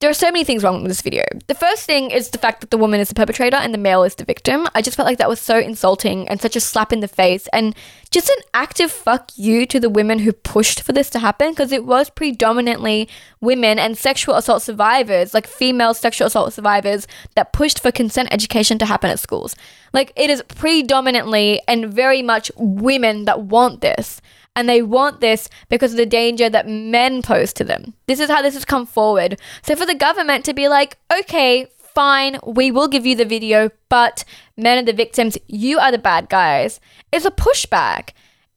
There 0.04 0.10
are 0.10 0.12
so 0.12 0.30
many 0.30 0.44
things 0.44 0.62
wrong 0.62 0.82
with 0.82 0.90
this 0.90 1.00
video. 1.00 1.24
The 1.46 1.54
first 1.54 1.86
thing 1.86 2.10
is 2.10 2.28
the 2.28 2.36
fact 2.36 2.60
that 2.60 2.70
the 2.70 2.76
woman 2.76 3.00
is 3.00 3.08
the 3.08 3.14
perpetrator 3.14 3.56
and 3.56 3.72
the 3.72 3.78
male 3.78 4.02
is 4.04 4.16
the 4.16 4.24
victim. 4.26 4.68
I 4.74 4.82
just 4.82 4.98
felt 4.98 5.06
like 5.06 5.16
that 5.16 5.30
was 5.30 5.40
so 5.40 5.58
insulting 5.58 6.28
and 6.28 6.42
such 6.42 6.56
a 6.56 6.60
slap 6.60 6.92
in 6.92 7.00
the 7.00 7.08
face 7.08 7.48
and 7.54 7.74
just 8.10 8.28
an 8.28 8.36
active 8.52 8.92
fuck 8.92 9.30
you 9.34 9.64
to 9.64 9.80
the 9.80 9.88
women 9.88 10.18
who 10.18 10.34
pushed 10.34 10.82
for 10.82 10.92
this 10.92 11.08
to 11.08 11.20
happen 11.20 11.52
because 11.52 11.72
it 11.72 11.86
was 11.86 12.10
predominantly 12.10 13.08
women 13.40 13.78
and 13.78 13.96
sexual 13.96 14.34
assault 14.34 14.60
survivors, 14.60 15.32
like 15.32 15.46
female 15.46 15.94
sexual 15.94 16.26
assault 16.26 16.52
survivors, 16.52 17.06
that 17.34 17.54
pushed 17.54 17.80
for 17.80 17.90
consent 17.90 18.28
education 18.30 18.78
to 18.80 18.84
happen 18.84 19.08
at 19.08 19.18
schools. 19.18 19.56
Like 19.94 20.12
it 20.16 20.28
is 20.28 20.42
predominantly 20.48 21.62
and 21.66 21.90
very 21.90 22.20
much 22.20 22.52
women 22.56 23.24
that 23.24 23.40
want 23.40 23.80
this 23.80 24.20
and 24.56 24.68
they 24.68 24.82
want 24.82 25.20
this 25.20 25.48
because 25.68 25.92
of 25.92 25.96
the 25.96 26.06
danger 26.06 26.48
that 26.48 26.68
men 26.68 27.22
pose 27.22 27.52
to 27.54 27.64
them. 27.64 27.94
This 28.06 28.20
is 28.20 28.30
how 28.30 28.42
this 28.42 28.54
has 28.54 28.64
come 28.64 28.86
forward. 28.86 29.40
So 29.62 29.74
for 29.74 29.86
the 29.86 29.94
government 29.94 30.44
to 30.44 30.54
be 30.54 30.68
like, 30.68 30.98
okay, 31.12 31.66
fine, 31.94 32.38
we 32.46 32.70
will 32.70 32.88
give 32.88 33.06
you 33.06 33.16
the 33.16 33.24
video, 33.24 33.70
but 33.88 34.24
men 34.56 34.78
are 34.78 34.86
the 34.86 34.92
victims, 34.92 35.38
you 35.46 35.78
are 35.78 35.92
the 35.92 35.98
bad 35.98 36.28
guys, 36.28 36.80
is 37.12 37.24
a 37.24 37.30
pushback. 37.30 38.10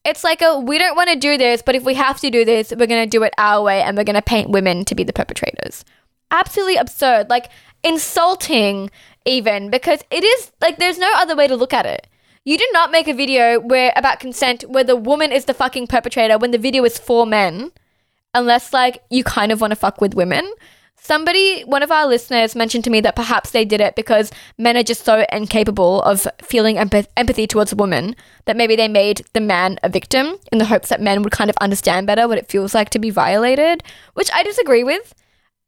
It's 0.03 0.23
like 0.23 0.41
a 0.41 0.59
we 0.59 0.77
don't 0.77 0.95
want 0.95 1.09
to 1.09 1.15
do 1.17 1.37
this, 1.37 1.61
but 1.61 1.75
if 1.75 1.83
we 1.83 1.93
have 1.95 2.19
to 2.21 2.29
do 2.29 2.45
this, 2.45 2.71
we're 2.71 2.87
going 2.87 3.03
to 3.03 3.09
do 3.09 3.23
it 3.23 3.33
our 3.37 3.61
way 3.61 3.81
and 3.81 3.97
we're 3.97 4.05
going 4.05 4.15
to 4.15 4.21
paint 4.21 4.49
women 4.49 4.85
to 4.85 4.95
be 4.95 5.03
the 5.03 5.13
perpetrators. 5.13 5.83
Absolutely 6.31 6.77
absurd, 6.77 7.29
like 7.29 7.49
insulting 7.83 8.89
even 9.25 9.69
because 9.69 10.01
it 10.09 10.23
is 10.23 10.51
like 10.61 10.77
there's 10.77 10.97
no 10.97 11.11
other 11.17 11.35
way 11.35 11.47
to 11.47 11.55
look 11.55 11.73
at 11.73 11.85
it. 11.85 12.07
You 12.47 12.57
did 12.57 12.69
not 12.71 12.91
make 12.91 13.09
a 13.09 13.13
video 13.13 13.59
where 13.59 13.91
about 13.97 14.21
consent 14.21 14.63
where 14.69 14.85
the 14.85 14.95
woman 14.95 15.33
is 15.33 15.43
the 15.43 15.53
fucking 15.53 15.87
perpetrator 15.87 16.37
when 16.37 16.51
the 16.51 16.57
video 16.57 16.85
is 16.85 16.97
for 16.97 17.25
men, 17.25 17.73
unless 18.33 18.71
like 18.71 19.03
you 19.09 19.25
kind 19.25 19.51
of 19.51 19.59
want 19.59 19.71
to 19.71 19.75
fuck 19.75 19.99
with 19.99 20.13
women. 20.13 20.49
Somebody, 20.95 21.63
one 21.63 21.83
of 21.83 21.91
our 21.91 22.07
listeners, 22.07 22.55
mentioned 22.55 22.85
to 22.85 22.89
me 22.89 23.01
that 23.01 23.17
perhaps 23.17 23.51
they 23.51 23.65
did 23.65 23.81
it 23.81 23.97
because 23.97 24.31
men 24.57 24.77
are 24.77 24.83
just 24.83 25.03
so 25.03 25.25
incapable 25.29 26.01
of 26.03 26.25
feeling 26.41 26.77
empath- 26.77 27.09
empathy 27.17 27.47
towards 27.47 27.73
a 27.73 27.75
woman 27.75 28.15
that 28.45 28.55
maybe 28.55 28.77
they 28.77 28.87
made 28.87 29.25
the 29.33 29.41
man 29.41 29.77
a 29.83 29.89
victim 29.89 30.37
in 30.49 30.57
the 30.57 30.63
hopes 30.71 30.87
that 30.87 31.01
men 31.01 31.23
would 31.23 31.33
kind 31.33 31.49
of 31.49 31.57
understand 31.57 32.07
better 32.07 32.29
what 32.29 32.37
it 32.37 32.47
feels 32.47 32.73
like 32.73 32.89
to 32.91 32.97
be 32.97 33.09
violated, 33.09 33.83
which 34.13 34.31
I 34.33 34.43
disagree 34.43 34.85
with. 34.85 35.13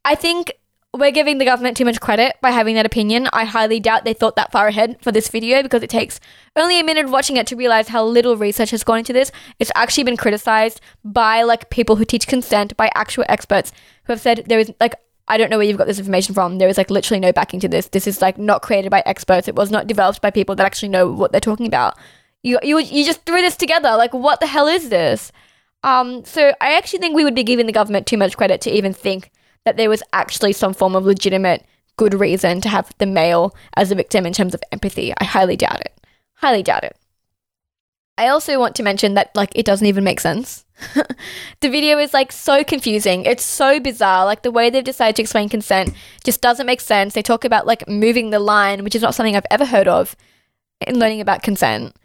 I 0.05 0.15
think 0.15 0.53
we're 0.93 1.11
giving 1.11 1.37
the 1.37 1.45
government 1.45 1.77
too 1.77 1.85
much 1.85 2.01
credit 2.01 2.35
by 2.41 2.49
having 2.49 2.73
that 2.75 2.85
opinion. 2.85 3.29
I 3.31 3.45
highly 3.45 3.79
doubt 3.79 4.05
they 4.05 4.13
thought 4.13 4.35
that 4.37 4.51
far 4.51 4.67
ahead 4.67 4.97
for 5.01 5.11
this 5.11 5.29
video 5.29 5.61
because 5.61 5.83
it 5.83 5.89
takes 5.89 6.19
only 6.55 6.79
a 6.79 6.83
minute 6.83 7.09
watching 7.09 7.37
it 7.37 7.45
to 7.47 7.55
realize 7.55 7.89
how 7.89 8.03
little 8.03 8.35
research 8.35 8.71
has 8.71 8.83
gone 8.83 8.99
into 8.99 9.13
this. 9.13 9.31
It's 9.59 9.71
actually 9.75 10.05
been 10.05 10.17
criticized 10.17 10.81
by 11.03 11.43
like 11.43 11.69
people 11.69 11.95
who 11.95 12.05
teach 12.05 12.27
consent, 12.27 12.75
by 12.75 12.89
actual 12.95 13.23
experts 13.29 13.71
who 14.05 14.13
have 14.13 14.21
said 14.21 14.45
there 14.47 14.59
is 14.59 14.71
like 14.79 14.95
I 15.27 15.37
don't 15.37 15.51
know 15.51 15.57
where 15.57 15.67
you've 15.67 15.77
got 15.77 15.85
this 15.85 15.99
information 15.99 16.33
from. 16.33 16.57
There 16.57 16.67
is 16.67 16.77
like 16.77 16.89
literally 16.89 17.19
no 17.19 17.31
backing 17.31 17.59
to 17.59 17.67
this. 17.67 17.89
This 17.89 18.07
is 18.07 18.19
like 18.19 18.39
not 18.39 18.63
created 18.63 18.89
by 18.89 19.03
experts. 19.05 19.47
It 19.47 19.55
was 19.55 19.69
not 19.69 19.85
developed 19.85 20.23
by 20.23 20.31
people 20.31 20.55
that 20.55 20.65
actually 20.65 20.89
know 20.89 21.11
what 21.11 21.31
they're 21.31 21.39
talking 21.39 21.67
about. 21.67 21.97
You 22.41 22.57
you 22.63 22.79
you 22.79 23.05
just 23.05 23.25
threw 23.25 23.41
this 23.41 23.55
together. 23.55 23.95
Like 23.95 24.13
what 24.13 24.39
the 24.39 24.47
hell 24.47 24.67
is 24.67 24.89
this? 24.89 25.31
Um, 25.83 26.25
so 26.25 26.51
I 26.59 26.75
actually 26.75 26.99
think 26.99 27.15
we 27.15 27.23
would 27.23 27.35
be 27.35 27.43
giving 27.43 27.67
the 27.67 27.71
government 27.71 28.07
too 28.07 28.17
much 28.17 28.35
credit 28.35 28.59
to 28.61 28.71
even 28.71 28.91
think 28.91 29.31
that 29.69 29.77
there 29.77 29.89
was 29.89 30.01
actually 30.13 30.51
some 30.51 30.73
form 30.73 30.95
of 30.95 31.05
legitimate 31.05 31.63
good 31.95 32.19
reason 32.19 32.59
to 32.59 32.69
have 32.69 32.91
the 32.97 33.05
male 33.05 33.55
as 33.75 33.91
a 33.91 33.95
victim 33.95 34.25
in 34.25 34.33
terms 34.33 34.55
of 34.55 34.63
empathy. 34.71 35.13
I 35.19 35.25
highly 35.25 35.55
doubt 35.55 35.81
it. 35.81 35.93
Highly 36.37 36.63
doubt 36.63 36.83
it. 36.83 36.97
I 38.17 38.29
also 38.29 38.59
want 38.59 38.75
to 38.75 38.83
mention 38.83 39.13
that 39.13 39.29
like 39.35 39.51
it 39.53 39.65
doesn't 39.65 39.85
even 39.85 40.03
make 40.03 40.19
sense. 40.19 40.65
the 41.61 41.69
video 41.69 41.99
is 41.99 42.11
like 42.11 42.31
so 42.31 42.63
confusing. 42.63 43.25
It's 43.25 43.45
so 43.45 43.79
bizarre. 43.79 44.25
Like 44.25 44.41
the 44.41 44.51
way 44.51 44.71
they've 44.71 44.83
decided 44.83 45.17
to 45.17 45.21
explain 45.21 45.49
consent 45.49 45.93
just 46.23 46.41
doesn't 46.41 46.65
make 46.65 46.81
sense. 46.81 47.13
They 47.13 47.21
talk 47.21 47.45
about 47.45 47.67
like 47.67 47.87
moving 47.87 48.31
the 48.31 48.39
line, 48.39 48.83
which 48.83 48.95
is 48.95 49.03
not 49.03 49.13
something 49.13 49.35
I've 49.35 49.45
ever 49.51 49.65
heard 49.65 49.87
of 49.87 50.15
in 50.87 50.97
learning 50.97 51.21
about 51.21 51.43
consent. 51.43 51.95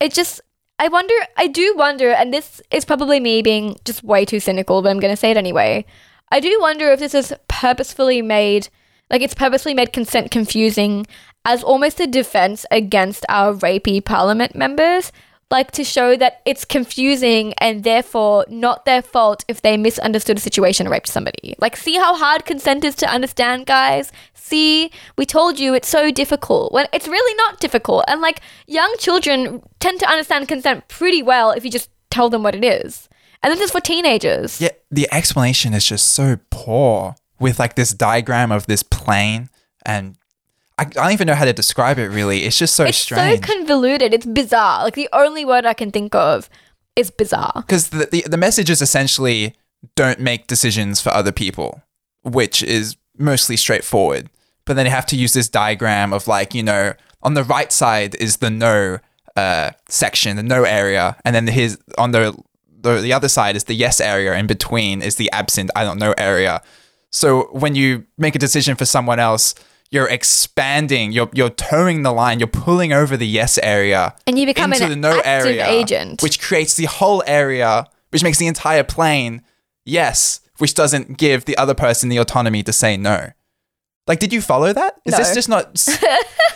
It 0.00 0.12
just 0.12 0.40
I 0.80 0.88
wonder 0.88 1.14
I 1.36 1.46
do 1.46 1.74
wonder 1.76 2.10
and 2.10 2.34
this 2.34 2.60
is 2.72 2.84
probably 2.84 3.20
me 3.20 3.40
being 3.40 3.76
just 3.84 4.02
way 4.02 4.24
too 4.24 4.40
cynical, 4.40 4.82
but 4.82 4.90
I'm 4.90 5.00
going 5.00 5.12
to 5.12 5.16
say 5.16 5.30
it 5.30 5.36
anyway. 5.36 5.84
I 6.30 6.40
do 6.40 6.58
wonder 6.60 6.90
if 6.90 7.00
this 7.00 7.14
is 7.14 7.34
purposefully 7.48 8.22
made 8.22 8.68
like 9.10 9.22
it's 9.22 9.34
purposely 9.34 9.74
made 9.74 9.92
consent 9.92 10.30
confusing 10.30 11.06
as 11.44 11.62
almost 11.62 12.00
a 12.00 12.06
defense 12.06 12.64
against 12.70 13.24
our 13.28 13.54
rapey 13.54 14.04
parliament 14.04 14.56
members 14.56 15.12
like 15.50 15.70
to 15.70 15.84
show 15.84 16.16
that 16.16 16.40
it's 16.44 16.64
confusing 16.64 17.54
and 17.58 17.84
therefore 17.84 18.44
not 18.48 18.84
their 18.84 19.02
fault 19.02 19.44
if 19.46 19.62
they 19.62 19.76
misunderstood 19.76 20.38
a 20.38 20.40
situation 20.40 20.86
and 20.86 20.92
raped 20.92 21.06
somebody. 21.06 21.54
Like, 21.58 21.76
see 21.76 21.94
how 21.96 22.16
hard 22.16 22.44
consent 22.44 22.82
is 22.82 22.94
to 22.96 23.08
understand, 23.08 23.66
guys? 23.66 24.10
See, 24.32 24.90
we 25.16 25.26
told 25.26 25.60
you 25.60 25.74
it's 25.74 25.88
so 25.88 26.10
difficult 26.10 26.72
when 26.72 26.88
it's 26.92 27.06
really 27.06 27.36
not 27.36 27.60
difficult. 27.60 28.04
And 28.08 28.20
like, 28.20 28.40
young 28.66 28.92
children 28.98 29.62
tend 29.78 30.00
to 30.00 30.10
understand 30.10 30.48
consent 30.48 30.88
pretty 30.88 31.22
well 31.22 31.52
if 31.52 31.64
you 31.64 31.70
just 31.70 31.90
tell 32.10 32.30
them 32.30 32.42
what 32.42 32.54
it 32.54 32.64
is. 32.64 33.08
And 33.44 33.52
this 33.52 33.60
is 33.60 33.70
for 33.70 33.80
teenagers. 33.80 34.58
Yeah, 34.60 34.70
the 34.90 35.06
explanation 35.12 35.74
is 35.74 35.84
just 35.84 36.12
so 36.12 36.38
poor 36.50 37.14
with 37.38 37.58
like 37.58 37.74
this 37.74 37.90
diagram 37.90 38.50
of 38.50 38.66
this 38.66 38.82
plane 38.82 39.50
and 39.84 40.16
I, 40.78 40.82
I 40.82 40.84
don't 40.86 41.12
even 41.12 41.26
know 41.26 41.34
how 41.34 41.44
to 41.44 41.52
describe 41.52 41.98
it 41.98 42.08
really. 42.08 42.44
It's 42.44 42.58
just 42.58 42.74
so 42.74 42.84
it's 42.84 42.96
strange. 42.96 43.38
It's 43.38 43.46
so 43.46 43.54
convoluted. 43.54 44.14
It's 44.14 44.26
bizarre. 44.26 44.82
Like 44.82 44.94
the 44.94 45.10
only 45.12 45.44
word 45.44 45.66
I 45.66 45.74
can 45.74 45.90
think 45.90 46.14
of 46.14 46.48
is 46.96 47.10
bizarre. 47.10 47.52
Because 47.56 47.90
the, 47.90 48.08
the, 48.10 48.22
the 48.22 48.36
message 48.38 48.70
is 48.70 48.80
essentially 48.80 49.54
don't 49.94 50.20
make 50.20 50.46
decisions 50.46 51.00
for 51.02 51.10
other 51.10 51.32
people, 51.32 51.82
which 52.22 52.62
is 52.62 52.96
mostly 53.18 53.58
straightforward. 53.58 54.30
But 54.64 54.76
then 54.76 54.86
you 54.86 54.92
have 54.92 55.06
to 55.06 55.16
use 55.16 55.34
this 55.34 55.50
diagram 55.50 56.14
of 56.14 56.26
like, 56.26 56.54
you 56.54 56.62
know, 56.62 56.94
on 57.22 57.34
the 57.34 57.44
right 57.44 57.70
side 57.70 58.14
is 58.14 58.38
the 58.38 58.50
no 58.50 58.98
uh, 59.36 59.72
section, 59.88 60.36
the 60.36 60.42
no 60.42 60.64
area, 60.64 61.16
and 61.24 61.34
then 61.36 61.46
his 61.46 61.78
on 61.98 62.12
the, 62.12 62.36
the 62.84 63.00
the 63.00 63.12
other 63.12 63.28
side 63.28 63.56
is 63.56 63.64
the 63.64 63.74
yes 63.74 64.00
area. 64.00 64.34
In 64.34 64.46
between 64.46 65.02
is 65.02 65.16
the 65.16 65.28
absent, 65.32 65.70
I 65.74 65.82
don't 65.82 65.98
know 65.98 66.14
area. 66.16 66.62
So 67.10 67.48
when 67.52 67.74
you 67.74 68.04
make 68.16 68.34
a 68.36 68.38
decision 68.38 68.76
for 68.76 68.84
someone 68.84 69.18
else, 69.18 69.54
you're 69.90 70.08
expanding, 70.08 71.12
you're 71.12 71.30
you're 71.32 71.50
towing 71.50 72.02
the 72.02 72.12
line, 72.12 72.38
you're 72.40 72.46
pulling 72.46 72.92
over 72.92 73.16
the 73.16 73.26
yes 73.26 73.58
area 73.58 74.14
And 74.26 74.38
you 74.38 74.46
become 74.46 74.72
into 74.72 74.84
an 74.84 74.90
the 74.90 74.96
no 74.96 75.18
active 75.18 75.46
area, 75.46 75.68
agent. 75.68 76.22
which 76.22 76.40
creates 76.40 76.74
the 76.74 76.86
whole 76.86 77.22
area, 77.26 77.86
which 78.10 78.22
makes 78.22 78.38
the 78.38 78.46
entire 78.46 78.84
plane 78.84 79.42
yes, 79.84 80.40
which 80.58 80.74
doesn't 80.74 81.18
give 81.18 81.44
the 81.44 81.56
other 81.56 81.74
person 81.74 82.08
the 82.08 82.18
autonomy 82.18 82.62
to 82.62 82.72
say 82.72 82.96
no. 82.96 83.30
Like, 84.06 84.18
did 84.18 84.32
you 84.32 84.42
follow 84.42 84.72
that? 84.72 85.00
Is 85.04 85.16
this 85.16 85.34
just 85.34 85.48
not? 85.48 85.70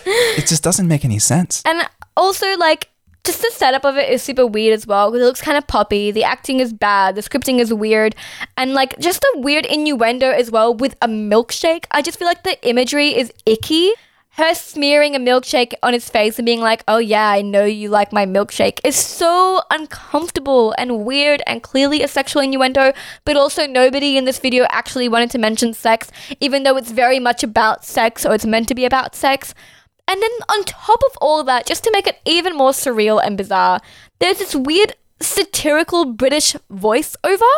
it 0.07 0.47
just 0.47 0.63
doesn't 0.63 0.87
make 0.87 1.05
any 1.05 1.19
sense. 1.19 1.63
And 1.65 1.83
also, 2.17 2.57
like, 2.59 2.91
just 3.29 3.43
the 3.43 3.51
setup 3.53 3.85
of 3.85 3.99
it 3.99 4.09
is 4.09 4.23
super 4.23 4.47
weird 4.47 4.73
as 4.73 4.87
well 4.87 5.11
because 5.11 5.23
it 5.23 5.27
looks 5.27 5.43
kind 5.43 5.59
of 5.59 5.67
poppy. 5.67 6.11
The 6.11 6.25
acting 6.25 6.61
is 6.61 6.73
bad. 6.73 7.15
The 7.15 7.21
scripting 7.21 7.59
is 7.59 7.75
weird. 7.75 8.17
And, 8.57 8.73
like, 8.73 8.99
just 8.99 9.23
a 9.23 9.39
weird 9.39 9.67
innuendo 9.67 10.31
as 10.31 10.51
well 10.51 10.75
with 10.75 10.97
a 11.03 11.09
milkshake. 11.09 11.85
I 11.91 12.01
just 12.01 12.19
feel 12.19 12.27
like 12.27 12.43
the 12.43 12.57
imagery 12.67 13.15
is 13.15 13.31
icky. 13.45 13.93
Her 14.31 14.55
smearing 14.55 15.15
a 15.15 15.19
milkshake 15.19 15.75
on 15.83 15.93
his 15.93 16.09
face 16.09 16.39
and 16.39 16.47
being 16.47 16.61
like, 16.61 16.85
oh, 16.89 16.97
yeah, 16.97 17.29
I 17.29 17.43
know 17.43 17.67
you 17.67 17.91
like 17.91 18.15
my 18.15 18.25
milkshake 18.25 18.81
is 18.83 18.97
so 18.97 19.61
uncomfortable 19.71 20.75
and 20.79 21.05
weird 21.05 21.43
and 21.47 21.63
clearly 21.63 22.03
a 22.03 22.09
sexual 22.09 22.41
innuendo. 22.41 22.95
But 23.27 23.37
also, 23.37 23.67
nobody 23.67 24.17
in 24.17 24.25
this 24.25 24.39
video 24.39 24.65
actually 24.71 25.11
wanted 25.11 25.31
to 25.33 25.39
mention 25.39 25.75
sex, 25.75 26.11
even 26.41 26.63
though 26.63 26.79
it's 26.79 26.93
very 26.93 27.19
much 27.19 27.43
about 27.43 27.85
sex 27.85 28.25
or 28.25 28.33
it's 28.35 28.47
meant 28.47 28.69
to 28.69 28.75
be 28.75 28.87
about 28.87 29.15
sex. 29.15 29.53
And 30.09 30.23
then 30.23 30.31
on 30.49 30.65
top 30.65 31.03
of 31.05 31.19
all 31.21 31.45
that, 31.45 31.67
just 31.67 31.85
to 31.85 31.91
make 31.93 32.07
it 32.07 32.19
even 32.25 32.57
more 32.57 32.71
surreal 32.71 33.23
and 33.23 33.37
bizarre, 33.37 33.81
there's 34.19 34.39
this 34.39 34.55
weird 34.55 34.95
satirical 35.21 36.07
British 36.07 36.57
voiceover 36.73 37.53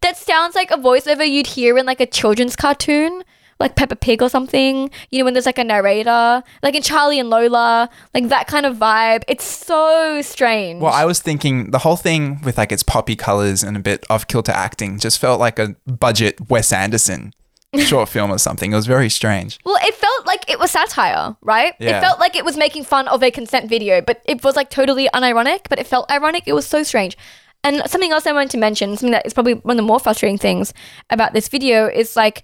that 0.00 0.16
sounds 0.16 0.54
like 0.54 0.70
a 0.70 0.76
voiceover 0.76 1.28
you'd 1.28 1.46
hear 1.46 1.76
in 1.76 1.84
like 1.84 2.00
a 2.00 2.06
children's 2.06 2.56
cartoon, 2.56 3.22
like 3.58 3.76
Peppa 3.76 3.96
Pig 3.96 4.22
or 4.22 4.30
something. 4.30 4.90
You 5.10 5.18
know, 5.18 5.26
when 5.26 5.34
there's 5.34 5.44
like 5.44 5.58
a 5.58 5.64
narrator, 5.64 6.42
like 6.62 6.74
in 6.74 6.82
Charlie 6.82 7.20
and 7.20 7.28
Lola, 7.28 7.90
like 8.14 8.28
that 8.28 8.46
kind 8.46 8.64
of 8.64 8.78
vibe. 8.78 9.22
It's 9.28 9.44
so 9.44 10.22
strange. 10.22 10.80
Well, 10.80 10.94
I 10.94 11.04
was 11.04 11.20
thinking 11.20 11.70
the 11.70 11.80
whole 11.80 11.96
thing 11.96 12.40
with 12.42 12.56
like 12.56 12.72
its 12.72 12.82
poppy 12.82 13.14
colors 13.14 13.62
and 13.62 13.76
a 13.76 13.80
bit 13.80 14.06
off 14.08 14.26
kilter 14.26 14.52
acting 14.52 14.98
just 14.98 15.18
felt 15.18 15.38
like 15.38 15.58
a 15.58 15.76
budget 15.86 16.48
Wes 16.48 16.72
Anderson 16.72 17.34
short 17.78 18.08
film 18.08 18.32
or 18.32 18.38
something. 18.38 18.72
It 18.72 18.76
was 18.76 18.86
very 18.86 19.08
strange. 19.08 19.58
Well, 19.64 19.78
it 19.82 19.94
felt 19.94 20.26
like 20.26 20.50
it 20.50 20.58
was 20.58 20.70
satire, 20.70 21.36
right? 21.42 21.74
Yeah. 21.78 21.98
It 21.98 22.00
felt 22.00 22.18
like 22.18 22.36
it 22.36 22.44
was 22.44 22.56
making 22.56 22.84
fun 22.84 23.08
of 23.08 23.22
a 23.22 23.30
consent 23.30 23.68
video, 23.68 24.00
but 24.00 24.22
it 24.24 24.42
was 24.42 24.56
like 24.56 24.70
totally 24.70 25.08
unironic, 25.14 25.68
but 25.68 25.78
it 25.78 25.86
felt 25.86 26.10
ironic. 26.10 26.44
It 26.46 26.52
was 26.52 26.66
so 26.66 26.82
strange. 26.82 27.16
And 27.62 27.82
something 27.86 28.10
else 28.10 28.26
I 28.26 28.32
wanted 28.32 28.50
to 28.50 28.58
mention, 28.58 28.96
something 28.96 29.12
that 29.12 29.26
is 29.26 29.34
probably 29.34 29.54
one 29.54 29.72
of 29.72 29.76
the 29.76 29.86
more 29.86 30.00
frustrating 30.00 30.38
things 30.38 30.72
about 31.10 31.32
this 31.32 31.48
video 31.48 31.86
is 31.86 32.16
like 32.16 32.42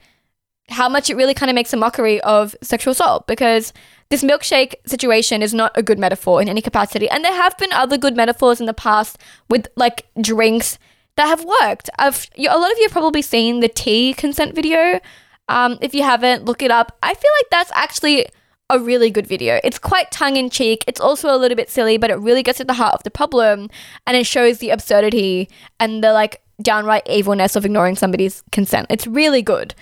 how 0.68 0.88
much 0.88 1.08
it 1.10 1.16
really 1.16 1.34
kind 1.34 1.48
of 1.48 1.54
makes 1.54 1.72
a 1.72 1.76
mockery 1.76 2.20
of 2.22 2.54
sexual 2.60 2.92
assault 2.92 3.26
because 3.26 3.72
this 4.10 4.22
milkshake 4.22 4.74
situation 4.84 5.42
is 5.42 5.54
not 5.54 5.72
a 5.74 5.82
good 5.82 5.98
metaphor 5.98 6.42
in 6.42 6.48
any 6.48 6.60
capacity. 6.60 7.08
And 7.08 7.24
there 7.24 7.34
have 7.34 7.56
been 7.56 7.72
other 7.72 7.96
good 7.96 8.16
metaphors 8.16 8.60
in 8.60 8.66
the 8.66 8.74
past 8.74 9.18
with 9.48 9.68
like 9.76 10.06
drinks 10.20 10.78
that 11.16 11.26
have 11.26 11.44
worked. 11.44 11.90
I've, 11.98 12.28
a 12.36 12.58
lot 12.58 12.70
of 12.70 12.78
you 12.78 12.84
have 12.84 12.92
probably 12.92 13.22
seen 13.22 13.60
the 13.60 13.68
tea 13.68 14.14
consent 14.14 14.54
video. 14.54 15.00
Um, 15.48 15.78
if 15.80 15.94
you 15.94 16.02
haven't, 16.02 16.44
look 16.44 16.62
it 16.62 16.70
up. 16.70 16.96
I 17.02 17.14
feel 17.14 17.30
like 17.40 17.50
that's 17.50 17.72
actually 17.74 18.26
a 18.68 18.78
really 18.78 19.10
good 19.10 19.26
video. 19.26 19.60
It's 19.62 19.78
quite 19.78 20.10
tongue 20.10 20.36
in 20.36 20.50
cheek. 20.50 20.84
It's 20.86 21.00
also 21.00 21.34
a 21.34 21.38
little 21.38 21.56
bit 21.56 21.70
silly, 21.70 21.98
but 21.98 22.10
it 22.10 22.16
really 22.16 22.42
gets 22.42 22.60
at 22.60 22.66
the 22.66 22.74
heart 22.74 22.94
of 22.94 23.02
the 23.04 23.10
problem 23.10 23.70
and 24.06 24.16
it 24.16 24.26
shows 24.26 24.58
the 24.58 24.70
absurdity 24.70 25.48
and 25.78 26.02
the 26.02 26.12
like 26.12 26.42
downright 26.62 27.06
evilness 27.08 27.56
of 27.56 27.64
ignoring 27.64 27.96
somebody's 27.96 28.42
consent. 28.50 28.86
It's 28.90 29.06
really 29.06 29.42
good. 29.42 29.74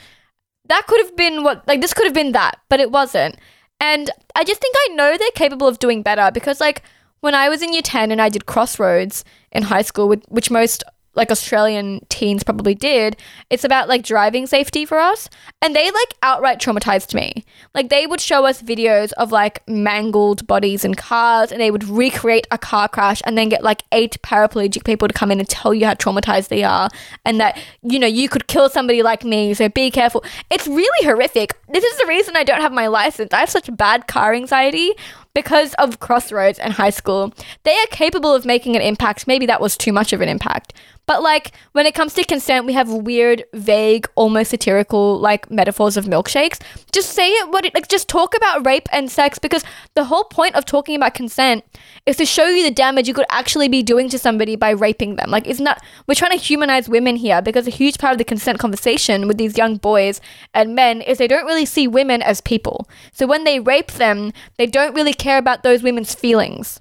That 0.68 0.87
could 0.87 1.05
have 1.05 1.16
been 1.16 1.44
what, 1.44 1.66
like, 1.68 1.81
this 1.81 1.92
could 1.94 2.07
have 2.07 2.14
been 2.14 2.33
that, 2.33 2.59
but 2.68 2.81
it 2.81 2.90
wasn't. 2.90 3.37
And 3.81 4.11
I 4.35 4.44
just 4.44 4.61
think 4.61 4.75
I 4.79 4.94
know 4.94 5.16
they're 5.16 5.29
capable 5.35 5.68
of 5.68 5.79
doing 5.79 6.03
better 6.03 6.31
because, 6.33 6.61
like, 6.61 6.83
when 7.20 7.35
I 7.35 7.49
was 7.49 7.62
in 7.62 7.73
year 7.73 7.83
10 7.83 8.11
and 8.11 8.20
I 8.20 8.31
did 8.31 8.47
Crossroads 8.47 9.25
in 9.53 9.64
high 9.64 9.83
school, 9.83 10.09
with, 10.09 10.25
which 10.29 10.51
most 10.51 10.83
like 11.14 11.31
Australian 11.31 12.05
teens 12.09 12.42
probably 12.42 12.74
did, 12.74 13.16
it's 13.50 13.64
about 13.64 13.88
like 13.88 14.03
driving 14.03 14.46
safety 14.46 14.85
for 14.85 14.98
us. 14.98 15.29
And 15.62 15.74
they 15.74 15.90
like 15.90 16.14
outright 16.22 16.61
traumatized 16.61 17.14
me. 17.14 17.44
Like 17.74 17.88
they 17.88 18.07
would 18.07 18.20
show 18.20 18.46
us 18.46 18.62
videos 18.62 19.12
of 19.12 19.33
like 19.33 19.66
mangled 19.68 20.46
bodies 20.46 20.85
in 20.85 20.94
cars 20.94 21.53
and 21.53 21.61
they 21.61 21.70
would 21.70 21.85
recreate 21.85 22.46
a 22.50 22.59
car 22.59 22.88
crash 22.88 23.22
and 23.24 23.37
then 23.37 23.48
get 23.48 23.62
like 23.62 23.83
eight 23.92 24.16
paraplegic 24.22 24.85
people 24.85 25.09
to 25.09 25.14
come 25.14 25.31
in 25.31 25.38
and 25.38 25.48
tell 25.48 25.74
you 25.74 25.87
how 25.87 25.94
traumatized 25.94 26.48
they 26.48 26.64
are 26.64 26.88
and 27.24 27.40
that, 27.40 27.59
you 27.83 27.98
know, 27.98 28.07
you 28.07 28.29
could 28.29 28.46
kill 28.46 28.68
somebody 28.68 29.03
like 29.03 29.24
me. 29.24 29.55
So 29.55 29.68
be 29.68 29.90
careful. 29.90 30.24
It's 30.50 30.66
really 30.66 31.07
horrific. 31.07 31.55
This 31.68 31.85
is 31.85 31.98
the 31.98 32.07
reason 32.07 32.37
I 32.37 32.44
don't 32.44 32.61
have 32.61 32.72
my 32.72 32.87
license. 32.87 33.33
I 33.33 33.40
have 33.40 33.50
such 33.50 33.74
bad 33.77 34.07
car 34.07 34.35
anxiety 34.35 34.92
because 35.35 35.75
of 35.75 36.01
Crossroads 36.01 36.59
and 36.59 36.73
high 36.73 36.90
school. 36.90 37.35
They 37.64 37.77
are 37.77 37.87
capable 37.90 38.35
of 38.35 38.44
making 38.44 38.77
an 38.77 38.83
impact. 38.83 39.27
Maybe 39.27 39.47
that 39.47 39.61
was 39.61 39.77
too 39.77 39.92
much 39.92 40.12
of 40.12 40.20
an 40.20 40.29
impact. 40.29 40.73
But 41.07 41.23
like 41.23 41.53
when 41.73 41.87
it 41.87 41.94
comes 41.94 42.14
to 42.14 42.25
consent, 42.25 42.66
we 42.66 42.73
have 42.73 42.88
weird, 42.88 43.44
vague, 43.53 44.09
almost 44.14 44.51
satirical 44.51 45.18
like 45.18 45.51
metaphors 45.51 45.97
of 45.97 46.07
milkshakes. 46.07 46.61
Just 46.92 47.11
say 47.11 47.29
it 47.29 47.51
what 47.51 47.64
it 47.64 47.75
like 47.75 47.88
just 47.88 48.09
talk 48.09 48.35
about 48.35 48.64
rape 48.64 48.88
and 48.92 49.11
sex 49.11 49.38
because 49.38 49.64
the 49.94 50.05
whole 50.05 50.25
point 50.25 50.55
of 50.55 50.64
talking 50.64 50.97
about 50.97 51.14
consent 51.14 51.64
is 52.07 52.16
to 52.16 52.25
show 52.25 52.47
you 52.47 52.62
the 52.62 52.70
damage 52.70 53.07
you 53.07 53.14
could 53.14 53.27
actually 53.29 53.68
be 53.68 53.83
doing 53.83 54.09
to 54.09 54.18
somebody 54.18 54.57
by 54.57 54.70
raping 54.70 55.16
them. 55.16 55.31
Like 55.31 55.47
isn't 55.47 55.64
that 55.64 55.83
we're 56.07 56.14
trying 56.14 56.38
to 56.38 56.44
humanize 56.44 56.88
women 56.88 57.16
here 57.16 57.42
because 57.42 57.66
a 57.66 57.70
huge 57.70 57.99
part 57.99 58.12
of 58.12 58.18
the 58.18 58.25
consent 58.25 58.59
conversation 58.59 59.29
with 59.29 59.37
these 59.37 59.59
young 59.59 59.77
boys 59.77 60.20
and 60.55 60.75
men 60.75 61.03
is 61.03 61.18
they 61.18 61.29
don't 61.29 61.47
really 61.47 61.66
see 61.66 61.87
women 61.87 62.23
as 62.23 62.40
people. 62.40 62.88
So 63.12 63.27
when 63.27 63.44
they 63.44 63.61
rape 63.61 63.92
them, 63.92 64.33
they 64.57 64.66
don't 64.66 64.94
really 64.94 65.12
care 65.25 65.39
about 65.39 65.63
those 65.63 65.83
women's 65.83 66.15
feelings. 66.15 66.81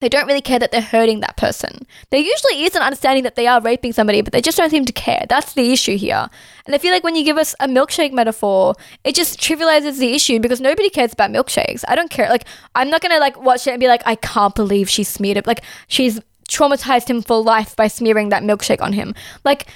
They 0.00 0.08
don't 0.08 0.28
really 0.28 0.42
care 0.42 0.60
that 0.60 0.70
they're 0.70 0.80
hurting 0.80 1.20
that 1.20 1.36
person. 1.36 1.84
There 2.10 2.20
usually 2.20 2.62
is 2.62 2.76
an 2.76 2.82
understanding 2.82 3.24
that 3.24 3.34
they 3.34 3.48
are 3.48 3.60
raping 3.60 3.92
somebody, 3.92 4.20
but 4.20 4.32
they 4.32 4.40
just 4.40 4.56
don't 4.56 4.70
seem 4.70 4.84
to 4.84 4.92
care. 4.92 5.24
That's 5.28 5.54
the 5.54 5.72
issue 5.72 5.96
here. 5.96 6.28
And 6.66 6.74
I 6.74 6.78
feel 6.78 6.92
like 6.92 7.02
when 7.02 7.16
you 7.16 7.24
give 7.24 7.38
us 7.38 7.56
a 7.58 7.66
milkshake 7.66 8.12
metaphor, 8.12 8.76
it 9.02 9.16
just 9.16 9.40
trivializes 9.40 9.98
the 9.98 10.14
issue 10.14 10.38
because 10.38 10.60
nobody 10.60 10.88
cares 10.88 11.12
about 11.12 11.32
milkshakes. 11.32 11.84
I 11.88 11.96
don't 11.96 12.10
care. 12.10 12.28
Like, 12.28 12.44
I'm 12.76 12.90
not 12.90 13.00
gonna 13.00 13.18
like 13.18 13.40
watch 13.42 13.66
it 13.66 13.72
and 13.72 13.80
be 13.80 13.88
like, 13.88 14.02
I 14.06 14.14
can't 14.14 14.54
believe 14.54 14.88
she 14.88 15.02
smeared 15.02 15.38
it. 15.38 15.48
Like, 15.48 15.64
she's 15.88 16.20
traumatized 16.48 17.08
him 17.08 17.20
for 17.20 17.42
life 17.42 17.74
by 17.74 17.88
smearing 17.88 18.28
that 18.28 18.44
milkshake 18.44 18.80
on 18.80 18.92
him. 18.92 19.14
Like, 19.44 19.66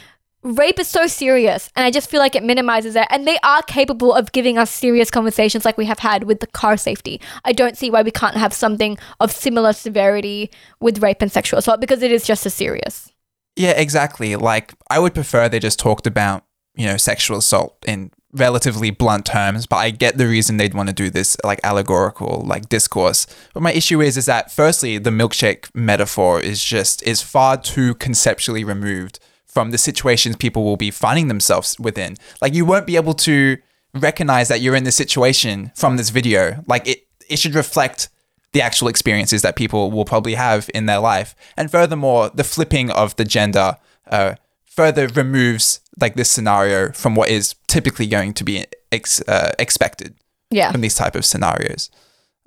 rape 0.43 0.79
is 0.79 0.89
so 0.89 1.07
serious 1.07 1.71
and 1.77 1.85
i 1.85 1.91
just 1.91 2.11
feel 2.11 2.19
like 2.21 2.35
it 2.35 2.43
minimizes 2.43 2.97
it 2.97 3.07
and 3.11 3.27
they 3.27 3.39
are 3.45 3.63
capable 3.63 4.13
of 4.13 4.33
giving 4.33 4.59
us 4.59 4.71
serious 4.71 5.11
conversations 5.11 5.65
like 5.65 5.79
we 5.79 5.87
have 5.87 6.01
had 6.01 6.25
with 6.25 6.41
the 6.41 6.47
car 6.49 6.77
safety 6.77 7.21
i 7.45 7.53
don't 7.53 7.79
see 7.79 7.91
why 7.91 8.03
we 8.03 8.11
can't 8.11 8.37
have 8.37 8.53
something 8.53 8.99
of 9.21 9.31
similar 9.31 9.73
severity 9.73 10.51
with 10.81 11.01
rape 11.01 11.23
and 11.23 11.31
sexual 11.31 11.59
assault 11.59 11.81
because 11.81 12.03
it 12.03 12.11
is 12.11 12.25
just 12.25 12.45
as 12.45 12.53
serious 12.55 13.13
Yeah, 13.57 13.73
exactly. 13.73 14.37
Like 14.37 14.73
I 14.89 14.99
would 14.99 15.15
prefer 15.15 15.49
they 15.49 15.59
just 15.59 15.79
talked 15.79 16.07
about, 16.07 16.45
you 16.75 16.87
know, 16.87 16.97
sexual 16.97 17.39
assault 17.39 17.77
in 17.87 18.11
relatively 18.33 18.91
blunt 18.91 19.27
terms, 19.27 19.67
but 19.67 19.77
I 19.77 19.91
get 19.91 20.17
the 20.17 20.27
reason 20.27 20.57
they'd 20.57 20.75
want 20.75 20.89
to 20.89 20.95
do 20.95 21.11
this 21.11 21.37
like 21.45 21.61
allegorical 21.63 22.43
like 22.47 22.69
discourse. 22.69 23.27
But 23.53 23.63
my 23.63 23.73
issue 23.73 24.01
is 24.01 24.17
is 24.17 24.27
that 24.27 24.51
firstly, 24.51 24.99
the 24.99 25.11
milkshake 25.11 25.69
metaphor 25.75 26.41
is 26.41 26.65
just 26.65 27.03
is 27.07 27.21
far 27.21 27.59
too 27.59 27.95
conceptually 27.97 28.65
removed 28.65 29.19
from 29.53 29.71
the 29.71 29.79
situations 29.79 30.37
people 30.37 30.65
will 30.65 30.77
be 30.79 30.91
finding 30.91 31.29
themselves 31.29 31.77
within. 31.79 32.17
Like 32.41 32.55
you 32.55 32.65
won't 32.65 32.87
be 32.87 32.97
able 32.97 33.15
to 33.29 33.59
recognize 33.95 34.49
that 34.49 34.61
you're 34.62 34.75
in 34.77 34.85
this 34.85 34.97
situation 34.97 35.71
from 35.75 35.97
this 35.99 36.11
video. 36.11 36.65
Like 36.67 36.88
it, 36.88 37.07
it 37.29 37.38
should 37.38 37.55
reflect 37.55 38.09
the 38.53 38.62
actual 38.62 38.88
experiences 38.88 39.43
that 39.43 39.57
people 39.57 39.91
will 39.91 40.05
probably 40.07 40.35
have 40.35 40.71
in 40.75 40.87
their 40.87 40.99
life. 40.99 41.35
And 41.57 41.71
furthermore, 41.71 42.31
the 42.35 42.45
flipping 42.45 42.91
of 42.91 43.15
the 43.17 43.25
gender 43.25 43.77
uh, 44.11 44.35
further 44.65 45.07
removes 45.09 45.81
like 46.01 46.15
this 46.15 46.31
scenario 46.31 46.91
from 46.93 47.15
what 47.15 47.29
is 47.29 47.55
typically 47.69 48.07
going 48.07 48.33
to 48.35 48.45
be 48.45 48.65
ex- 48.91 49.21
uh, 49.29 49.53
expected 49.59 50.15
Yeah. 50.51 50.73
from 50.73 50.81
these 50.81 50.95
type 50.95 51.15
of 51.15 51.25
scenarios 51.27 51.91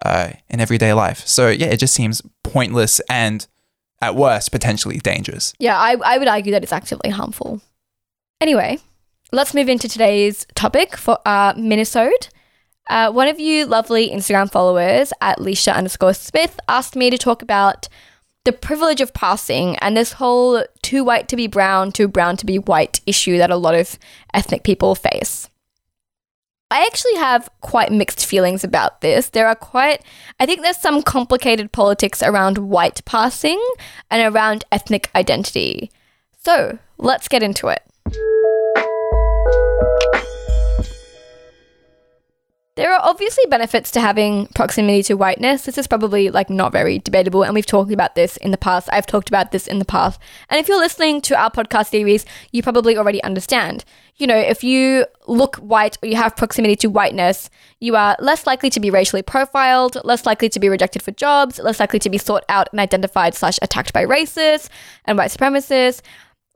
uh, 0.03 0.29
in 0.49 0.59
everyday 0.59 0.93
life. 0.93 1.25
So 1.27 1.49
yeah, 1.49 1.67
it 1.67 1.77
just 1.77 1.93
seems 1.93 2.21
pointless 2.43 2.99
and 3.09 3.45
at 4.05 4.15
worst 4.15 4.51
potentially 4.51 4.99
dangerous. 4.99 5.53
Yeah, 5.59 5.77
I, 5.77 5.97
I 6.03 6.17
would 6.17 6.27
argue 6.27 6.51
that 6.51 6.63
it's 6.63 6.73
actively 6.73 7.09
harmful. 7.09 7.61
Anyway, 8.39 8.79
let's 9.31 9.53
move 9.53 9.69
into 9.69 9.89
today's 9.89 10.45
topic 10.55 10.95
for 10.95 11.19
our 11.25 11.55
Minnesota. 11.55 12.29
Uh, 12.87 13.11
one 13.11 13.27
of 13.27 13.39
you 13.39 13.65
lovely 13.65 14.11
Instagram 14.11 14.51
followers 14.51 15.11
at 15.21 15.39
Leisha 15.39 15.73
underscore 15.73 16.13
Smith 16.13 16.59
asked 16.69 16.95
me 16.95 17.09
to 17.09 17.17
talk 17.17 17.41
about 17.41 17.87
the 18.43 18.53
privilege 18.53 19.01
of 19.01 19.11
passing 19.13 19.75
and 19.77 19.97
this 19.97 20.13
whole 20.13 20.63
too 20.83 21.03
white 21.03 21.27
to 21.29 21.35
be 21.35 21.47
brown, 21.47 21.91
too 21.91 22.07
brown 22.07 22.37
to 22.37 22.45
be 22.45 22.59
white 22.59 23.01
issue 23.07 23.39
that 23.39 23.49
a 23.49 23.55
lot 23.55 23.73
of 23.73 23.97
ethnic 24.35 24.63
people 24.63 24.93
face. 24.93 25.49
I 26.71 26.83
actually 26.85 27.15
have 27.15 27.49
quite 27.61 27.91
mixed 27.91 28.25
feelings 28.25 28.63
about 28.63 29.01
this. 29.01 29.29
There 29.29 29.47
are 29.47 29.55
quite, 29.55 30.01
I 30.39 30.45
think 30.45 30.61
there's 30.61 30.77
some 30.77 31.03
complicated 31.03 31.71
politics 31.71 32.23
around 32.23 32.57
white 32.57 33.05
passing 33.05 33.63
and 34.09 34.33
around 34.33 34.65
ethnic 34.71 35.09
identity. 35.15 35.91
So 36.43 36.79
let's 36.97 37.27
get 37.27 37.43
into 37.43 37.67
it. 37.67 37.83
There 42.75 42.93
are 42.93 42.99
obviously 43.01 43.45
benefits 43.45 43.89
to 43.91 44.01
having 44.01 44.47
proximity 44.47 45.01
to 45.03 45.13
whiteness. 45.13 45.63
This 45.63 45.77
is 45.77 45.87
probably 45.87 46.29
like 46.29 46.49
not 46.49 46.73
very 46.73 46.99
debatable, 46.99 47.43
and 47.43 47.53
we've 47.53 47.65
talked 47.65 47.93
about 47.93 48.15
this 48.15 48.35
in 48.35 48.51
the 48.51 48.57
past. 48.57 48.89
I've 48.91 49.05
talked 49.05 49.29
about 49.29 49.53
this 49.53 49.65
in 49.65 49.79
the 49.79 49.85
past. 49.85 50.19
And 50.49 50.59
if 50.59 50.67
you're 50.67 50.79
listening 50.79 51.21
to 51.21 51.39
our 51.39 51.49
podcast 51.49 51.91
series, 51.91 52.25
you 52.51 52.61
probably 52.61 52.97
already 52.97 53.23
understand. 53.23 53.85
You 54.17 54.27
know, 54.27 54.35
if 54.35 54.61
you 54.61 55.05
look 55.25 55.55
white 55.55 55.97
or 56.03 56.09
you 56.09 56.17
have 56.17 56.35
proximity 56.35 56.75
to 56.77 56.89
whiteness, 56.89 57.49
you 57.79 57.95
are 57.95 58.17
less 58.19 58.45
likely 58.45 58.69
to 58.71 58.81
be 58.81 58.89
racially 58.89 59.21
profiled, 59.21 59.97
less 60.03 60.25
likely 60.25 60.49
to 60.49 60.59
be 60.59 60.67
rejected 60.67 61.01
for 61.01 61.11
jobs, 61.11 61.59
less 61.59 61.79
likely 61.79 61.99
to 61.99 62.09
be 62.09 62.17
sought 62.17 62.43
out 62.49 62.67
and 62.73 62.81
identified 62.81 63.35
slash 63.35 63.57
attacked 63.61 63.93
by 63.93 64.03
racists 64.03 64.67
and 65.05 65.17
white 65.17 65.31
supremacists. 65.31 66.01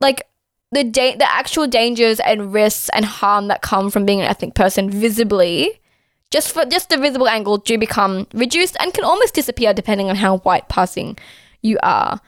Like 0.02 0.28
the 0.70 0.84
da- 0.84 1.16
the 1.16 1.30
actual 1.30 1.66
dangers 1.66 2.20
and 2.20 2.52
risks 2.52 2.90
and 2.92 3.06
harm 3.06 3.48
that 3.48 3.62
come 3.62 3.90
from 3.90 4.04
being 4.04 4.20
an 4.20 4.26
ethnic 4.26 4.54
person 4.54 4.90
visibly 4.90 5.79
just 6.30 6.52
for 6.52 6.64
just 6.64 6.88
the 6.88 6.96
visible 6.96 7.28
angle 7.28 7.58
do 7.58 7.76
become 7.78 8.26
reduced 8.32 8.76
and 8.80 8.94
can 8.94 9.04
almost 9.04 9.34
disappear 9.34 9.74
depending 9.74 10.08
on 10.08 10.16
how 10.16 10.38
white 10.38 10.68
passing 10.68 11.18
you 11.62 11.78
are. 11.82 12.20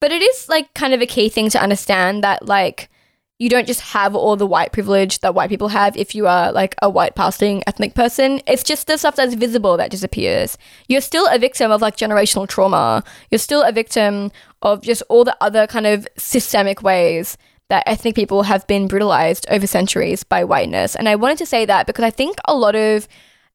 But 0.00 0.12
it 0.12 0.22
is 0.22 0.48
like 0.48 0.74
kind 0.74 0.92
of 0.92 1.00
a 1.00 1.06
key 1.06 1.28
thing 1.28 1.50
to 1.50 1.62
understand 1.62 2.22
that 2.24 2.46
like 2.46 2.90
you 3.38 3.48
don't 3.48 3.66
just 3.66 3.80
have 3.80 4.14
all 4.14 4.36
the 4.36 4.46
white 4.46 4.72
privilege 4.72 5.18
that 5.20 5.34
white 5.34 5.50
people 5.50 5.68
have 5.68 5.96
if 5.96 6.14
you 6.14 6.26
are 6.26 6.52
like 6.52 6.74
a 6.82 6.88
white 6.88 7.14
passing 7.14 7.62
ethnic 7.66 7.94
person. 7.94 8.40
It's 8.46 8.62
just 8.62 8.86
the 8.86 8.96
stuff 8.96 9.16
that's 9.16 9.34
visible 9.34 9.76
that 9.76 9.90
disappears. 9.90 10.56
You're 10.88 11.00
still 11.00 11.26
a 11.26 11.38
victim 11.38 11.70
of 11.70 11.82
like 11.82 11.96
generational 11.96 12.48
trauma. 12.48 13.02
You're 13.30 13.38
still 13.38 13.62
a 13.62 13.72
victim 13.72 14.30
of 14.62 14.82
just 14.82 15.02
all 15.08 15.24
the 15.24 15.36
other 15.40 15.66
kind 15.66 15.86
of 15.86 16.06
systemic 16.16 16.82
ways 16.82 17.36
that 17.70 17.82
ethnic 17.86 18.14
people 18.14 18.44
have 18.44 18.66
been 18.66 18.86
brutalized 18.86 19.46
over 19.50 19.66
centuries 19.66 20.22
by 20.22 20.44
whiteness. 20.44 20.94
And 20.94 21.08
I 21.08 21.16
wanted 21.16 21.38
to 21.38 21.46
say 21.46 21.64
that 21.64 21.86
because 21.86 22.04
I 22.04 22.10
think 22.10 22.38
a 22.44 22.54
lot 22.54 22.76
of 22.76 23.08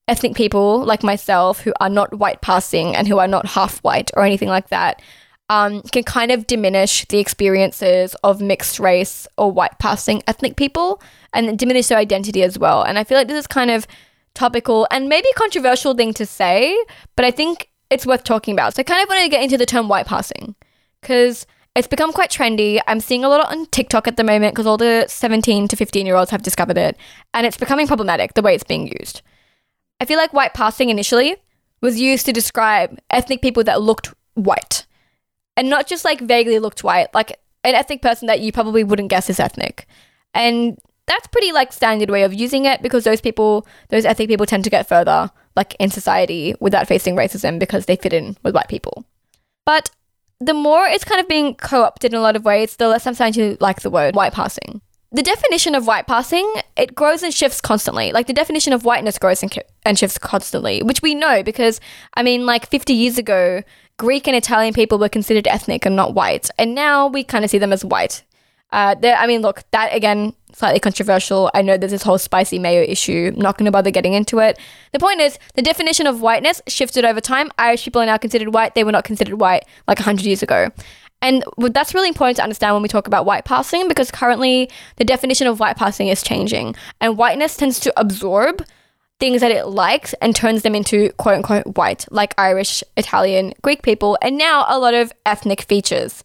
ethnic 0.10 0.36
people 0.36 0.84
like 0.84 1.04
myself 1.04 1.62
who 1.62 1.72
are 1.80 1.90
not 1.90 2.14
white 2.16 2.42
passing 2.42 2.96
and 2.96 3.08
who 3.08 3.20
are 3.20 3.28
not 3.28 3.46
half 3.46 3.80
white 3.80 4.10
or 4.18 4.24
anything 4.24 4.50
like 4.50 4.70
that 4.70 5.02
um, 5.50 5.82
can 5.84 6.04
kind 6.04 6.32
of 6.32 6.48
diminish 6.48 7.06
the 7.06 7.20
experiences 7.20 8.16
of 8.24 8.42
mixed 8.42 8.80
race 8.80 9.28
or 9.38 9.52
white 9.52 9.78
passing 9.80 10.22
ethnic 10.28 10.56
people 10.56 11.02
and 11.34 11.58
diminish 11.58 11.88
their 11.88 11.98
identity 11.98 12.44
as 12.44 12.58
well. 12.58 12.84
And 12.84 13.00
I 13.00 13.04
feel 13.04 13.18
like 13.18 13.28
this 13.28 13.38
is 13.40 13.48
kind 13.48 13.72
of 13.72 13.88
topical 14.34 14.88
and 14.92 15.10
maybe 15.10 15.28
controversial 15.36 15.96
thing 15.96 16.14
to 16.14 16.26
say, 16.26 16.78
but 17.16 17.26
I 17.26 17.32
think 17.32 17.70
it's 17.90 18.06
worth 18.06 18.24
talking 18.24 18.54
about. 18.54 18.76
So 18.76 18.82
I 18.82 18.84
kind 18.84 19.02
of 19.02 19.10
wanted 19.10 19.24
to 19.24 19.30
get 19.30 19.44
into 19.44 19.58
the 19.58 19.66
term 19.66 19.90
white 19.90 20.06
passing 20.06 20.56
because 21.02 21.48
it's 21.76 21.88
become 21.88 22.14
quite 22.14 22.30
trendy. 22.30 22.80
I'm 22.88 23.00
seeing 23.00 23.24
a 23.24 23.30
lot 23.30 23.52
on 23.52 23.66
TikTok 23.68 24.08
at 24.08 24.18
the 24.18 24.24
moment 24.24 24.54
because 24.54 24.68
all 24.68 24.78
the 24.78 25.06
17 25.08 25.68
to 25.68 25.76
15 25.76 26.06
year 26.06 26.16
olds 26.16 26.32
have 26.32 26.44
discovered 26.44 26.78
it 26.78 26.98
and 27.34 27.48
it's 27.48 27.58
becoming 27.58 27.88
problematic 27.88 28.36
the 28.36 28.42
way 28.42 28.54
it's 28.54 28.64
being 28.64 28.88
used. 29.00 29.22
I 30.00 30.06
feel 30.06 30.18
like 30.18 30.34
white 30.34 30.54
passing 30.54 30.90
initially 30.90 31.36
was 31.82 32.00
used 32.00 32.26
to 32.26 32.34
describe 32.34 33.00
ethnic 33.10 33.42
people 33.42 33.64
that 33.66 33.82
looked 33.82 34.14
white. 34.34 34.86
And 35.58 35.70
not 35.70 35.88
just 35.88 36.06
like 36.06 36.22
vaguely 36.22 36.60
looked 36.60 36.84
white, 36.84 37.14
like 37.14 37.32
an 37.64 37.76
ethnic 37.76 38.02
person 38.02 38.28
that 38.28 38.40
you 38.40 38.52
probably 38.52 38.84
wouldn't 38.84 39.10
guess 39.10 39.30
is 39.30 39.40
ethnic. 39.40 39.88
And 40.34 40.78
that's 41.06 41.28
pretty 41.28 41.52
like 41.52 41.74
standard 41.74 42.10
way 42.10 42.24
of 42.24 42.34
using 42.34 42.66
it 42.66 42.82
because 42.82 43.04
those 43.04 43.22
people, 43.22 43.68
those 43.90 44.06
ethnic 44.06 44.30
people 44.30 44.46
tend 44.46 44.64
to 44.64 44.70
get 44.70 44.88
further 44.88 45.32
like 45.56 45.76
in 45.80 45.90
society 45.90 46.56
without 46.60 46.88
facing 46.88 47.16
racism 47.16 47.60
because 47.60 47.86
they 47.86 47.96
fit 47.96 48.14
in 48.14 48.38
with 48.44 48.56
white 48.56 48.70
people. 48.70 49.06
But 49.66 49.90
the 50.40 50.54
more 50.54 50.86
it's 50.86 51.04
kind 51.04 51.20
of 51.20 51.28
being 51.28 51.56
co-opted 51.56 52.14
in 52.14 52.20
a 52.20 52.22
lot 52.22 52.38
of 52.38 52.46
ways, 52.46 52.78
the 52.78 52.88
less 52.88 53.06
I'm 53.06 53.16
starting 53.16 53.34
to 53.34 53.58
like 53.60 53.82
the 53.82 53.90
word 53.90 54.16
white 54.16 54.34
passing 54.34 54.82
the 55.12 55.24
definition 55.24 55.76
of 55.76 55.88
white 55.88 56.08
passing 56.08 56.52
it 56.78 56.94
grows 56.96 57.24
and 57.24 57.34
shifts 57.34 57.62
constantly 57.62 58.12
like 58.12 58.28
the 58.28 58.34
definition 58.34 58.74
of 58.74 58.86
whiteness 58.86 59.18
grows 59.18 59.42
and, 59.42 59.54
and 59.84 59.98
shifts 59.98 60.18
constantly 60.18 60.82
which 60.84 61.02
we 61.02 61.16
know 61.16 61.42
because 61.44 61.80
i 62.14 62.24
mean 62.24 62.46
like 62.46 62.70
50 62.70 62.94
years 62.94 63.18
ago 63.18 63.64
greek 63.98 64.28
and 64.28 64.36
italian 64.36 64.74
people 64.74 65.00
were 65.00 65.10
considered 65.10 65.48
ethnic 65.48 65.86
and 65.86 65.96
not 65.96 66.14
white 66.14 66.50
and 66.58 66.76
now 66.76 67.08
we 67.08 67.24
kind 67.24 67.44
of 67.44 67.52
see 67.52 67.58
them 67.58 67.74
as 67.74 67.84
white 67.84 68.24
uh, 68.72 68.96
I 69.04 69.26
mean, 69.26 69.42
look, 69.42 69.64
that 69.72 69.94
again, 69.96 70.34
slightly 70.54 70.80
controversial. 70.80 71.50
I 71.54 71.62
know 71.62 71.78
there's 71.78 71.92
this 71.92 72.04
whole 72.04 72.18
spicy 72.18 72.60
mayo 72.60 72.84
issue. 72.84 73.32
Not 73.36 73.58
going 73.58 73.66
to 73.66 73.72
bother 73.72 73.90
getting 73.90 74.14
into 74.14 74.40
it. 74.40 74.60
The 74.94 75.00
point 75.00 75.22
is, 75.22 75.40
the 75.56 75.62
definition 75.62 76.06
of 76.06 76.22
whiteness 76.22 76.62
shifted 76.68 77.04
over 77.04 77.20
time. 77.20 77.50
Irish 77.58 77.84
people 77.84 78.02
are 78.02 78.06
now 78.06 78.18
considered 78.18 78.54
white. 78.54 78.76
They 78.76 78.84
were 78.84 78.92
not 78.92 79.06
considered 79.06 79.40
white 79.40 79.66
like 79.88 79.98
100 79.98 80.26
years 80.26 80.44
ago. 80.44 80.70
And 81.22 81.44
that's 81.58 81.94
really 81.94 82.08
important 82.08 82.38
to 82.38 82.44
understand 82.44 82.76
when 82.76 82.82
we 82.82 82.88
talk 82.88 83.08
about 83.08 83.26
white 83.26 83.46
passing 83.46 83.88
because 83.88 84.10
currently 84.10 84.70
the 84.96 85.04
definition 85.04 85.48
of 85.48 85.60
white 85.60 85.76
passing 85.76 86.08
is 86.08 86.24
changing. 86.24 86.76
And 87.02 87.18
whiteness 87.18 87.58
tends 87.58 87.80
to 87.82 88.00
absorb 88.00 88.66
things 89.20 89.42
that 89.42 89.52
it 89.52 89.68
likes 89.68 90.14
and 90.22 90.36
turns 90.36 90.62
them 90.62 90.76
into 90.76 91.12
quote 91.14 91.36
unquote 91.36 91.78
white, 91.78 92.06
like 92.10 92.34
Irish, 92.38 92.84
Italian, 92.96 93.54
Greek 93.62 93.82
people, 93.82 94.18
and 94.22 94.38
now 94.38 94.66
a 94.70 94.80
lot 94.80 94.94
of 94.94 95.12
ethnic 95.26 95.62
features. 95.62 96.24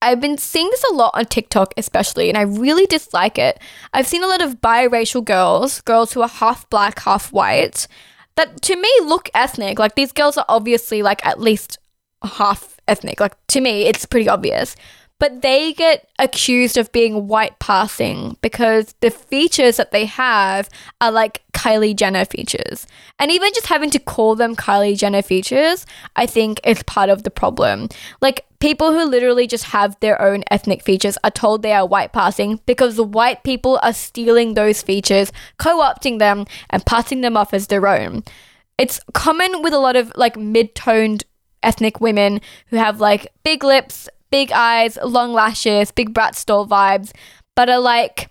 I've 0.00 0.20
been 0.20 0.36
seeing 0.36 0.68
this 0.70 0.84
a 0.90 0.94
lot 0.94 1.12
on 1.14 1.24
TikTok, 1.26 1.72
especially, 1.76 2.28
and 2.28 2.36
I 2.36 2.42
really 2.42 2.84
dislike 2.86 3.38
it. 3.38 3.58
I've 3.92 4.06
seen 4.06 4.22
a 4.22 4.26
lot 4.26 4.42
of 4.42 4.60
biracial 4.60 5.24
girls, 5.24 5.80
girls 5.82 6.12
who 6.12 6.20
are 6.20 6.28
half 6.28 6.68
black, 6.68 7.00
half 7.00 7.32
white, 7.32 7.88
that 8.36 8.60
to 8.62 8.76
me 8.76 8.90
look 9.02 9.30
ethnic. 9.34 9.78
Like 9.78 9.94
these 9.94 10.12
girls 10.12 10.36
are 10.36 10.44
obviously 10.48 11.02
like 11.02 11.24
at 11.24 11.40
least 11.40 11.78
half 12.22 12.73
ethnic. 12.88 13.20
Like 13.20 13.36
to 13.48 13.60
me, 13.60 13.82
it's 13.82 14.06
pretty 14.06 14.28
obvious. 14.28 14.76
But 15.20 15.42
they 15.42 15.72
get 15.72 16.08
accused 16.18 16.76
of 16.76 16.90
being 16.90 17.28
white 17.28 17.58
passing 17.60 18.36
because 18.42 18.94
the 19.00 19.10
features 19.10 19.76
that 19.76 19.92
they 19.92 20.06
have 20.06 20.68
are 21.00 21.12
like 21.12 21.42
Kylie 21.52 21.94
Jenner 21.94 22.24
features. 22.24 22.86
And 23.18 23.30
even 23.30 23.52
just 23.54 23.68
having 23.68 23.90
to 23.90 24.00
call 24.00 24.34
them 24.34 24.56
Kylie 24.56 24.98
Jenner 24.98 25.22
features, 25.22 25.86
I 26.16 26.26
think 26.26 26.60
is 26.64 26.82
part 26.82 27.10
of 27.10 27.22
the 27.22 27.30
problem. 27.30 27.88
Like 28.20 28.44
people 28.58 28.92
who 28.92 29.04
literally 29.04 29.46
just 29.46 29.64
have 29.64 29.96
their 30.00 30.20
own 30.20 30.42
ethnic 30.50 30.82
features 30.82 31.16
are 31.22 31.30
told 31.30 31.62
they 31.62 31.72
are 31.72 31.86
white 31.86 32.12
passing 32.12 32.60
because 32.66 33.00
white 33.00 33.44
people 33.44 33.78
are 33.82 33.92
stealing 33.92 34.54
those 34.54 34.82
features, 34.82 35.32
co 35.58 35.80
opting 35.80 36.18
them, 36.18 36.44
and 36.70 36.84
passing 36.84 37.20
them 37.20 37.36
off 37.36 37.54
as 37.54 37.68
their 37.68 37.86
own. 37.86 38.24
It's 38.78 39.00
common 39.14 39.62
with 39.62 39.72
a 39.72 39.78
lot 39.78 39.94
of 39.94 40.12
like 40.16 40.36
mid 40.36 40.74
toned 40.74 41.24
ethnic 41.64 42.00
women 42.00 42.40
who 42.68 42.76
have 42.76 43.00
like 43.00 43.32
big 43.42 43.64
lips, 43.64 44.08
big 44.30 44.52
eyes, 44.52 44.98
long 45.02 45.32
lashes, 45.32 45.90
big 45.90 46.14
Bratz 46.14 46.44
doll 46.44 46.66
vibes, 46.66 47.12
but 47.54 47.68
are 47.68 47.80
like 47.80 48.30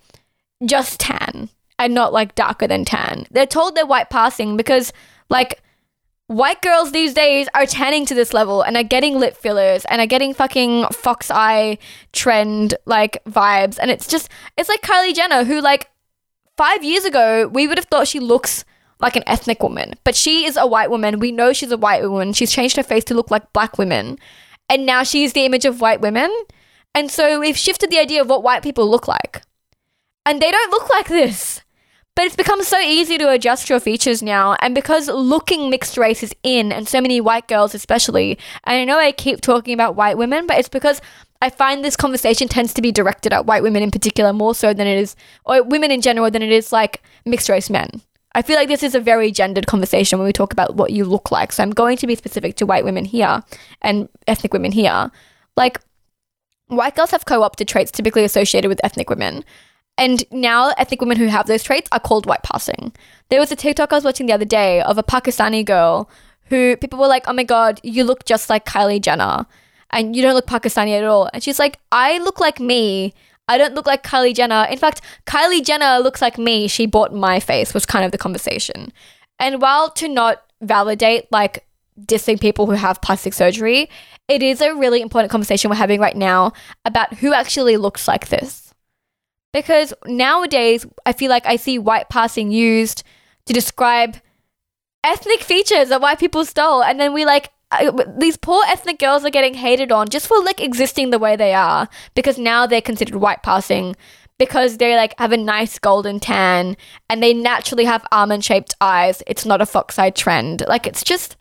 just 0.65 0.99
tan 0.99 1.49
and 1.79 1.93
not 1.93 2.13
like 2.13 2.35
darker 2.35 2.67
than 2.67 2.85
tan. 2.85 3.25
They're 3.31 3.45
told 3.45 3.75
they're 3.75 3.85
white 3.85 4.09
passing 4.09 4.55
because 4.57 4.93
like 5.29 5.61
white 6.27 6.61
girls 6.61 6.91
these 6.91 7.13
days 7.13 7.47
are 7.53 7.65
tanning 7.65 8.05
to 8.05 8.15
this 8.15 8.33
level 8.33 8.61
and 8.61 8.77
are 8.77 8.83
getting 8.83 9.19
lip 9.19 9.35
fillers 9.35 9.85
and 9.85 10.01
are 10.01 10.07
getting 10.07 10.33
fucking 10.33 10.85
fox 10.87 11.29
eye 11.29 11.77
trend 12.13 12.75
like 12.85 13.23
vibes 13.25 13.77
and 13.79 13.91
it's 13.91 14.07
just 14.07 14.29
it's 14.57 14.69
like 14.69 14.81
Kylie 14.81 15.13
Jenner 15.13 15.43
who 15.43 15.59
like 15.59 15.89
5 16.57 16.83
years 16.83 17.03
ago 17.03 17.47
we 17.47 17.67
would 17.67 17.77
have 17.77 17.87
thought 17.87 18.07
she 18.07 18.19
looks 18.19 18.63
like 19.03 19.17
an 19.17 19.23
ethnic 19.27 19.61
woman, 19.61 19.93
but 20.05 20.15
she 20.15 20.45
is 20.45 20.55
a 20.55 20.65
white 20.65 20.89
woman. 20.89 21.19
We 21.19 21.31
know 21.31 21.51
she's 21.51 21.73
a 21.73 21.77
white 21.77 22.09
woman. 22.09 22.31
She's 22.31 22.53
changed 22.53 22.77
her 22.77 22.83
face 22.83 23.03
to 23.05 23.13
look 23.13 23.29
like 23.29 23.51
black 23.51 23.77
women. 23.77 24.17
And 24.69 24.85
now 24.85 25.03
she's 25.03 25.33
the 25.33 25.45
image 25.45 25.65
of 25.65 25.81
white 25.81 25.99
women. 25.99 26.33
And 26.95 27.11
so 27.11 27.39
we've 27.39 27.57
shifted 27.57 27.91
the 27.91 27.99
idea 27.99 28.21
of 28.21 28.29
what 28.29 28.43
white 28.43 28.63
people 28.63 28.89
look 28.89 29.07
like. 29.07 29.41
And 30.25 30.41
they 30.41 30.49
don't 30.49 30.71
look 30.71 30.89
like 30.89 31.09
this. 31.09 31.61
But 32.15 32.25
it's 32.25 32.37
become 32.37 32.63
so 32.63 32.79
easy 32.79 33.17
to 33.17 33.29
adjust 33.29 33.69
your 33.69 33.81
features 33.81 34.23
now. 34.23 34.55
And 34.59 34.73
because 34.73 35.09
looking 35.09 35.69
mixed 35.69 35.97
race 35.97 36.23
is 36.23 36.33
in, 36.41 36.71
and 36.71 36.87
so 36.87 37.01
many 37.01 37.19
white 37.19 37.49
girls 37.49 37.75
especially, 37.75 38.37
and 38.63 38.77
I 38.77 38.85
know 38.85 38.99
I 38.99 39.11
keep 39.11 39.41
talking 39.41 39.73
about 39.73 39.95
white 39.95 40.17
women, 40.17 40.47
but 40.47 40.57
it's 40.59 40.69
because 40.69 41.01
I 41.41 41.49
find 41.49 41.83
this 41.83 41.97
conversation 41.97 42.47
tends 42.47 42.73
to 42.75 42.81
be 42.81 42.93
directed 42.93 43.33
at 43.33 43.47
white 43.47 43.63
women 43.63 43.83
in 43.83 43.91
particular 43.91 44.31
more 44.31 44.55
so 44.55 44.73
than 44.73 44.87
it 44.87 44.97
is, 44.97 45.17
or 45.43 45.61
women 45.61 45.91
in 45.91 45.99
general, 45.99 46.31
than 46.31 46.41
it 46.41 46.51
is 46.51 46.71
like 46.71 47.01
mixed 47.25 47.49
race 47.49 47.69
men. 47.69 48.01
I 48.35 48.41
feel 48.41 48.55
like 48.55 48.67
this 48.67 48.83
is 48.83 48.95
a 48.95 48.99
very 48.99 49.31
gendered 49.31 49.67
conversation 49.67 50.17
when 50.17 50.25
we 50.25 50.33
talk 50.33 50.53
about 50.53 50.75
what 50.75 50.91
you 50.91 51.05
look 51.05 51.31
like. 51.31 51.51
So 51.51 51.61
I'm 51.61 51.71
going 51.71 51.97
to 51.97 52.07
be 52.07 52.15
specific 52.15 52.55
to 52.55 52.65
white 52.65 52.83
women 52.83 53.05
here 53.05 53.43
and 53.81 54.09
ethnic 54.27 54.53
women 54.53 54.71
here. 54.71 55.11
Like, 55.55 55.79
white 56.67 56.95
girls 56.95 57.11
have 57.11 57.25
co 57.25 57.43
opted 57.43 57.67
traits 57.67 57.91
typically 57.91 58.23
associated 58.23 58.69
with 58.69 58.83
ethnic 58.83 59.09
women. 59.09 59.43
And 59.97 60.23
now 60.31 60.73
ethnic 60.77 61.01
women 61.01 61.17
who 61.17 61.27
have 61.27 61.45
those 61.45 61.63
traits 61.63 61.87
are 61.91 61.99
called 61.99 62.25
white 62.25 62.41
passing. 62.41 62.93
There 63.29 63.39
was 63.39 63.51
a 63.51 63.55
TikTok 63.55 63.93
I 63.93 63.97
was 63.97 64.03
watching 64.03 64.25
the 64.25 64.33
other 64.33 64.45
day 64.45 64.81
of 64.81 64.97
a 64.97 65.03
Pakistani 65.03 65.63
girl 65.63 66.09
who 66.45 66.75
people 66.77 66.99
were 66.99 67.07
like, 67.07 67.25
oh 67.27 67.33
my 67.33 67.43
God, 67.43 67.79
you 67.83 68.03
look 68.03 68.25
just 68.25 68.49
like 68.49 68.65
Kylie 68.65 69.01
Jenner 69.01 69.45
and 69.91 70.15
you 70.15 70.23
don't 70.23 70.33
look 70.33 70.47
Pakistani 70.47 70.97
at 70.97 71.03
all. 71.03 71.29
And 71.33 71.43
she's 71.43 71.59
like, 71.59 71.77
I 71.91 72.17
look 72.19 72.39
like 72.39 72.59
me. 72.59 73.13
I 73.47 73.57
don't 73.57 73.73
look 73.73 73.87
like 73.87 74.03
Kylie 74.03 74.33
Jenner. 74.33 74.67
In 74.69 74.77
fact, 74.77 75.01
Kylie 75.25 75.63
Jenner 75.63 75.99
looks 75.99 76.21
like 76.21 76.37
me. 76.37 76.67
She 76.67 76.85
bought 76.85 77.13
my 77.13 77.39
face, 77.39 77.73
was 77.73 77.85
kind 77.85 78.05
of 78.05 78.11
the 78.11 78.17
conversation. 78.17 78.91
And 79.39 79.61
while 79.61 79.91
to 79.91 80.07
not 80.07 80.43
validate 80.61 81.31
like 81.31 81.65
dissing 81.99 82.39
people 82.39 82.65
who 82.65 82.73
have 82.73 83.01
plastic 83.01 83.33
surgery, 83.33 83.89
it 84.27 84.41
is 84.41 84.61
a 84.61 84.73
really 84.73 85.01
important 85.01 85.31
conversation 85.31 85.69
we're 85.69 85.75
having 85.75 85.99
right 85.99 86.15
now 86.15 86.53
about 86.85 87.15
who 87.15 87.33
actually 87.33 87.77
looks 87.77 88.07
like 88.07 88.29
this. 88.29 88.73
Because 89.51 89.93
nowadays, 90.05 90.85
I 91.05 91.13
feel 91.13 91.29
like 91.29 91.45
I 91.45 91.57
see 91.57 91.77
white 91.77 92.09
passing 92.09 92.51
used 92.51 93.03
to 93.45 93.53
describe 93.53 94.15
ethnic 95.03 95.41
features 95.41 95.89
that 95.89 96.01
white 96.01 96.19
people 96.19 96.45
stole. 96.45 96.81
And 96.81 96.99
then 96.99 97.13
we 97.13 97.25
like 97.25 97.51
these 98.17 98.37
poor 98.37 98.63
ethnic 98.67 98.99
girls 98.99 99.25
are 99.25 99.29
getting 99.29 99.53
hated 99.53 99.91
on 99.91 100.09
just 100.09 100.27
for 100.27 100.41
like 100.43 100.61
existing 100.61 101.09
the 101.09 101.19
way 101.19 101.35
they 101.35 101.53
are 101.53 101.87
because 102.15 102.37
now 102.37 102.65
they're 102.65 102.81
considered 102.81 103.15
white 103.15 103.43
passing 103.43 103.95
because 104.37 104.77
they 104.77 104.95
like 104.95 105.13
have 105.19 105.31
a 105.31 105.37
nice 105.37 105.79
golden 105.79 106.19
tan 106.19 106.75
and 107.09 107.21
they 107.21 107.33
naturally 107.33 107.85
have 107.85 108.05
almond 108.11 108.43
shaped 108.43 108.75
eyes. 108.81 109.23
It's 109.27 109.45
not 109.45 109.61
a 109.61 109.65
fox 109.65 109.97
eye 109.97 110.09
trend. 110.09 110.63
Like 110.67 110.87
it's 110.87 111.03
just 111.03 111.37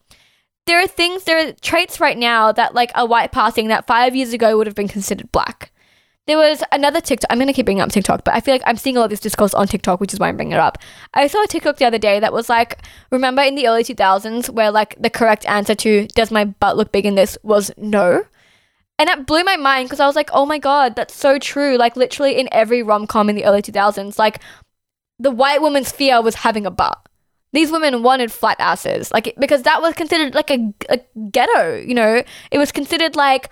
there 0.67 0.81
are 0.81 0.87
things 0.87 1.25
there 1.25 1.49
are 1.49 1.53
traits 1.61 1.99
right 1.99 2.17
now 2.17 2.53
that 2.53 2.75
like 2.75 2.93
are 2.95 3.07
white 3.07 3.33
passing 3.33 3.69
that 3.69 3.87
5 3.87 4.15
years 4.15 4.33
ago 4.33 4.57
would 4.57 4.67
have 4.67 4.77
been 4.77 4.89
considered 4.89 5.33
black. 5.33 5.72
There 6.27 6.39
was 6.39 6.63
another 6.71 7.01
TikTok. 7.01 7.27
I'm 7.31 7.39
gonna 7.41 7.53
keep 7.53 7.67
bringing 7.67 7.83
up 7.83 7.91
TikTok, 7.91 8.23
but 8.25 8.35
I 8.35 8.41
feel 8.41 8.55
like 8.55 8.63
I'm 8.65 8.77
seeing 8.77 8.97
a 8.97 9.01
lot 9.01 9.07
of 9.07 9.11
this 9.11 9.21
discourse 9.21 9.55
on 9.55 9.67
TikTok, 9.67 10.01
which 10.01 10.13
is 10.13 10.21
why 10.21 10.29
I'm 10.29 10.37
bringing 10.37 10.53
it 10.53 10.61
up. 10.61 10.79
I 11.15 11.27
saw 11.27 11.43
a 11.43 11.49
TikTok 11.49 11.79
the 11.79 11.85
other 11.85 11.99
day 11.99 12.21
that 12.21 12.33
was 12.33 12.49
like, 12.49 12.79
remember 13.11 13.43
in 13.43 13.57
the 13.57 13.67
early 13.67 13.83
2000s 13.83 14.49
where 14.49 14.71
like 14.71 14.95
the 15.03 15.11
correct 15.11 15.45
answer 15.47 15.75
to 15.75 16.07
"Does 16.09 16.31
my 16.31 16.45
butt 16.45 16.77
look 16.77 16.93
big 16.93 17.07
in 17.07 17.17
this?" 17.17 17.37
was 17.43 17.73
no, 17.77 18.25
and 18.99 19.09
that 19.09 19.27
blew 19.27 19.43
my 19.43 19.57
mind 19.57 19.89
because 19.89 19.99
I 19.99 20.07
was 20.07 20.15
like, 20.15 20.31
oh 20.33 20.47
my 20.47 20.59
god, 20.59 20.95
that's 20.95 21.15
so 21.15 21.39
true. 21.41 21.77
Like 21.77 21.97
literally 21.97 22.39
in 22.39 22.49
every 22.53 22.85
rom 22.85 23.09
com 23.09 23.29
in 23.29 23.35
the 23.35 23.45
early 23.45 23.61
2000s, 23.61 24.17
like 24.17 24.39
the 25.19 25.33
white 25.33 25.61
woman's 25.61 25.91
fear 25.91 26.23
was 26.23 26.37
having 26.37 26.67
a 26.67 26.71
butt. 26.71 27.05
These 27.53 27.73
women 27.73 28.05
wanted 28.05 28.31
flat 28.31 28.59
asses, 28.61 29.11
like 29.11 29.35
because 29.41 29.63
that 29.63 29.83
was 29.83 29.95
considered 29.95 30.37
like 30.37 30.53
a, 30.53 30.73
a 30.89 31.01
ghetto. 31.33 31.79
You 31.79 31.95
know, 31.95 32.23
it 32.53 32.59
was 32.59 32.71
considered 32.71 33.17
like 33.17 33.51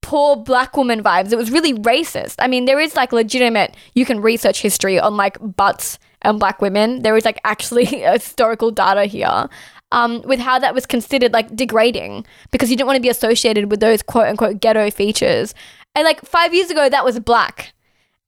poor 0.00 0.36
black 0.36 0.76
woman 0.76 1.02
vibes. 1.02 1.32
It 1.32 1.36
was 1.36 1.50
really 1.50 1.74
racist. 1.74 2.36
I 2.38 2.48
mean, 2.48 2.64
there 2.64 2.80
is 2.80 2.96
like 2.96 3.12
legitimate, 3.12 3.76
you 3.94 4.04
can 4.04 4.20
research 4.20 4.60
history 4.60 4.98
on 4.98 5.16
like 5.16 5.36
butts 5.40 5.98
and 6.22 6.38
black 6.38 6.60
women. 6.60 7.02
There 7.02 7.16
is 7.16 7.24
like 7.24 7.40
actually 7.44 7.84
historical 7.84 8.70
data 8.70 9.04
here. 9.04 9.48
Um, 9.90 10.20
with 10.26 10.38
how 10.38 10.58
that 10.58 10.74
was 10.74 10.84
considered 10.84 11.32
like 11.32 11.56
degrading 11.56 12.26
because 12.50 12.70
you 12.70 12.76
didn't 12.76 12.88
want 12.88 12.98
to 12.98 13.02
be 13.02 13.08
associated 13.08 13.70
with 13.70 13.80
those 13.80 14.02
quote 14.02 14.28
unquote 14.28 14.60
ghetto 14.60 14.90
features. 14.90 15.54
And 15.94 16.04
like 16.04 16.20
five 16.20 16.52
years 16.52 16.70
ago, 16.70 16.90
that 16.90 17.06
was 17.06 17.18
black. 17.20 17.72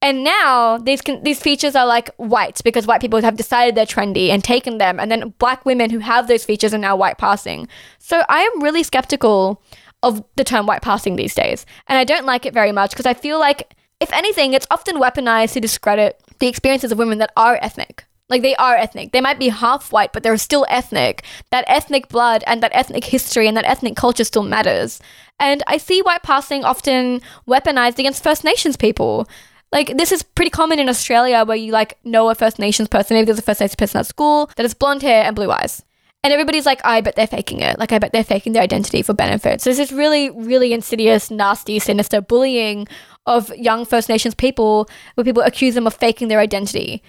And 0.03 0.25
now 0.25 0.79
these 0.79 1.03
these 1.23 1.41
features 1.41 1.77
are 1.77 1.87
like 1.87 2.09
white 2.17 2.63
because 2.65 2.87
white 2.87 3.03
people 3.03 3.21
have 3.21 3.37
decided 3.37 3.75
they're 3.75 3.85
trendy 3.85 4.31
and 4.31 4.43
taken 4.43 4.79
them, 4.79 4.99
and 4.99 5.11
then 5.11 5.35
black 5.39 5.67
women 5.67 5.91
who 5.91 5.99
have 5.99 6.27
those 6.27 6.45
features 6.45 6.73
are 6.73 6.79
now 6.79 6.97
white 6.97 7.19
passing. 7.19 7.69
So 7.99 8.23
I 8.29 8.41
am 8.41 8.63
really 8.63 8.83
skeptical 8.83 9.63
of 10.03 10.25
the 10.37 10.45
term 10.45 10.67
white 10.67 10.83
passing 10.83 11.17
these 11.17 11.35
days. 11.35 11.67
And 11.87 11.99
I 11.99 12.05
don't 12.05 12.27
like 12.27 12.47
it 12.47 12.55
very 12.55 12.73
much 12.73 12.91
because 12.91 13.07
I 13.07 13.15
feel 13.15 13.39
like, 13.39 13.75
if 14.01 14.13
anything, 14.13 14.53
it's 14.53 14.67
often 14.71 14.97
weaponized 14.97 15.53
to 15.55 15.61
discredit 15.61 16.21
the 16.39 16.49
experiences 16.49 16.93
of 16.93 16.99
women 16.99 17.19
that 17.19 17.33
are 17.37 17.59
ethnic. 17.61 18.05
Like 18.31 18.43
they 18.43 18.55
are 18.57 18.77
ethnic. 18.77 19.13
They 19.13 19.21
might 19.21 19.41
be 19.41 19.49
half 19.49 19.93
white, 19.93 20.13
but 20.13 20.23
they're 20.23 20.39
still 20.39 20.65
ethnic. 20.69 21.25
That 21.51 21.65
ethnic 21.67 22.09
blood 22.09 22.45
and 22.47 22.63
that 22.63 22.71
ethnic 22.73 23.05
history 23.05 23.49
and 23.49 23.57
that 23.57 23.65
ethnic 23.65 23.97
culture 23.97 24.25
still 24.25 24.45
matters. 24.45 25.01
And 25.41 25.65
I 25.67 25.79
see 25.79 26.01
white 26.01 26.23
passing 26.23 26.65
often 26.65 27.23
weaponized 27.47 27.99
against 27.99 28.23
First 28.23 28.45
Nations 28.45 28.77
people. 28.77 29.29
Like 29.73 29.97
this 29.97 30.13
is 30.13 30.23
pretty 30.23 30.51
common 30.51 30.79
in 30.79 30.89
Australia 30.89 31.45
where 31.45 31.57
you 31.57 31.73
like 31.73 31.99
know 32.05 32.31
a 32.31 32.35
First 32.37 32.61
Nations 32.61 32.89
person, 32.89 33.17
maybe 33.17 33.27
there's 33.27 33.39
a 33.39 33.43
First 33.43 33.61
Nations 33.61 33.77
person 33.77 33.99
at 33.99 34.07
school 34.07 34.51
that 34.57 34.63
has 34.63 34.75
blonde 34.75 35.03
hair 35.03 35.25
and 35.25 35.35
blue 35.35 35.51
eyes. 35.51 35.83
And 36.23 36.33
everybody's 36.33 36.67
like, 36.67 36.81
I 36.85 37.01
bet 37.01 37.17
they're 37.17 37.27
faking 37.27 37.61
it. 37.61 37.79
Like, 37.79 37.93
I 37.93 37.99
bet 37.99 38.13
they're 38.13 38.23
faking 38.23 38.53
their 38.53 38.63
identity 38.63 39.03
for 39.03 39.15
benefit. 39.15 39.61
So, 39.61 39.71
there's 39.71 39.79
this 39.79 39.93
really, 39.93 40.31
really 40.31 40.73
insidious, 40.73 41.31
nasty, 41.31 41.79
sinister 41.79 42.21
bullying 42.21 42.87
of 43.27 43.55
young 43.57 43.85
First 43.87 44.09
Nations 44.09 44.35
people 44.35 44.89
where 45.15 45.25
people 45.25 45.43
accuse 45.43 45.75
them 45.75 45.87
of 45.87 45.95
faking 45.95 46.29
their 46.29 46.41
identity. 46.41 47.03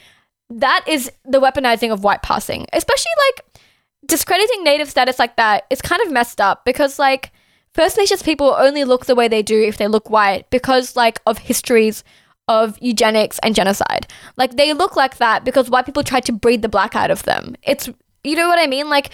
That 0.50 0.86
is 0.88 1.12
the 1.26 1.41
weaponizing 1.41 1.91
of 1.91 2.04
white 2.04 2.21
passing, 2.21 2.67
especially 2.74 3.12
like 3.28 3.62
discrediting 4.06 4.63
native 4.63 4.89
status 4.89 5.19
like 5.19 5.36
that 5.36 5.65
is 5.69 5.82
kind 5.82 6.02
of 6.02 6.12
messed 6.12 6.39
up 6.39 6.63
because, 6.65 6.97
like, 6.97 7.32
First 7.74 7.97
Nations 7.97 8.24
people 8.24 8.56
only 8.58 8.84
look 8.84 9.06
the 9.06 9.15
way 9.15 9.28
they 9.28 9.41
do 9.41 9.62
if 9.62 9.78
they 9.78 9.88
look 9.88 10.10
white 10.10 10.50
because, 10.50 10.95
like, 10.95 11.19
of 11.26 11.38
histories 11.38 12.04
of 12.47 12.78
eugenics 12.82 13.39
and 13.43 13.56
genocide. 13.56 14.08
Like, 14.36 14.58
they 14.58 14.74
look 14.74 14.95
like 14.95 15.17
that 15.17 15.45
because 15.45 15.69
white 15.69 15.86
people 15.86 16.04
tried 16.04 16.26
to 16.26 16.34
breed 16.34 16.62
the 16.62 16.69
black 16.69 16.95
out 16.95 17.12
of 17.12 17.24
them. 17.24 17.56
It's 17.63 17.89
you 18.23 18.36
know 18.36 18.47
what 18.47 18.60
I 18.60 18.67
mean? 18.67 18.89
Like, 18.89 19.10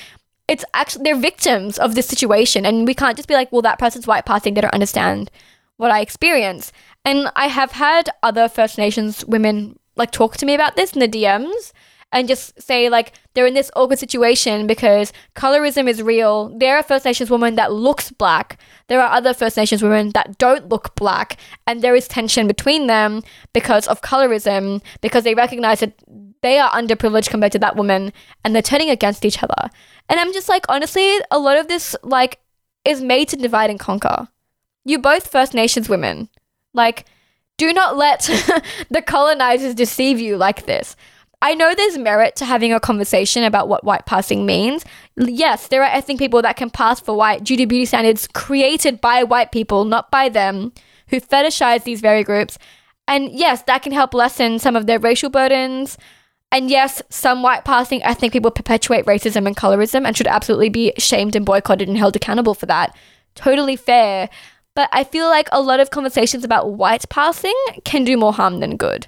it's 0.48 0.66
actually, 0.74 1.04
they're 1.04 1.20
victims 1.20 1.78
of 1.78 1.96
this 1.96 2.08
situation. 2.08 2.66
And 2.66 2.88
we 2.88 2.94
can't 2.94 3.18
just 3.18 3.28
be 3.28 3.34
like, 3.34 3.52
well, 3.52 3.62
that 3.62 3.80
person's 3.80 4.08
white 4.08 4.26
passing. 4.26 4.54
They 4.54 4.62
don't 4.62 4.74
understand 4.74 5.30
what 5.78 5.92
I 5.92 6.02
experience. 6.02 6.72
And 7.06 7.32
I 7.36 7.48
have 7.48 7.74
had 7.74 8.10
other 8.24 8.50
First 8.50 8.78
Nations 8.78 9.26
women 9.26 9.80
like 9.96 10.12
talk 10.12 10.38
to 10.38 10.46
me 10.46 10.54
about 10.54 10.76
this 10.76 10.94
in 10.94 11.00
the 11.00 11.08
DMs 11.08 11.72
and 12.18 12.28
just 12.28 12.60
say 12.60 12.90
like 12.90 13.14
they're 13.34 13.46
in 13.46 13.54
this 13.54 13.70
awkward 13.76 14.00
situation 14.00 14.66
because 14.66 15.14
colorism 15.36 15.88
is 15.88 16.02
real. 16.02 16.50
There 16.58 16.76
are 16.76 16.82
First 16.82 17.06
Nations 17.06 17.30
women 17.30 17.56
that 17.56 17.72
looks 17.72 18.10
black. 18.10 18.60
There 18.88 19.00
are 19.00 19.12
other 19.12 19.36
First 19.36 19.56
Nations 19.56 19.84
women 19.84 20.10
that 20.14 20.40
don't 20.40 20.68
look 20.68 20.96
black, 20.96 21.38
and 21.68 21.84
there 21.84 21.96
is 21.96 22.08
tension 22.08 22.48
between 22.48 22.88
them 22.88 23.22
because 23.54 23.88
of 23.88 24.02
colorism 24.02 24.82
because 25.02 25.24
they 25.24 25.36
recognize 25.36 25.82
that 25.82 25.94
they 26.42 26.58
are 26.58 26.72
underprivileged 26.72 27.30
compared 27.30 27.52
to 27.52 27.60
that 27.60 27.76
woman 27.76 28.12
and 28.44 28.56
they're 28.56 28.62
turning 28.62 28.90
against 28.90 29.26
each 29.26 29.44
other. 29.44 29.70
And 30.10 30.20
I'm 30.20 30.34
just 30.34 30.50
like, 30.50 30.66
honestly, 30.70 31.18
a 31.30 31.38
lot 31.38 31.58
of 31.58 31.68
this 31.68 31.96
like 32.02 32.40
is 32.84 33.02
made 33.02 33.30
to 33.30 33.36
divide 33.36 33.70
and 33.70 33.80
conquer. 33.80 34.28
You're 34.86 35.02
both 35.02 35.28
First 35.28 35.54
Nations 35.54 35.88
women. 35.88 36.30
Like, 36.74 37.06
do 37.58 37.74
not 37.74 37.96
let 37.96 38.22
the 38.90 39.04
colonizers 39.04 39.76
deceive 39.76 40.20
you 40.20 40.38
like 40.38 40.66
this. 40.66 40.96
I 41.42 41.54
know 41.54 41.74
there's 41.76 41.98
merit 41.98 42.36
to 42.38 42.46
having 42.46 42.74
a 42.74 42.80
conversation 42.80 43.44
about 43.44 43.68
what 43.68 43.84
white 43.84 44.06
passing 44.06 44.46
means. 44.46 44.84
Yes, 45.16 45.68
there 45.68 45.84
are 45.84 45.92
ethnic 45.92 46.18
people 46.18 46.42
that 46.42 46.58
can 46.58 46.72
pass 46.72 47.00
for 47.00 47.16
white 47.16 47.44
due 47.44 47.58
to 47.58 47.68
beauty 47.68 47.86
standards 47.86 48.28
created 48.34 49.00
by 49.00 49.24
white 49.24 49.52
people, 49.52 49.86
not 49.86 50.10
by 50.10 50.30
them, 50.30 50.74
who 51.10 51.22
fetishize 51.22 51.84
these 51.84 52.02
very 52.02 52.24
groups. 52.24 52.58
And 53.08 53.32
yes, 53.32 53.62
that 53.64 53.84
can 53.84 53.92
help 53.92 54.14
lessen 54.14 54.58
some 54.58 54.76
of 54.76 54.88
their 54.88 55.00
racial 55.00 55.30
burdens, 55.30 55.98
and 56.52 56.70
yes, 56.70 57.02
some 57.10 57.44
white 57.44 57.66
passing 57.66 58.02
ethnic 58.04 58.32
people 58.32 58.52
perpetuate 58.52 59.06
racism 59.06 59.46
and 59.46 59.56
colorism 59.56 60.06
and 60.06 60.16
should 60.16 60.28
absolutely 60.28 60.70
be 60.70 60.94
shamed 60.98 61.36
and 61.36 61.46
boycotted 61.46 61.88
and 61.88 61.98
held 61.98 62.16
accountable 62.16 62.54
for 62.54 62.66
that. 62.68 62.96
Totally 63.36 63.76
fair. 63.76 64.30
But 64.74 64.90
I 64.94 65.04
feel 65.04 65.28
like 65.28 65.50
a 65.52 65.62
lot 65.62 65.80
of 65.80 65.92
conversations 65.92 66.44
about 66.44 66.74
white 66.74 67.08
passing 67.10 67.56
can 67.84 68.04
do 68.04 68.18
more 68.18 68.34
harm 68.34 68.60
than 68.60 68.78
good. 68.78 69.08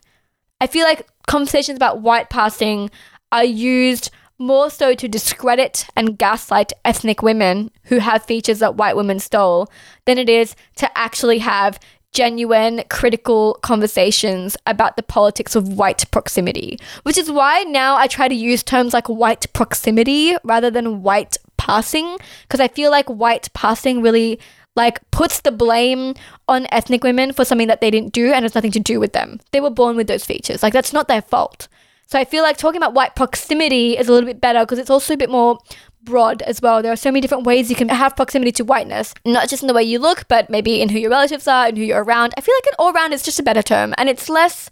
I 0.62 0.68
feel 0.68 0.86
like 0.86 1.08
conversations 1.28 1.78
about 1.78 2.02
white 2.02 2.30
passing 2.30 2.90
are 3.32 3.46
used 3.46 4.12
more 4.38 4.70
so 4.70 4.94
to 4.94 5.08
discredit 5.08 5.86
and 5.96 6.18
gaslight 6.18 6.72
ethnic 6.86 7.22
women 7.22 7.72
who 7.84 7.98
have 7.98 8.24
features 8.24 8.60
that 8.60 8.76
white 8.76 8.96
women 8.96 9.20
stole 9.20 9.70
than 10.06 10.18
it 10.18 10.30
is 10.30 10.56
to 10.78 10.98
actually 10.98 11.40
have 11.40 11.80
genuine, 12.12 12.82
critical 12.90 13.60
conversations 13.62 14.58
about 14.66 14.96
the 14.96 15.04
politics 15.04 15.56
of 15.56 15.74
white 15.74 16.10
proximity, 16.10 16.80
which 17.04 17.18
is 17.18 17.30
why 17.30 17.64
now 17.64 17.98
I 17.98 18.08
try 18.08 18.28
to 18.28 18.34
use 18.34 18.64
terms 18.64 18.94
like 18.94 19.08
white 19.08 19.46
proximity 19.54 20.36
rather 20.44 20.72
than 20.72 21.04
white 21.04 21.38
passing, 21.58 22.18
because 22.44 22.60
I 22.60 22.68
feel 22.68 22.90
like 22.90 23.08
white 23.08 23.54
passing 23.54 24.02
really 24.02 24.40
like 24.80 25.00
puts 25.12 25.42
the 25.42 25.52
blame 25.52 26.16
on 26.48 26.66
ethnic 26.72 27.04
women 27.04 27.34
for 27.34 27.44
something 27.44 27.68
that 27.68 27.82
they 27.82 27.92
didn't 27.92 28.14
do 28.14 28.32
and 28.32 28.46
it's 28.46 28.56
nothing 28.56 28.72
to 28.72 28.80
do 28.80 28.98
with 28.98 29.12
them. 29.12 29.40
They 29.52 29.60
were 29.60 29.70
born 29.82 29.98
with 29.98 30.08
those 30.08 30.24
features. 30.24 30.64
Like 30.64 30.72
that's 30.72 30.94
not 30.94 31.10
their 31.10 31.22
fault. 31.22 31.68
So 32.08 32.18
I 32.18 32.24
feel 32.24 32.44
like 32.44 32.58
talking 32.58 32.82
about 32.82 32.94
white 32.94 33.14
proximity 33.14 33.98
is 33.98 34.08
a 34.08 34.14
little 34.14 34.26
bit 34.26 34.40
better 34.42 34.62
because 34.62 34.80
it's 34.80 34.90
also 34.90 35.14
a 35.14 35.18
bit 35.24 35.30
more 35.30 35.60
broad 36.02 36.42
as 36.44 36.62
well. 36.62 36.82
There 36.82 36.94
are 36.94 37.04
so 37.06 37.12
many 37.12 37.20
different 37.20 37.44
ways 37.44 37.70
you 37.70 37.76
can 37.76 37.90
have 37.90 38.16
proximity 38.16 38.54
to 38.54 38.64
whiteness, 38.64 39.14
not 39.26 39.50
just 39.50 39.62
in 39.62 39.68
the 39.68 39.74
way 39.74 39.84
you 39.84 40.00
look, 40.00 40.28
but 40.30 40.50
maybe 40.50 40.82
in 40.82 40.90
who 40.90 40.98
your 40.98 41.12
relatives 41.12 41.48
are 41.48 41.68
and 41.68 41.78
who 41.78 41.84
you're 41.84 42.04
around. 42.04 42.34
I 42.38 42.42
feel 42.42 42.56
like 42.56 42.68
an 42.68 42.80
all 42.80 42.94
round 42.94 43.14
is 43.14 43.22
just 43.22 43.40
a 43.40 43.44
better 43.44 43.62
term 43.62 43.94
and 43.98 44.08
it's 44.08 44.30
less 44.30 44.70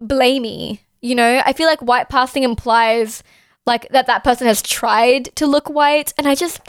blamey. 0.00 0.80
You 1.02 1.14
know, 1.14 1.42
I 1.44 1.52
feel 1.52 1.68
like 1.68 1.80
white 1.82 2.08
passing 2.08 2.42
implies 2.42 3.22
like 3.66 3.86
that 3.90 4.06
that 4.06 4.24
person 4.24 4.46
has 4.46 4.62
tried 4.62 5.24
to 5.36 5.46
look 5.46 5.68
white, 5.68 6.12
and 6.18 6.26
I 6.26 6.34
just, 6.34 6.60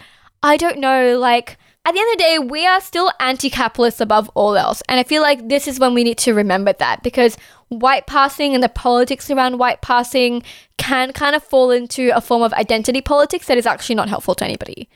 I 0.43 0.57
don't 0.57 0.79
know, 0.79 1.17
like 1.17 1.57
at 1.86 1.93
the 1.93 1.99
end 1.99 2.11
of 2.13 2.17
the 2.17 2.23
day, 2.23 2.39
we 2.39 2.65
are 2.65 2.79
still 2.79 3.11
anti 3.19 3.49
capitalist 3.49 3.99
above 3.99 4.29
all 4.36 4.55
else. 4.55 4.81
And 4.88 4.99
I 4.99 5.03
feel 5.03 5.21
like 5.21 5.49
this 5.49 5.67
is 5.67 5.79
when 5.79 5.93
we 5.93 6.05
need 6.05 6.17
to 6.19 6.34
remember 6.34 6.71
that 6.73 7.03
because 7.03 7.38
white 7.67 8.07
passing 8.07 8.53
and 8.53 8.63
the 8.63 8.69
politics 8.69 9.29
around 9.29 9.57
white 9.59 9.81
passing 9.81 10.43
can 10.77 11.11
kind 11.11 11.36
of 11.36 11.43
fall 11.43 11.71
into 11.71 12.15
a 12.15 12.21
form 12.21 12.41
of 12.41 12.53
identity 12.53 13.01
politics 13.01 13.47
that 13.47 13.57
is 13.57 13.65
actually 13.65 13.95
not 13.95 14.07
helpful 14.07 14.36
to 14.36 14.45
anybody. 14.45 14.89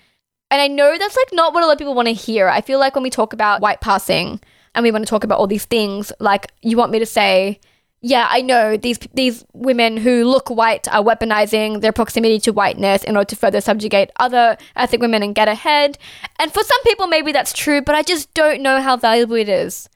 And 0.49 0.61
I 0.61 0.67
know 0.69 0.97
that's 0.97 1.17
like 1.17 1.33
not 1.33 1.53
what 1.53 1.63
a 1.63 1.65
lot 1.65 1.73
of 1.73 1.77
people 1.77 1.93
want 1.93 2.07
to 2.07 2.13
hear. 2.13 2.47
I 2.47 2.61
feel 2.61 2.79
like 2.79 2.95
when 2.95 3.03
we 3.03 3.09
talk 3.09 3.33
about 3.33 3.61
white 3.61 3.81
passing 3.81 4.39
and 4.73 4.83
we 4.83 4.91
want 4.91 5.05
to 5.05 5.09
talk 5.09 5.25
about 5.25 5.39
all 5.39 5.47
these 5.47 5.65
things, 5.65 6.13
like 6.21 6.47
you 6.61 6.77
want 6.77 6.91
me 6.91 6.99
to 6.99 7.05
say, 7.05 7.59
yeah, 8.07 8.27
I 8.29 8.41
know 8.41 8.77
these 8.77 8.99
these 9.13 9.45
women 9.53 9.97
who 9.97 10.23
look 10.23 10.49
white 10.49 10.87
are 10.87 11.03
weaponizing 11.03 11.81
their 11.81 11.91
proximity 11.91 12.39
to 12.41 12.53
whiteness 12.53 13.03
in 13.03 13.17
order 13.17 13.27
to 13.27 13.35
further 13.35 13.59
subjugate 13.59 14.11
other 14.17 14.57
ethnic 14.77 15.01
women 15.01 15.23
and 15.23 15.35
get 15.35 15.49
ahead. 15.49 15.97
And 16.39 16.53
for 16.53 16.63
some 16.63 16.83
people, 16.83 17.07
maybe 17.07 17.33
that's 17.33 17.51
true, 17.51 17.81
but 17.81 17.95
I 17.95 18.03
just 18.03 18.33
don't 18.33 18.61
know 18.61 18.81
how 18.81 18.95
valuable 18.95 19.35
it 19.35 19.49
is 19.49 19.89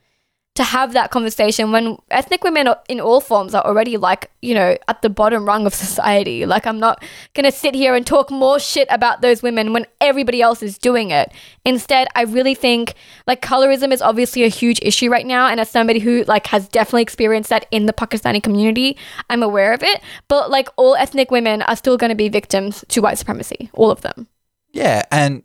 to 0.55 0.63
have 0.63 0.91
that 0.91 1.11
conversation 1.11 1.71
when 1.71 1.97
ethnic 2.09 2.43
women 2.43 2.67
in 2.89 2.99
all 2.99 3.21
forms 3.21 3.55
are 3.55 3.63
already 3.63 3.95
like, 3.95 4.29
you 4.41 4.53
know, 4.53 4.77
at 4.89 5.01
the 5.01 5.09
bottom 5.09 5.45
rung 5.45 5.65
of 5.65 5.73
society. 5.85 6.45
Like, 6.45 6.67
I'm 6.67 6.79
not 6.79 7.01
going 7.33 7.45
to 7.45 7.51
sit 7.51 7.73
here 7.73 7.95
and 7.95 8.05
talk 8.05 8.29
more 8.29 8.59
shit 8.59 8.87
about 8.91 9.21
those 9.21 9.41
women 9.41 9.71
when 9.71 9.85
everybody 10.01 10.41
else 10.41 10.61
is 10.61 10.77
doing 10.77 11.09
it. 11.09 11.31
Instead, 11.63 12.09
I 12.15 12.23
really 12.23 12.53
think 12.53 12.95
like 13.27 13.41
colorism 13.41 13.93
is 13.93 14.01
obviously 14.01 14.43
a 14.43 14.49
huge 14.49 14.79
issue 14.81 15.09
right 15.09 15.25
now. 15.25 15.47
And 15.47 15.59
as 15.59 15.69
somebody 15.69 15.99
who 15.99 16.25
like 16.25 16.47
has 16.47 16.67
definitely 16.67 17.03
experienced 17.03 17.49
that 17.49 17.65
in 17.71 17.85
the 17.85 17.93
Pakistani 17.93 18.43
community, 18.43 18.97
I'm 19.29 19.43
aware 19.43 19.73
of 19.73 19.83
it. 19.83 20.01
But 20.27 20.51
like 20.51 20.67
all 20.75 20.95
ethnic 20.95 21.31
women 21.31 21.61
are 21.61 21.77
still 21.77 21.95
going 21.95 22.09
to 22.09 22.15
be 22.15 22.27
victims 22.27 22.83
to 22.89 23.01
white 23.01 23.17
supremacy, 23.17 23.69
all 23.73 23.89
of 23.89 24.01
them. 24.01 24.27
Yeah. 24.73 25.03
And 25.11 25.43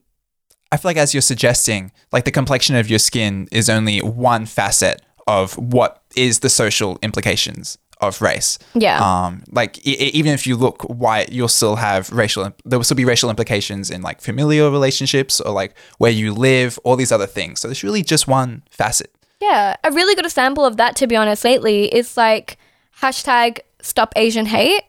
I 0.73 0.77
feel 0.77 0.89
like 0.91 0.97
as 0.97 1.14
you're 1.14 1.21
suggesting, 1.21 1.93
like 2.12 2.25
the 2.25 2.31
complexion 2.33 2.77
of 2.77 2.89
your 2.91 2.99
skin 2.99 3.49
is 3.53 3.69
only 3.71 3.99
one 4.01 4.47
facet 4.47 5.03
of 5.27 5.57
what 5.59 6.03
is 6.17 6.41
the 6.41 6.49
social 6.49 6.99
implications 7.03 7.79
of 8.01 8.21
race. 8.21 8.59
Yeah. 8.75 8.99
Um, 9.01 9.43
like 9.51 9.79
I- 9.79 9.91
even 9.91 10.33
if 10.33 10.47
you 10.47 10.55
look 10.57 10.83
white, 10.83 11.33
you'll 11.33 11.49
still 11.49 11.77
have 11.77 12.11
racial. 12.11 12.53
There 12.64 12.79
will 12.79 12.85
still 12.85 12.97
be 12.97 13.05
racial 13.07 13.31
implications 13.31 13.91
in 13.91 14.03
like 14.03 14.21
familial 14.21 14.71
relationships 14.71 15.41
or 15.41 15.53
like 15.53 15.75
where 15.99 16.11
you 16.12 16.35
live, 16.35 16.79
all 16.85 16.97
these 16.97 17.11
other 17.12 17.27
things. 17.27 17.61
So 17.61 17.71
it's 17.71 17.83
really 17.83 18.03
just 18.03 18.29
one 18.29 18.62
facet. 18.71 19.11
Yeah, 19.41 19.77
a 19.85 19.91
really 19.91 20.14
good 20.14 20.27
example 20.27 20.64
of 20.64 20.77
that, 20.77 20.97
to 20.97 21.07
be 21.07 21.17
honest, 21.17 21.45
lately 21.45 21.87
is 21.95 22.17
like 22.17 22.59
hashtag 23.01 23.61
Stop 23.81 24.12
Asian 24.17 24.47
Hate. 24.47 24.83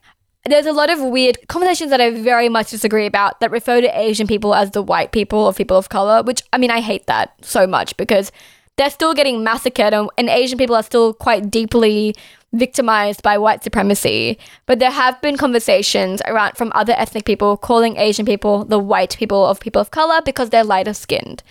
There's 0.47 0.65
a 0.65 0.71
lot 0.71 0.89
of 0.89 1.01
weird 1.01 1.37
conversations 1.49 1.91
that 1.91 1.99
I 1.99 2.09
very 2.11 2.47
much 2.47 2.71
disagree 2.71 3.05
about 3.05 3.41
that 3.41 3.51
refer 3.51 3.81
to 3.81 3.99
Asian 3.99 4.27
people 4.27 4.55
as 4.55 4.71
the 4.71 4.81
white 4.81 5.11
people 5.11 5.39
or 5.39 5.53
people 5.53 5.77
of 5.77 5.89
color, 5.89 6.23
which 6.23 6.41
I 6.53 6.57
mean, 6.57 6.71
I 6.71 6.79
hate 6.79 7.05
that 7.07 7.33
so 7.41 7.67
much 7.67 7.97
because 7.97 8.31
they're 8.77 8.89
still 8.89 9.13
getting 9.13 9.43
massacred 9.43 9.93
and, 9.93 10.09
and 10.17 10.29
Asian 10.29 10.57
people 10.57 10.75
are 10.75 10.83
still 10.83 11.13
quite 11.13 11.51
deeply 11.51 12.15
victimized 12.53 13.23
by 13.23 13.37
white 13.37 13.63
supremacy. 13.63 14.39
But 14.67 14.79
there 14.79 14.91
have 14.91 15.21
been 15.21 15.35
conversations 15.35 16.21
around 16.25 16.55
from 16.55 16.71
other 16.73 16.93
ethnic 16.93 17.25
people 17.25 17.57
calling 17.57 17.97
Asian 17.97 18.25
people 18.25 18.63
the 18.63 18.79
white 18.79 19.17
people 19.17 19.45
of 19.45 19.59
people 19.59 19.81
of 19.81 19.91
color 19.91 20.21
because 20.23 20.49
they're 20.49 20.63
lighter 20.63 20.93
skinned. 20.93 21.43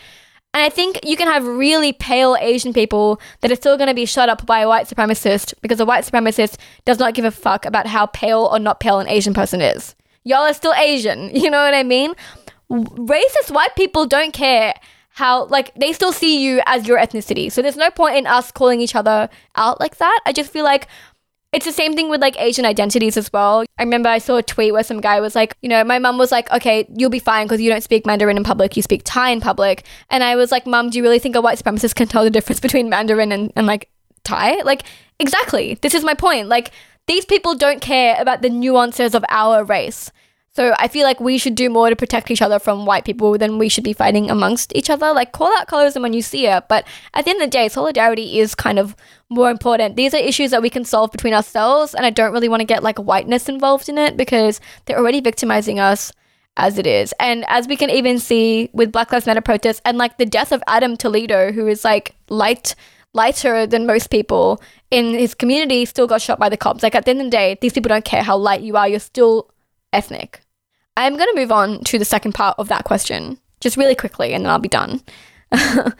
And 0.57 0.63
I 0.65 0.71
think 0.71 1.01
you 1.05 1.19
can 1.19 1.29
have 1.29 1.47
really 1.47 1.93
pale 1.93 2.35
Asian 2.41 2.73
people 2.73 3.21
that 3.43 3.53
are 3.53 3.57
still 3.57 3.77
going 3.77 3.89
to 3.89 3.95
be 3.95 4.07
shut 4.07 4.31
up 4.31 4.47
by 4.47 4.61
a 4.61 4.69
white 4.69 4.89
supremacist 4.89 5.53
because 5.61 5.81
a 5.81 5.85
white 5.85 6.03
supremacist 6.03 6.57
does 6.87 6.99
not 6.99 7.13
give 7.13 7.27
a 7.27 7.31
fuck 7.31 7.67
about 7.67 7.87
how 7.87 8.07
pale 8.07 8.49
or 8.51 8.59
not 8.59 8.81
pale 8.81 8.99
an 8.99 9.07
Asian 9.07 9.35
person 9.35 9.61
is. 9.61 9.95
Y'all 10.25 10.47
are 10.47 10.55
still 10.55 10.73
Asian. 10.73 11.29
You 11.37 11.51
know 11.51 11.63
what 11.63 11.75
I 11.75 11.83
mean? 11.83 12.15
Racist 12.71 13.51
white 13.51 13.77
people 13.77 14.07
don't 14.07 14.33
care 14.33 14.73
how, 15.11 15.45
like, 15.45 15.75
they 15.75 15.93
still 15.93 16.11
see 16.11 16.43
you 16.43 16.63
as 16.65 16.89
your 16.89 16.97
ethnicity. 16.97 17.53
So 17.53 17.61
there's 17.61 17.77
no 17.77 17.91
point 17.91 18.17
in 18.17 18.27
us 18.27 18.51
calling 18.51 18.81
each 18.81 18.97
other 18.97 19.29
out 19.57 19.79
like 19.79 19.99
that. 19.99 20.21
I 20.25 20.33
just 20.33 20.51
feel 20.51 20.65
like 20.65 20.89
it's 21.53 21.65
the 21.65 21.73
same 21.73 21.95
thing 21.95 22.09
with 22.11 22.21
like 22.21 22.39
Asian 22.41 22.65
identities 22.65 23.17
as 23.17 23.33
well. 23.33 23.65
I 23.79 23.83
remember 23.83 24.09
I 24.09 24.19
saw 24.19 24.37
a 24.37 24.43
tweet 24.43 24.73
where 24.73 24.83
some 24.83 25.01
guy 25.01 25.21
was 25.21 25.35
like, 25.35 25.57
you 25.63 25.69
know, 25.69 25.83
my 25.85 25.99
mum 25.99 26.19
was 26.19 26.33
like, 26.33 26.51
okay, 26.53 26.87
you'll 26.95 27.11
be 27.11 27.19
fine 27.19 27.47
because 27.47 27.61
you 27.61 27.71
don't 27.71 27.83
speak 27.83 28.05
Mandarin 28.05 28.37
in 28.37 28.45
public, 28.45 28.77
you 28.77 28.83
speak 28.83 29.03
Thai 29.05 29.31
in 29.31 29.41
public. 29.41 29.85
And 30.11 30.23
I 30.23 30.37
was 30.37 30.53
like, 30.53 30.67
mum, 30.67 30.91
do 30.91 30.99
you 30.99 31.03
really 31.03 31.19
think 31.19 31.37
a 31.37 31.41
white 31.41 31.59
supremacist 31.59 31.95
can 31.95 32.09
tell 32.09 32.25
the 32.25 32.31
difference 32.31 32.61
between 32.61 32.89
Mandarin 32.89 33.33
and, 33.33 33.53
and 33.57 33.67
like 33.67 33.89
Thai? 34.25 34.63
Like, 34.63 34.83
exactly. 35.19 35.79
This 35.81 35.95
is 35.95 36.05
my 36.05 36.15
point. 36.15 36.49
Like, 36.49 36.73
these 37.07 37.25
people 37.25 37.55
don't 37.55 37.81
care 37.81 38.17
about 38.21 38.43
the 38.43 38.51
nuances 38.51 39.15
of 39.15 39.25
our 39.29 39.65
race. 39.65 40.11
So 40.57 40.75
I 40.79 40.89
feel 40.89 41.05
like 41.05 41.21
we 41.21 41.37
should 41.37 41.55
do 41.55 41.69
more 41.69 41.91
to 41.91 41.95
protect 41.95 42.31
each 42.31 42.41
other 42.41 42.59
from 42.59 42.87
white 42.87 43.05
people 43.05 43.37
than 43.37 43.59
we 43.59 43.69
should 43.69 43.85
be 43.85 43.93
fighting 43.93 44.31
amongst 44.31 44.75
each 44.75 44.89
other. 44.89 45.13
Like 45.13 45.33
call 45.33 45.55
out 45.59 45.69
colorism 45.69 46.01
when 46.01 46.15
you 46.15 46.23
see 46.23 46.47
it, 46.47 46.65
but 46.67 46.87
at 47.13 47.27
the 47.27 47.31
end 47.33 47.43
of 47.43 47.49
the 47.49 47.51
day, 47.51 47.69
solidarity 47.69 48.39
is 48.39 48.55
kind 48.55 48.79
of 48.79 48.97
more 49.29 49.51
important. 49.51 49.97
These 49.97 50.15
are 50.15 50.17
issues 50.17 50.53
that 50.53 50.63
we 50.63 50.71
can 50.71 50.87
solve 50.87 51.13
between 51.13 51.35
ourselves, 51.35 51.95
and 51.95 52.07
I 52.07 52.11
don't 52.11 52.33
really 52.33 52.49
want 52.49 52.61
to 52.61 52.67
get 52.67 52.83
like 52.83 52.97
whiteness 52.97 53.51
involved 53.51 53.91
in 53.91 53.99
it 53.99 54.17
because 54.17 54.59
they're 54.87 54.99
already 54.99 55.21
victimizing 55.21 55.79
us 55.79 56.11
as 56.57 56.79
it 56.79 56.87
is. 56.87 57.13
And 57.21 57.45
as 57.49 57.69
we 57.69 57.77
can 57.77 57.91
even 57.91 58.19
see 58.19 58.71
with 58.73 58.93
Black 58.93 59.13
Lives 59.13 59.27
Matter 59.27 59.43
protests 59.43 59.83
and 59.85 59.99
like 59.99 60.17
the 60.17 60.25
death 60.25 60.53
of 60.53 60.63
Adam 60.67 60.97
Toledo, 60.97 61.53
who 61.53 61.67
is 61.67 61.85
like 61.85 62.17
light 62.31 62.75
lighter 63.13 63.67
than 63.67 63.85
most 63.85 64.09
people 64.09 64.63
in 64.91 65.13
his 65.13 65.35
community, 65.35 65.85
still 65.85 66.07
got 66.07 66.23
shot 66.23 66.39
by 66.39 66.49
the 66.49 66.57
cops. 66.57 66.83
Like 66.83 66.95
at 66.95 67.05
the 67.05 67.11
end 67.11 67.21
of 67.21 67.27
the 67.27 67.31
day, 67.31 67.59
these 67.61 67.75
people 67.75 67.91
don't 67.91 68.07
care 68.07 68.23
how 68.23 68.39
light 68.39 68.63
you 68.63 68.79
are, 68.79 68.89
you're 68.89 69.01
still 69.01 69.51
ethnic. 69.93 70.41
I'm 70.97 71.17
going 71.17 71.29
to 71.29 71.41
move 71.41 71.53
on 71.53 71.85
to 71.85 71.99
the 71.99 72.05
second 72.05 72.33
part 72.33 72.59
of 72.59 72.69
that 72.69 72.85
question, 72.85 73.39
just 73.61 73.77
really 73.77 73.95
quickly, 73.95 74.33
and 74.33 74.45
then 74.45 74.51
I'll 74.51 74.59
be 74.59 74.69
done. 74.69 75.03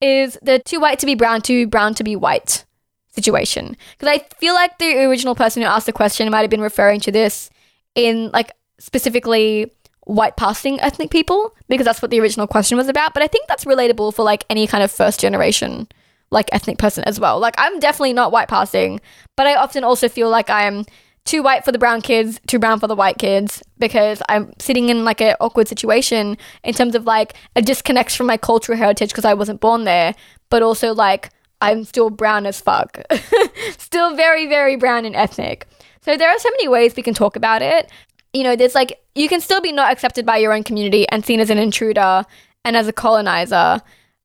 is 0.00 0.38
the 0.42 0.58
too 0.58 0.80
white 0.80 0.98
to 1.00 1.06
be 1.06 1.14
brown, 1.14 1.40
too 1.40 1.66
brown 1.66 1.94
to 1.94 2.04
be 2.04 2.16
white 2.16 2.64
situation? 3.10 3.76
Because 3.92 4.08
I 4.08 4.18
feel 4.36 4.54
like 4.54 4.78
the 4.78 5.04
original 5.04 5.34
person 5.34 5.62
who 5.62 5.68
asked 5.68 5.86
the 5.86 5.92
question 5.92 6.30
might 6.30 6.40
have 6.40 6.50
been 6.50 6.60
referring 6.60 7.00
to 7.00 7.12
this 7.12 7.50
in 7.94 8.30
like 8.32 8.52
specifically 8.78 9.72
white 10.04 10.36
passing 10.36 10.80
ethnic 10.80 11.10
people, 11.10 11.54
because 11.68 11.86
that's 11.86 12.02
what 12.02 12.10
the 12.10 12.20
original 12.20 12.46
question 12.46 12.76
was 12.76 12.88
about. 12.88 13.14
But 13.14 13.22
I 13.22 13.28
think 13.28 13.48
that's 13.48 13.64
relatable 13.64 14.14
for 14.14 14.22
like 14.22 14.44
any 14.50 14.66
kind 14.66 14.82
of 14.82 14.90
first 14.90 15.20
generation 15.20 15.88
like 16.32 16.48
ethnic 16.52 16.78
person 16.78 17.04
as 17.04 17.20
well. 17.20 17.38
Like 17.38 17.54
I'm 17.58 17.78
definitely 17.78 18.14
not 18.14 18.32
white 18.32 18.48
passing, 18.48 19.00
but 19.36 19.46
I 19.46 19.54
often 19.54 19.84
also 19.84 20.08
feel 20.08 20.30
like 20.30 20.50
I'm 20.50 20.84
too 21.24 21.42
white 21.42 21.64
for 21.64 21.72
the 21.72 21.78
brown 21.78 22.00
kids, 22.00 22.40
too 22.46 22.58
brown 22.58 22.80
for 22.80 22.86
the 22.86 22.96
white 22.96 23.18
kids, 23.18 23.62
because 23.78 24.22
I'm 24.28 24.52
sitting 24.58 24.88
in 24.88 25.04
like 25.04 25.20
an 25.20 25.36
awkward 25.40 25.68
situation 25.68 26.36
in 26.64 26.74
terms 26.74 26.94
of 26.94 27.04
like 27.04 27.34
a 27.54 27.62
disconnect 27.62 28.16
from 28.16 28.26
my 28.26 28.36
cultural 28.36 28.76
heritage 28.76 29.10
because 29.10 29.24
I 29.24 29.34
wasn't 29.34 29.60
born 29.60 29.84
there, 29.84 30.14
but 30.50 30.62
also 30.62 30.92
like 30.92 31.30
I'm 31.62 31.84
still 31.84 32.10
brown 32.10 32.44
as 32.44 32.60
fuck. 32.60 33.00
still 33.78 34.16
very, 34.16 34.46
very 34.48 34.76
brown 34.76 35.04
and 35.04 35.14
ethnic. 35.14 35.66
So 36.02 36.16
there 36.16 36.28
are 36.28 36.38
so 36.38 36.50
many 36.50 36.66
ways 36.66 36.96
we 36.96 37.04
can 37.04 37.14
talk 37.14 37.36
about 37.36 37.62
it. 37.62 37.88
You 38.32 38.42
know, 38.42 38.56
there's 38.56 38.74
like, 38.74 39.00
you 39.14 39.28
can 39.28 39.40
still 39.40 39.60
be 39.60 39.70
not 39.70 39.92
accepted 39.92 40.26
by 40.26 40.38
your 40.38 40.52
own 40.52 40.64
community 40.64 41.08
and 41.08 41.24
seen 41.24 41.38
as 41.38 41.50
an 41.50 41.58
intruder 41.58 42.24
and 42.64 42.76
as 42.76 42.88
a 42.88 42.92
colonizer. 42.92 43.80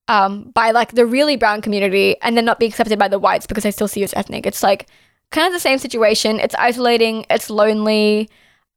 Um, 0.09 0.51
by 0.51 0.71
like 0.71 0.93
the 0.93 1.05
really 1.05 1.35
brown 1.35 1.61
community 1.61 2.15
and 2.21 2.37
then 2.37 2.45
not 2.45 2.59
be 2.59 2.65
accepted 2.65 2.97
by 2.97 3.09
the 3.09 3.19
whites 3.19 3.45
because 3.45 3.65
they 3.65 3.71
still 3.71 3.89
see 3.89 3.99
you 3.99 4.05
as 4.05 4.13
ethnic. 4.13 4.45
It's 4.45 4.63
like 4.63 4.87
kind 5.32 5.47
of 5.47 5.53
the 5.53 5.59
same 5.59 5.78
situation. 5.78 6.39
It's 6.39 6.55
isolating, 6.55 7.25
it's 7.30 7.49
lonely. 7.49 8.30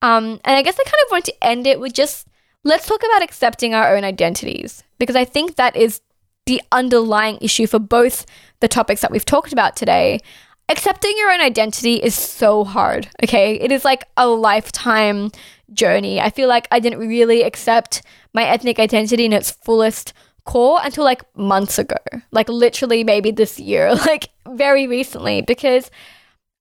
Um, 0.02 0.40
and 0.44 0.56
I 0.56 0.62
guess 0.62 0.78
I 0.78 0.84
kind 0.84 1.02
of 1.06 1.10
want 1.10 1.24
to 1.26 1.44
end 1.44 1.66
it 1.66 1.80
with 1.80 1.92
just 1.92 2.26
let's 2.64 2.86
talk 2.86 3.02
about 3.02 3.22
accepting 3.22 3.74
our 3.74 3.94
own 3.96 4.04
identities 4.04 4.82
because 4.98 5.16
I 5.16 5.24
think 5.24 5.56
that 5.56 5.76
is 5.76 6.00
the 6.46 6.60
underlying 6.72 7.38
issue 7.40 7.66
for 7.66 7.78
both 7.78 8.26
the 8.60 8.68
topics 8.68 9.00
that 9.02 9.10
we've 9.10 9.24
talked 9.24 9.52
about 9.52 9.76
today. 9.76 10.20
Accepting 10.68 11.12
your 11.16 11.32
own 11.32 11.40
identity 11.40 11.96
is 11.96 12.14
so 12.14 12.64
hard, 12.64 13.08
okay? 13.22 13.54
It 13.54 13.72
is 13.72 13.84
like 13.84 14.04
a 14.16 14.28
lifetime 14.28 15.30
journey. 15.72 16.20
I 16.20 16.30
feel 16.30 16.48
like 16.48 16.68
I 16.70 16.80
didn't 16.80 17.00
really 17.00 17.42
accept 17.42 18.02
my 18.32 18.44
ethnic 18.44 18.78
identity 18.78 19.24
in 19.24 19.32
its 19.32 19.50
fullest 19.50 20.12
core 20.44 20.78
until 20.82 21.04
like 21.04 21.22
months 21.36 21.78
ago, 21.78 21.96
like 22.30 22.48
literally 22.48 23.04
maybe 23.04 23.30
this 23.30 23.58
year, 23.58 23.94
like 24.06 24.28
very 24.48 24.86
recently, 24.86 25.42
because 25.42 25.90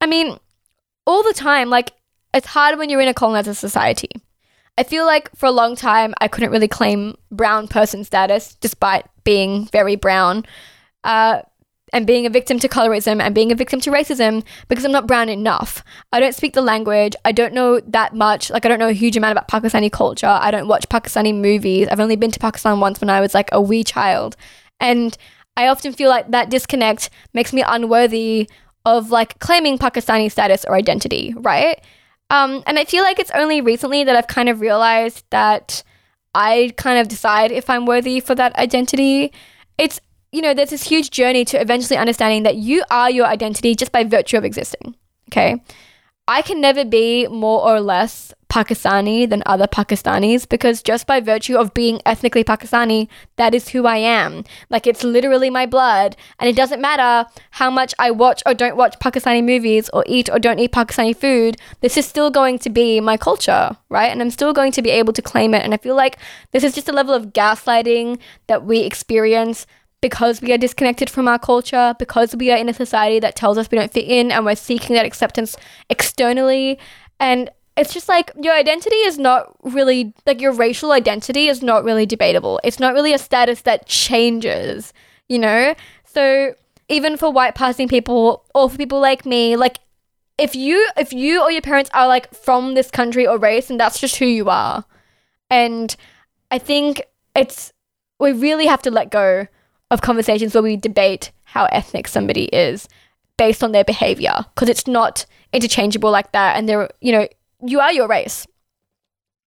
I 0.01 0.07
mean, 0.07 0.37
all 1.05 1.23
the 1.23 1.33
time, 1.33 1.69
like, 1.69 1.91
it's 2.33 2.47
hard 2.47 2.77
when 2.77 2.89
you're 2.89 3.01
in 3.01 3.07
a 3.07 3.13
colonizer 3.13 3.53
society. 3.53 4.09
I 4.77 4.83
feel 4.83 5.05
like 5.05 5.29
for 5.35 5.47
a 5.47 5.51
long 5.51 5.75
time 5.75 6.13
I 6.21 6.29
couldn't 6.29 6.51
really 6.51 6.67
claim 6.69 7.15
brown 7.31 7.67
person 7.67 8.03
status 8.05 8.55
despite 8.61 9.05
being 9.23 9.65
very 9.65 9.95
brown. 9.97 10.45
Uh, 11.03 11.41
and 11.93 12.05
being 12.05 12.25
a 12.25 12.29
victim 12.29 12.59
to 12.59 12.69
colorism 12.69 13.21
and 13.21 13.33
being 13.33 13.51
a 13.51 13.55
victim 13.55 13.79
to 13.81 13.89
racism 13.89 14.43
because 14.67 14.85
I'm 14.85 14.91
not 14.91 15.07
brown 15.07 15.29
enough. 15.29 15.83
I 16.11 16.19
don't 16.19 16.35
speak 16.35 16.53
the 16.53 16.61
language. 16.61 17.15
I 17.25 17.31
don't 17.31 17.53
know 17.53 17.79
that 17.79 18.13
much. 18.13 18.49
Like, 18.49 18.65
I 18.65 18.69
don't 18.69 18.79
know 18.79 18.89
a 18.89 18.93
huge 18.93 19.17
amount 19.17 19.31
about 19.31 19.47
Pakistani 19.47 19.91
culture. 19.91 20.27
I 20.27 20.51
don't 20.51 20.67
watch 20.67 20.87
Pakistani 20.89 21.33
movies. 21.33 21.87
I've 21.87 21.99
only 21.99 22.15
been 22.15 22.31
to 22.31 22.39
Pakistan 22.39 22.79
once 22.79 23.01
when 23.01 23.09
I 23.09 23.21
was 23.21 23.33
like 23.33 23.49
a 23.51 23.61
wee 23.61 23.83
child. 23.83 24.35
And 24.79 25.17
I 25.57 25.67
often 25.67 25.93
feel 25.93 26.09
like 26.09 26.31
that 26.31 26.49
disconnect 26.49 27.09
makes 27.33 27.53
me 27.53 27.63
unworthy 27.65 28.49
of 28.85 29.11
like 29.11 29.39
claiming 29.39 29.77
Pakistani 29.77 30.31
status 30.31 30.65
or 30.65 30.75
identity, 30.75 31.33
right? 31.37 31.81
Um, 32.29 32.63
and 32.67 32.77
I 32.77 32.85
feel 32.85 33.03
like 33.03 33.19
it's 33.19 33.31
only 33.31 33.61
recently 33.61 34.03
that 34.03 34.15
I've 34.15 34.27
kind 34.27 34.49
of 34.49 34.61
realized 34.61 35.25
that 35.31 35.83
I 36.35 36.73
kind 36.77 36.99
of 36.99 37.07
decide 37.07 37.51
if 37.51 37.69
I'm 37.69 37.85
worthy 37.85 38.19
for 38.19 38.35
that 38.35 38.55
identity. 38.55 39.31
It's 39.77 39.99
you 40.31 40.41
know, 40.41 40.53
there's 40.53 40.69
this 40.69 40.83
huge 40.83 41.09
journey 41.09 41.43
to 41.45 41.59
eventually 41.59 41.97
understanding 41.97 42.43
that 42.43 42.55
you 42.55 42.83
are 42.91 43.09
your 43.09 43.25
identity 43.25 43.73
just 43.73 43.91
by 43.91 44.03
virtue 44.03 44.37
of 44.37 44.45
existing. 44.45 44.95
Okay. 45.29 45.61
I 46.27 46.43
can 46.43 46.61
never 46.61 46.85
be 46.85 47.27
more 47.27 47.61
or 47.61 47.81
less 47.81 48.33
Pakistani 48.49 49.29
than 49.29 49.43
other 49.45 49.67
Pakistanis 49.67 50.49
because 50.49 50.81
just 50.81 51.05
by 51.05 51.19
virtue 51.19 51.55
of 51.55 51.73
being 51.73 52.01
ethnically 52.05 52.43
Pakistani, 52.43 53.07
that 53.35 53.53
is 53.53 53.69
who 53.69 53.85
I 53.85 53.97
am. 53.97 54.43
Like 54.69 54.87
it's 54.87 55.03
literally 55.03 55.49
my 55.49 55.65
blood. 55.65 56.15
And 56.39 56.49
it 56.49 56.55
doesn't 56.55 56.81
matter 56.81 57.29
how 57.51 57.69
much 57.69 57.93
I 57.99 58.09
watch 58.11 58.41
or 58.45 58.53
don't 58.53 58.75
watch 58.75 58.97
Pakistani 58.99 59.43
movies 59.43 59.89
or 59.93 60.03
eat 60.07 60.29
or 60.31 60.39
don't 60.39 60.59
eat 60.59 60.71
Pakistani 60.71 61.15
food, 61.15 61.57
this 61.81 61.95
is 61.95 62.07
still 62.07 62.31
going 62.31 62.57
to 62.59 62.69
be 62.69 62.99
my 62.99 63.17
culture, 63.17 63.77
right? 63.89 64.11
And 64.11 64.21
I'm 64.21 64.31
still 64.31 64.51
going 64.51 64.71
to 64.73 64.81
be 64.81 64.89
able 64.89 65.13
to 65.13 65.21
claim 65.21 65.53
it. 65.53 65.63
And 65.63 65.73
I 65.73 65.77
feel 65.77 65.95
like 65.95 66.17
this 66.51 66.63
is 66.63 66.73
just 66.73 66.89
a 66.89 66.93
level 66.93 67.13
of 67.13 67.27
gaslighting 67.27 68.19
that 68.47 68.65
we 68.65 68.79
experience 68.79 69.67
because 70.01 70.41
we 70.41 70.53
are 70.53 70.57
disconnected 70.57 71.09
from 71.09 71.27
our 71.27 71.37
culture, 71.37 71.93
because 71.99 72.35
we 72.35 72.51
are 72.51 72.57
in 72.57 72.69
a 72.69 72.73
society 72.73 73.19
that 73.19 73.35
tells 73.35 73.57
us 73.57 73.69
we 73.69 73.77
don't 73.77 73.91
fit 73.91 74.05
in 74.05 74.31
and 74.31 74.45
we're 74.45 74.55
seeking 74.55 74.95
that 74.95 75.05
acceptance 75.05 75.57
externally. 75.89 76.79
And 77.19 77.49
it's 77.79 77.93
just 77.93 78.09
like 78.09 78.31
your 78.41 78.53
identity 78.53 78.95
is 78.95 79.17
not 79.17 79.55
really, 79.63 80.13
like 80.25 80.41
your 80.41 80.51
racial 80.51 80.91
identity 80.91 81.47
is 81.47 81.63
not 81.63 81.83
really 81.83 82.05
debatable. 82.05 82.59
It's 82.63 82.79
not 82.79 82.93
really 82.93 83.13
a 83.13 83.17
status 83.17 83.61
that 83.61 83.85
changes, 83.85 84.93
you 85.27 85.39
know? 85.39 85.73
So 86.03 86.55
even 86.89 87.17
for 87.17 87.31
white 87.31 87.55
passing 87.55 87.87
people 87.87 88.45
or 88.53 88.69
for 88.69 88.77
people 88.77 88.99
like 88.99 89.25
me, 89.25 89.55
like 89.55 89.79
if 90.37 90.55
you 90.55 90.87
if 90.97 91.13
you 91.13 91.41
or 91.41 91.51
your 91.51 91.61
parents 91.61 91.89
are 91.93 92.07
like 92.07 92.33
from 92.33 92.73
this 92.73 92.89
country 92.89 93.27
or 93.27 93.37
race 93.37 93.69
and 93.69 93.79
that's 93.79 93.99
just 93.99 94.17
who 94.17 94.25
you 94.25 94.49
are. 94.49 94.83
And 95.49 95.95
I 96.51 96.57
think 96.57 97.03
it's 97.35 97.71
we 98.19 98.31
really 98.31 98.65
have 98.65 98.81
to 98.83 98.91
let 98.91 99.11
go 99.11 99.47
of 99.91 100.01
conversations 100.01 100.53
where 100.53 100.63
we 100.63 100.75
debate 100.77 101.31
how 101.43 101.65
ethnic 101.65 102.07
somebody 102.07 102.45
is 102.45 102.87
based 103.37 103.63
on 103.63 103.71
their 103.71 103.83
behavior 103.83 104.45
because 104.53 104.69
it's 104.69 104.87
not 104.87 105.25
interchangeable 105.53 106.11
like 106.11 106.31
that 106.33 106.57
and 106.57 106.67
they're 106.67 106.89
you 107.01 107.11
know 107.11 107.27
you 107.65 107.79
are 107.79 107.93
your 107.93 108.07
race. 108.07 108.45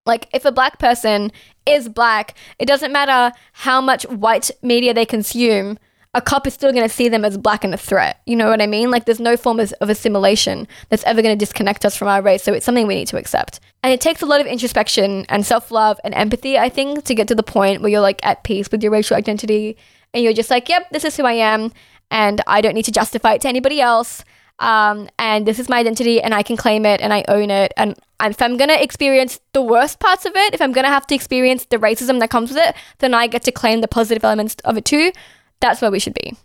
Like 0.05 0.29
if 0.33 0.45
a 0.45 0.53
black 0.53 0.79
person 0.79 1.31
is 1.65 1.89
black 1.89 2.37
it 2.59 2.67
doesn't 2.67 2.93
matter 2.93 3.37
how 3.53 3.81
much 3.81 4.03
white 4.05 4.51
media 4.63 4.93
they 4.93 5.07
consume 5.07 5.79
a 6.15 6.21
cop 6.21 6.47
is 6.47 6.53
still 6.53 6.73
going 6.73 6.87
to 6.87 6.95
see 6.95 7.09
them 7.09 7.25
as 7.25 7.39
black 7.39 7.65
and 7.65 7.73
a 7.73 7.79
threat. 7.79 8.21
You 8.27 8.37
know 8.37 8.51
what 8.51 8.61
i 8.61 8.67
mean? 8.67 8.91
Like 8.91 9.05
there's 9.05 9.21
no 9.21 9.37
form 9.37 9.61
of, 9.61 9.73
of 9.81 9.89
assimilation 9.89 10.67
that's 10.89 11.05
ever 11.05 11.23
going 11.23 11.39
to 11.39 11.43
disconnect 11.43 11.87
us 11.87 11.97
from 11.97 12.09
our 12.09 12.21
race 12.21 12.43
so 12.43 12.53
it's 12.53 12.67
something 12.67 12.87
we 12.87 12.97
need 12.97 13.09
to 13.09 13.17
accept. 13.17 13.61
And 13.85 13.93
it 13.93 14.01
takes 14.01 14.23
a 14.23 14.27
lot 14.27 14.41
of 14.41 14.47
introspection 14.47 15.25
and 15.29 15.47
self-love 15.47 16.01
and 16.05 16.15
empathy 16.15 16.59
i 16.59 16.69
think 16.69 17.05
to 17.05 17.15
get 17.15 17.29
to 17.29 17.35
the 17.35 17.43
point 17.43 17.81
where 17.81 17.91
you're 17.91 18.01
like 18.01 18.25
at 18.27 18.43
peace 18.43 18.71
with 18.71 18.83
your 18.83 18.93
racial 18.93 19.17
identity 19.17 19.77
and 20.15 20.23
you're 20.23 20.33
just 20.33 20.51
like, 20.51 20.69
yep, 20.69 20.89
this 20.91 21.05
is 21.05 21.17
who 21.17 21.25
I 21.25 21.33
am, 21.33 21.73
and 22.11 22.41
I 22.47 22.61
don't 22.61 22.75
need 22.75 22.85
to 22.85 22.93
justify 22.93 23.35
it 23.35 23.41
to 23.43 23.49
anybody 23.49 23.81
else. 23.81 24.25
Um, 24.59 25.09
and 25.19 25.47
this 25.47 25.59
is 25.59 25.69
my 25.69 25.79
identity, 25.79 26.21
and 26.21 26.35
I 26.35 26.43
can 26.43 26.57
claim 26.57 26.87
it, 26.87 27.01
and 27.01 27.13
I 27.13 27.25
own 27.29 27.51
it. 27.51 27.73
And 27.77 27.97
if 28.21 28.41
I'm 28.41 28.57
gonna 28.57 28.75
experience 28.75 29.41
the 29.53 29.63
worst 29.63 29.99
parts 29.99 30.25
of 30.25 30.33
it, 30.37 30.55
if 30.55 30.63
I'm 30.63 30.73
gonna 30.73 30.89
have 30.89 31.07
to 31.09 31.15
experience 31.15 31.65
the 31.67 31.79
racism 31.79 32.21
that 32.21 32.31
comes 32.31 32.51
with 32.51 32.59
it, 32.59 32.77
then 32.99 33.15
I 33.15 33.27
get 33.27 33.43
to 33.45 33.53
claim 33.53 33.81
the 33.81 33.89
positive 33.89 34.25
elements 34.25 34.57
of 34.65 34.77
it 34.77 34.85
too. 34.85 35.13
That's 35.61 35.81
where 35.81 35.91
we 35.91 35.99
should 35.99 36.15
be. 36.15 36.37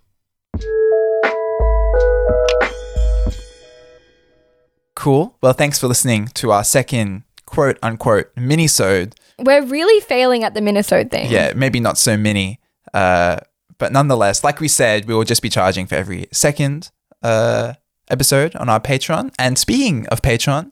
Cool. 4.96 5.38
Well, 5.42 5.54
thanks 5.54 5.78
for 5.78 5.88
listening 5.88 6.28
to 6.30 6.52
our 6.52 6.64
second 6.64 7.24
quote 7.46 7.78
unquote 7.84 8.32
mini-sode. 8.36 9.16
We're 9.40 9.64
really 9.64 10.02
failing 10.02 10.44
at 10.44 10.56
the 10.56 10.62
Minnesota 10.62 11.08
thing. 11.08 11.32
Yeah, 11.32 11.54
maybe 11.56 11.80
not 11.80 12.00
so 12.00 12.18
many. 12.18 12.60
Uh, 12.94 13.38
but 13.78 13.92
nonetheless, 13.92 14.44
like 14.44 14.60
we 14.60 14.68
said, 14.68 15.06
we 15.06 15.14
will 15.14 15.24
just 15.24 15.44
be 15.44 15.50
charging 15.50 15.86
for 15.86 15.94
every 15.94 16.28
second 16.32 16.90
uh, 17.22 17.74
episode 18.10 18.56
on 18.56 18.70
our 18.70 18.80
Patreon. 18.80 19.34
And 19.38 19.58
speaking 19.58 20.08
of 20.08 20.22
Patreon, 20.22 20.72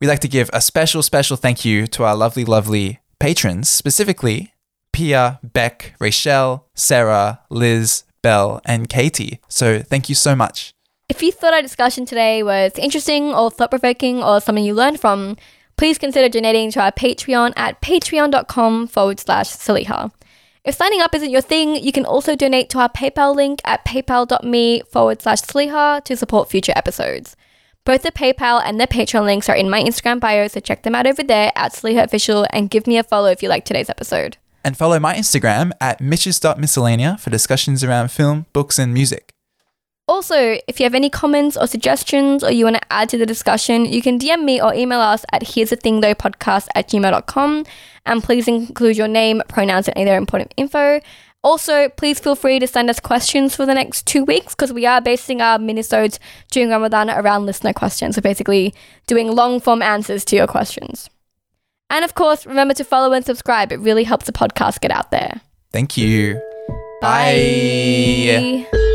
we'd 0.00 0.08
like 0.08 0.20
to 0.20 0.28
give 0.28 0.50
a 0.52 0.60
special, 0.60 1.02
special 1.02 1.36
thank 1.36 1.64
you 1.64 1.86
to 1.88 2.04
our 2.04 2.16
lovely, 2.16 2.44
lovely 2.44 3.00
patrons, 3.18 3.68
specifically 3.68 4.52
Pia, 4.92 5.40
Beck, 5.42 5.94
Rachel, 5.98 6.66
Sarah, 6.74 7.40
Liz, 7.50 8.04
Belle, 8.22 8.60
and 8.64 8.88
Katie. 8.88 9.40
So 9.48 9.80
thank 9.80 10.08
you 10.08 10.14
so 10.14 10.36
much. 10.36 10.74
If 11.08 11.22
you 11.22 11.32
thought 11.32 11.54
our 11.54 11.62
discussion 11.62 12.06
today 12.06 12.42
was 12.42 12.72
interesting 12.78 13.34
or 13.34 13.50
thought 13.50 13.70
provoking 13.70 14.22
or 14.22 14.40
something 14.40 14.64
you 14.64 14.74
learned 14.74 15.00
from, 15.00 15.36
please 15.76 15.98
consider 15.98 16.28
donating 16.28 16.70
to 16.72 16.80
our 16.80 16.92
Patreon 16.92 17.52
at 17.56 17.80
patreon.com 17.82 18.86
forward 18.86 19.20
slash 19.20 19.48
Saliha. 19.48 20.12
If 20.64 20.76
signing 20.76 21.00
up 21.00 21.12
isn't 21.12 21.30
your 21.30 21.40
thing, 21.40 21.74
you 21.74 21.90
can 21.90 22.04
also 22.04 22.36
donate 22.36 22.70
to 22.70 22.78
our 22.78 22.88
PayPal 22.88 23.34
link 23.34 23.60
at 23.64 23.84
paypal.me 23.84 24.82
forward 24.82 25.20
slash 25.20 25.40
Saliha 25.40 26.04
to 26.04 26.16
support 26.16 26.48
future 26.48 26.72
episodes. 26.76 27.34
Both 27.84 28.02
the 28.02 28.12
PayPal 28.12 28.62
and 28.64 28.80
the 28.80 28.86
Patreon 28.86 29.24
links 29.24 29.48
are 29.48 29.56
in 29.56 29.68
my 29.68 29.82
Instagram 29.82 30.20
bio, 30.20 30.46
so 30.46 30.60
check 30.60 30.84
them 30.84 30.94
out 30.94 31.08
over 31.08 31.24
there 31.24 31.50
at 31.56 31.72
Saliha 31.72 32.04
Official 32.04 32.46
and 32.50 32.70
give 32.70 32.86
me 32.86 32.96
a 32.96 33.02
follow 33.02 33.28
if 33.28 33.42
you 33.42 33.48
like 33.48 33.64
today's 33.64 33.90
episode. 33.90 34.36
And 34.62 34.76
follow 34.76 35.00
my 35.00 35.16
Instagram 35.16 35.72
at 35.80 36.00
mitches.miscellanea 36.00 37.18
for 37.18 37.30
discussions 37.30 37.82
around 37.82 38.12
film, 38.12 38.46
books, 38.52 38.78
and 38.78 38.94
music. 38.94 39.34
Also, 40.08 40.58
if 40.66 40.80
you 40.80 40.84
have 40.84 40.94
any 40.94 41.08
comments 41.08 41.56
or 41.56 41.66
suggestions 41.66 42.42
or 42.42 42.50
you 42.50 42.64
want 42.64 42.76
to 42.76 42.92
add 42.92 43.08
to 43.08 43.16
the 43.16 43.26
discussion, 43.26 43.84
you 43.84 44.02
can 44.02 44.18
DM 44.18 44.44
me 44.44 44.60
or 44.60 44.74
email 44.74 45.00
us 45.00 45.24
at 45.32 45.54
here's 45.54 45.70
the 45.70 45.76
thing 45.76 46.00
though 46.00 46.14
podcast 46.14 46.66
at 46.74 46.88
gmail.com 46.88 47.64
and 48.04 48.22
please 48.22 48.48
include 48.48 48.96
your 48.96 49.08
name, 49.08 49.42
pronouns, 49.48 49.88
and 49.88 49.96
any 49.96 50.10
other 50.10 50.18
important 50.18 50.52
info. 50.56 51.00
Also, 51.44 51.88
please 51.88 52.20
feel 52.20 52.36
free 52.36 52.58
to 52.58 52.66
send 52.66 52.88
us 52.88 53.00
questions 53.00 53.56
for 53.56 53.66
the 53.66 53.74
next 53.74 54.06
two 54.06 54.24
weeks 54.24 54.54
because 54.54 54.72
we 54.72 54.86
are 54.86 55.00
basing 55.00 55.40
our 55.40 55.58
minisodes 55.58 56.18
during 56.50 56.70
Ramadan 56.70 57.10
around 57.10 57.46
listener 57.46 57.72
questions. 57.72 58.14
So 58.14 58.20
basically 58.20 58.74
doing 59.06 59.30
long 59.32 59.60
form 59.60 59.82
answers 59.82 60.24
to 60.26 60.36
your 60.36 60.46
questions. 60.46 61.10
And 61.90 62.04
of 62.04 62.14
course, 62.14 62.46
remember 62.46 62.74
to 62.74 62.84
follow 62.84 63.12
and 63.12 63.24
subscribe. 63.24 63.72
It 63.72 63.80
really 63.80 64.04
helps 64.04 64.26
the 64.26 64.32
podcast 64.32 64.80
get 64.80 64.90
out 64.90 65.10
there. 65.10 65.40
Thank 65.72 65.96
you. 65.96 66.40
Bye. 67.00 68.66
Bye. 68.70 68.88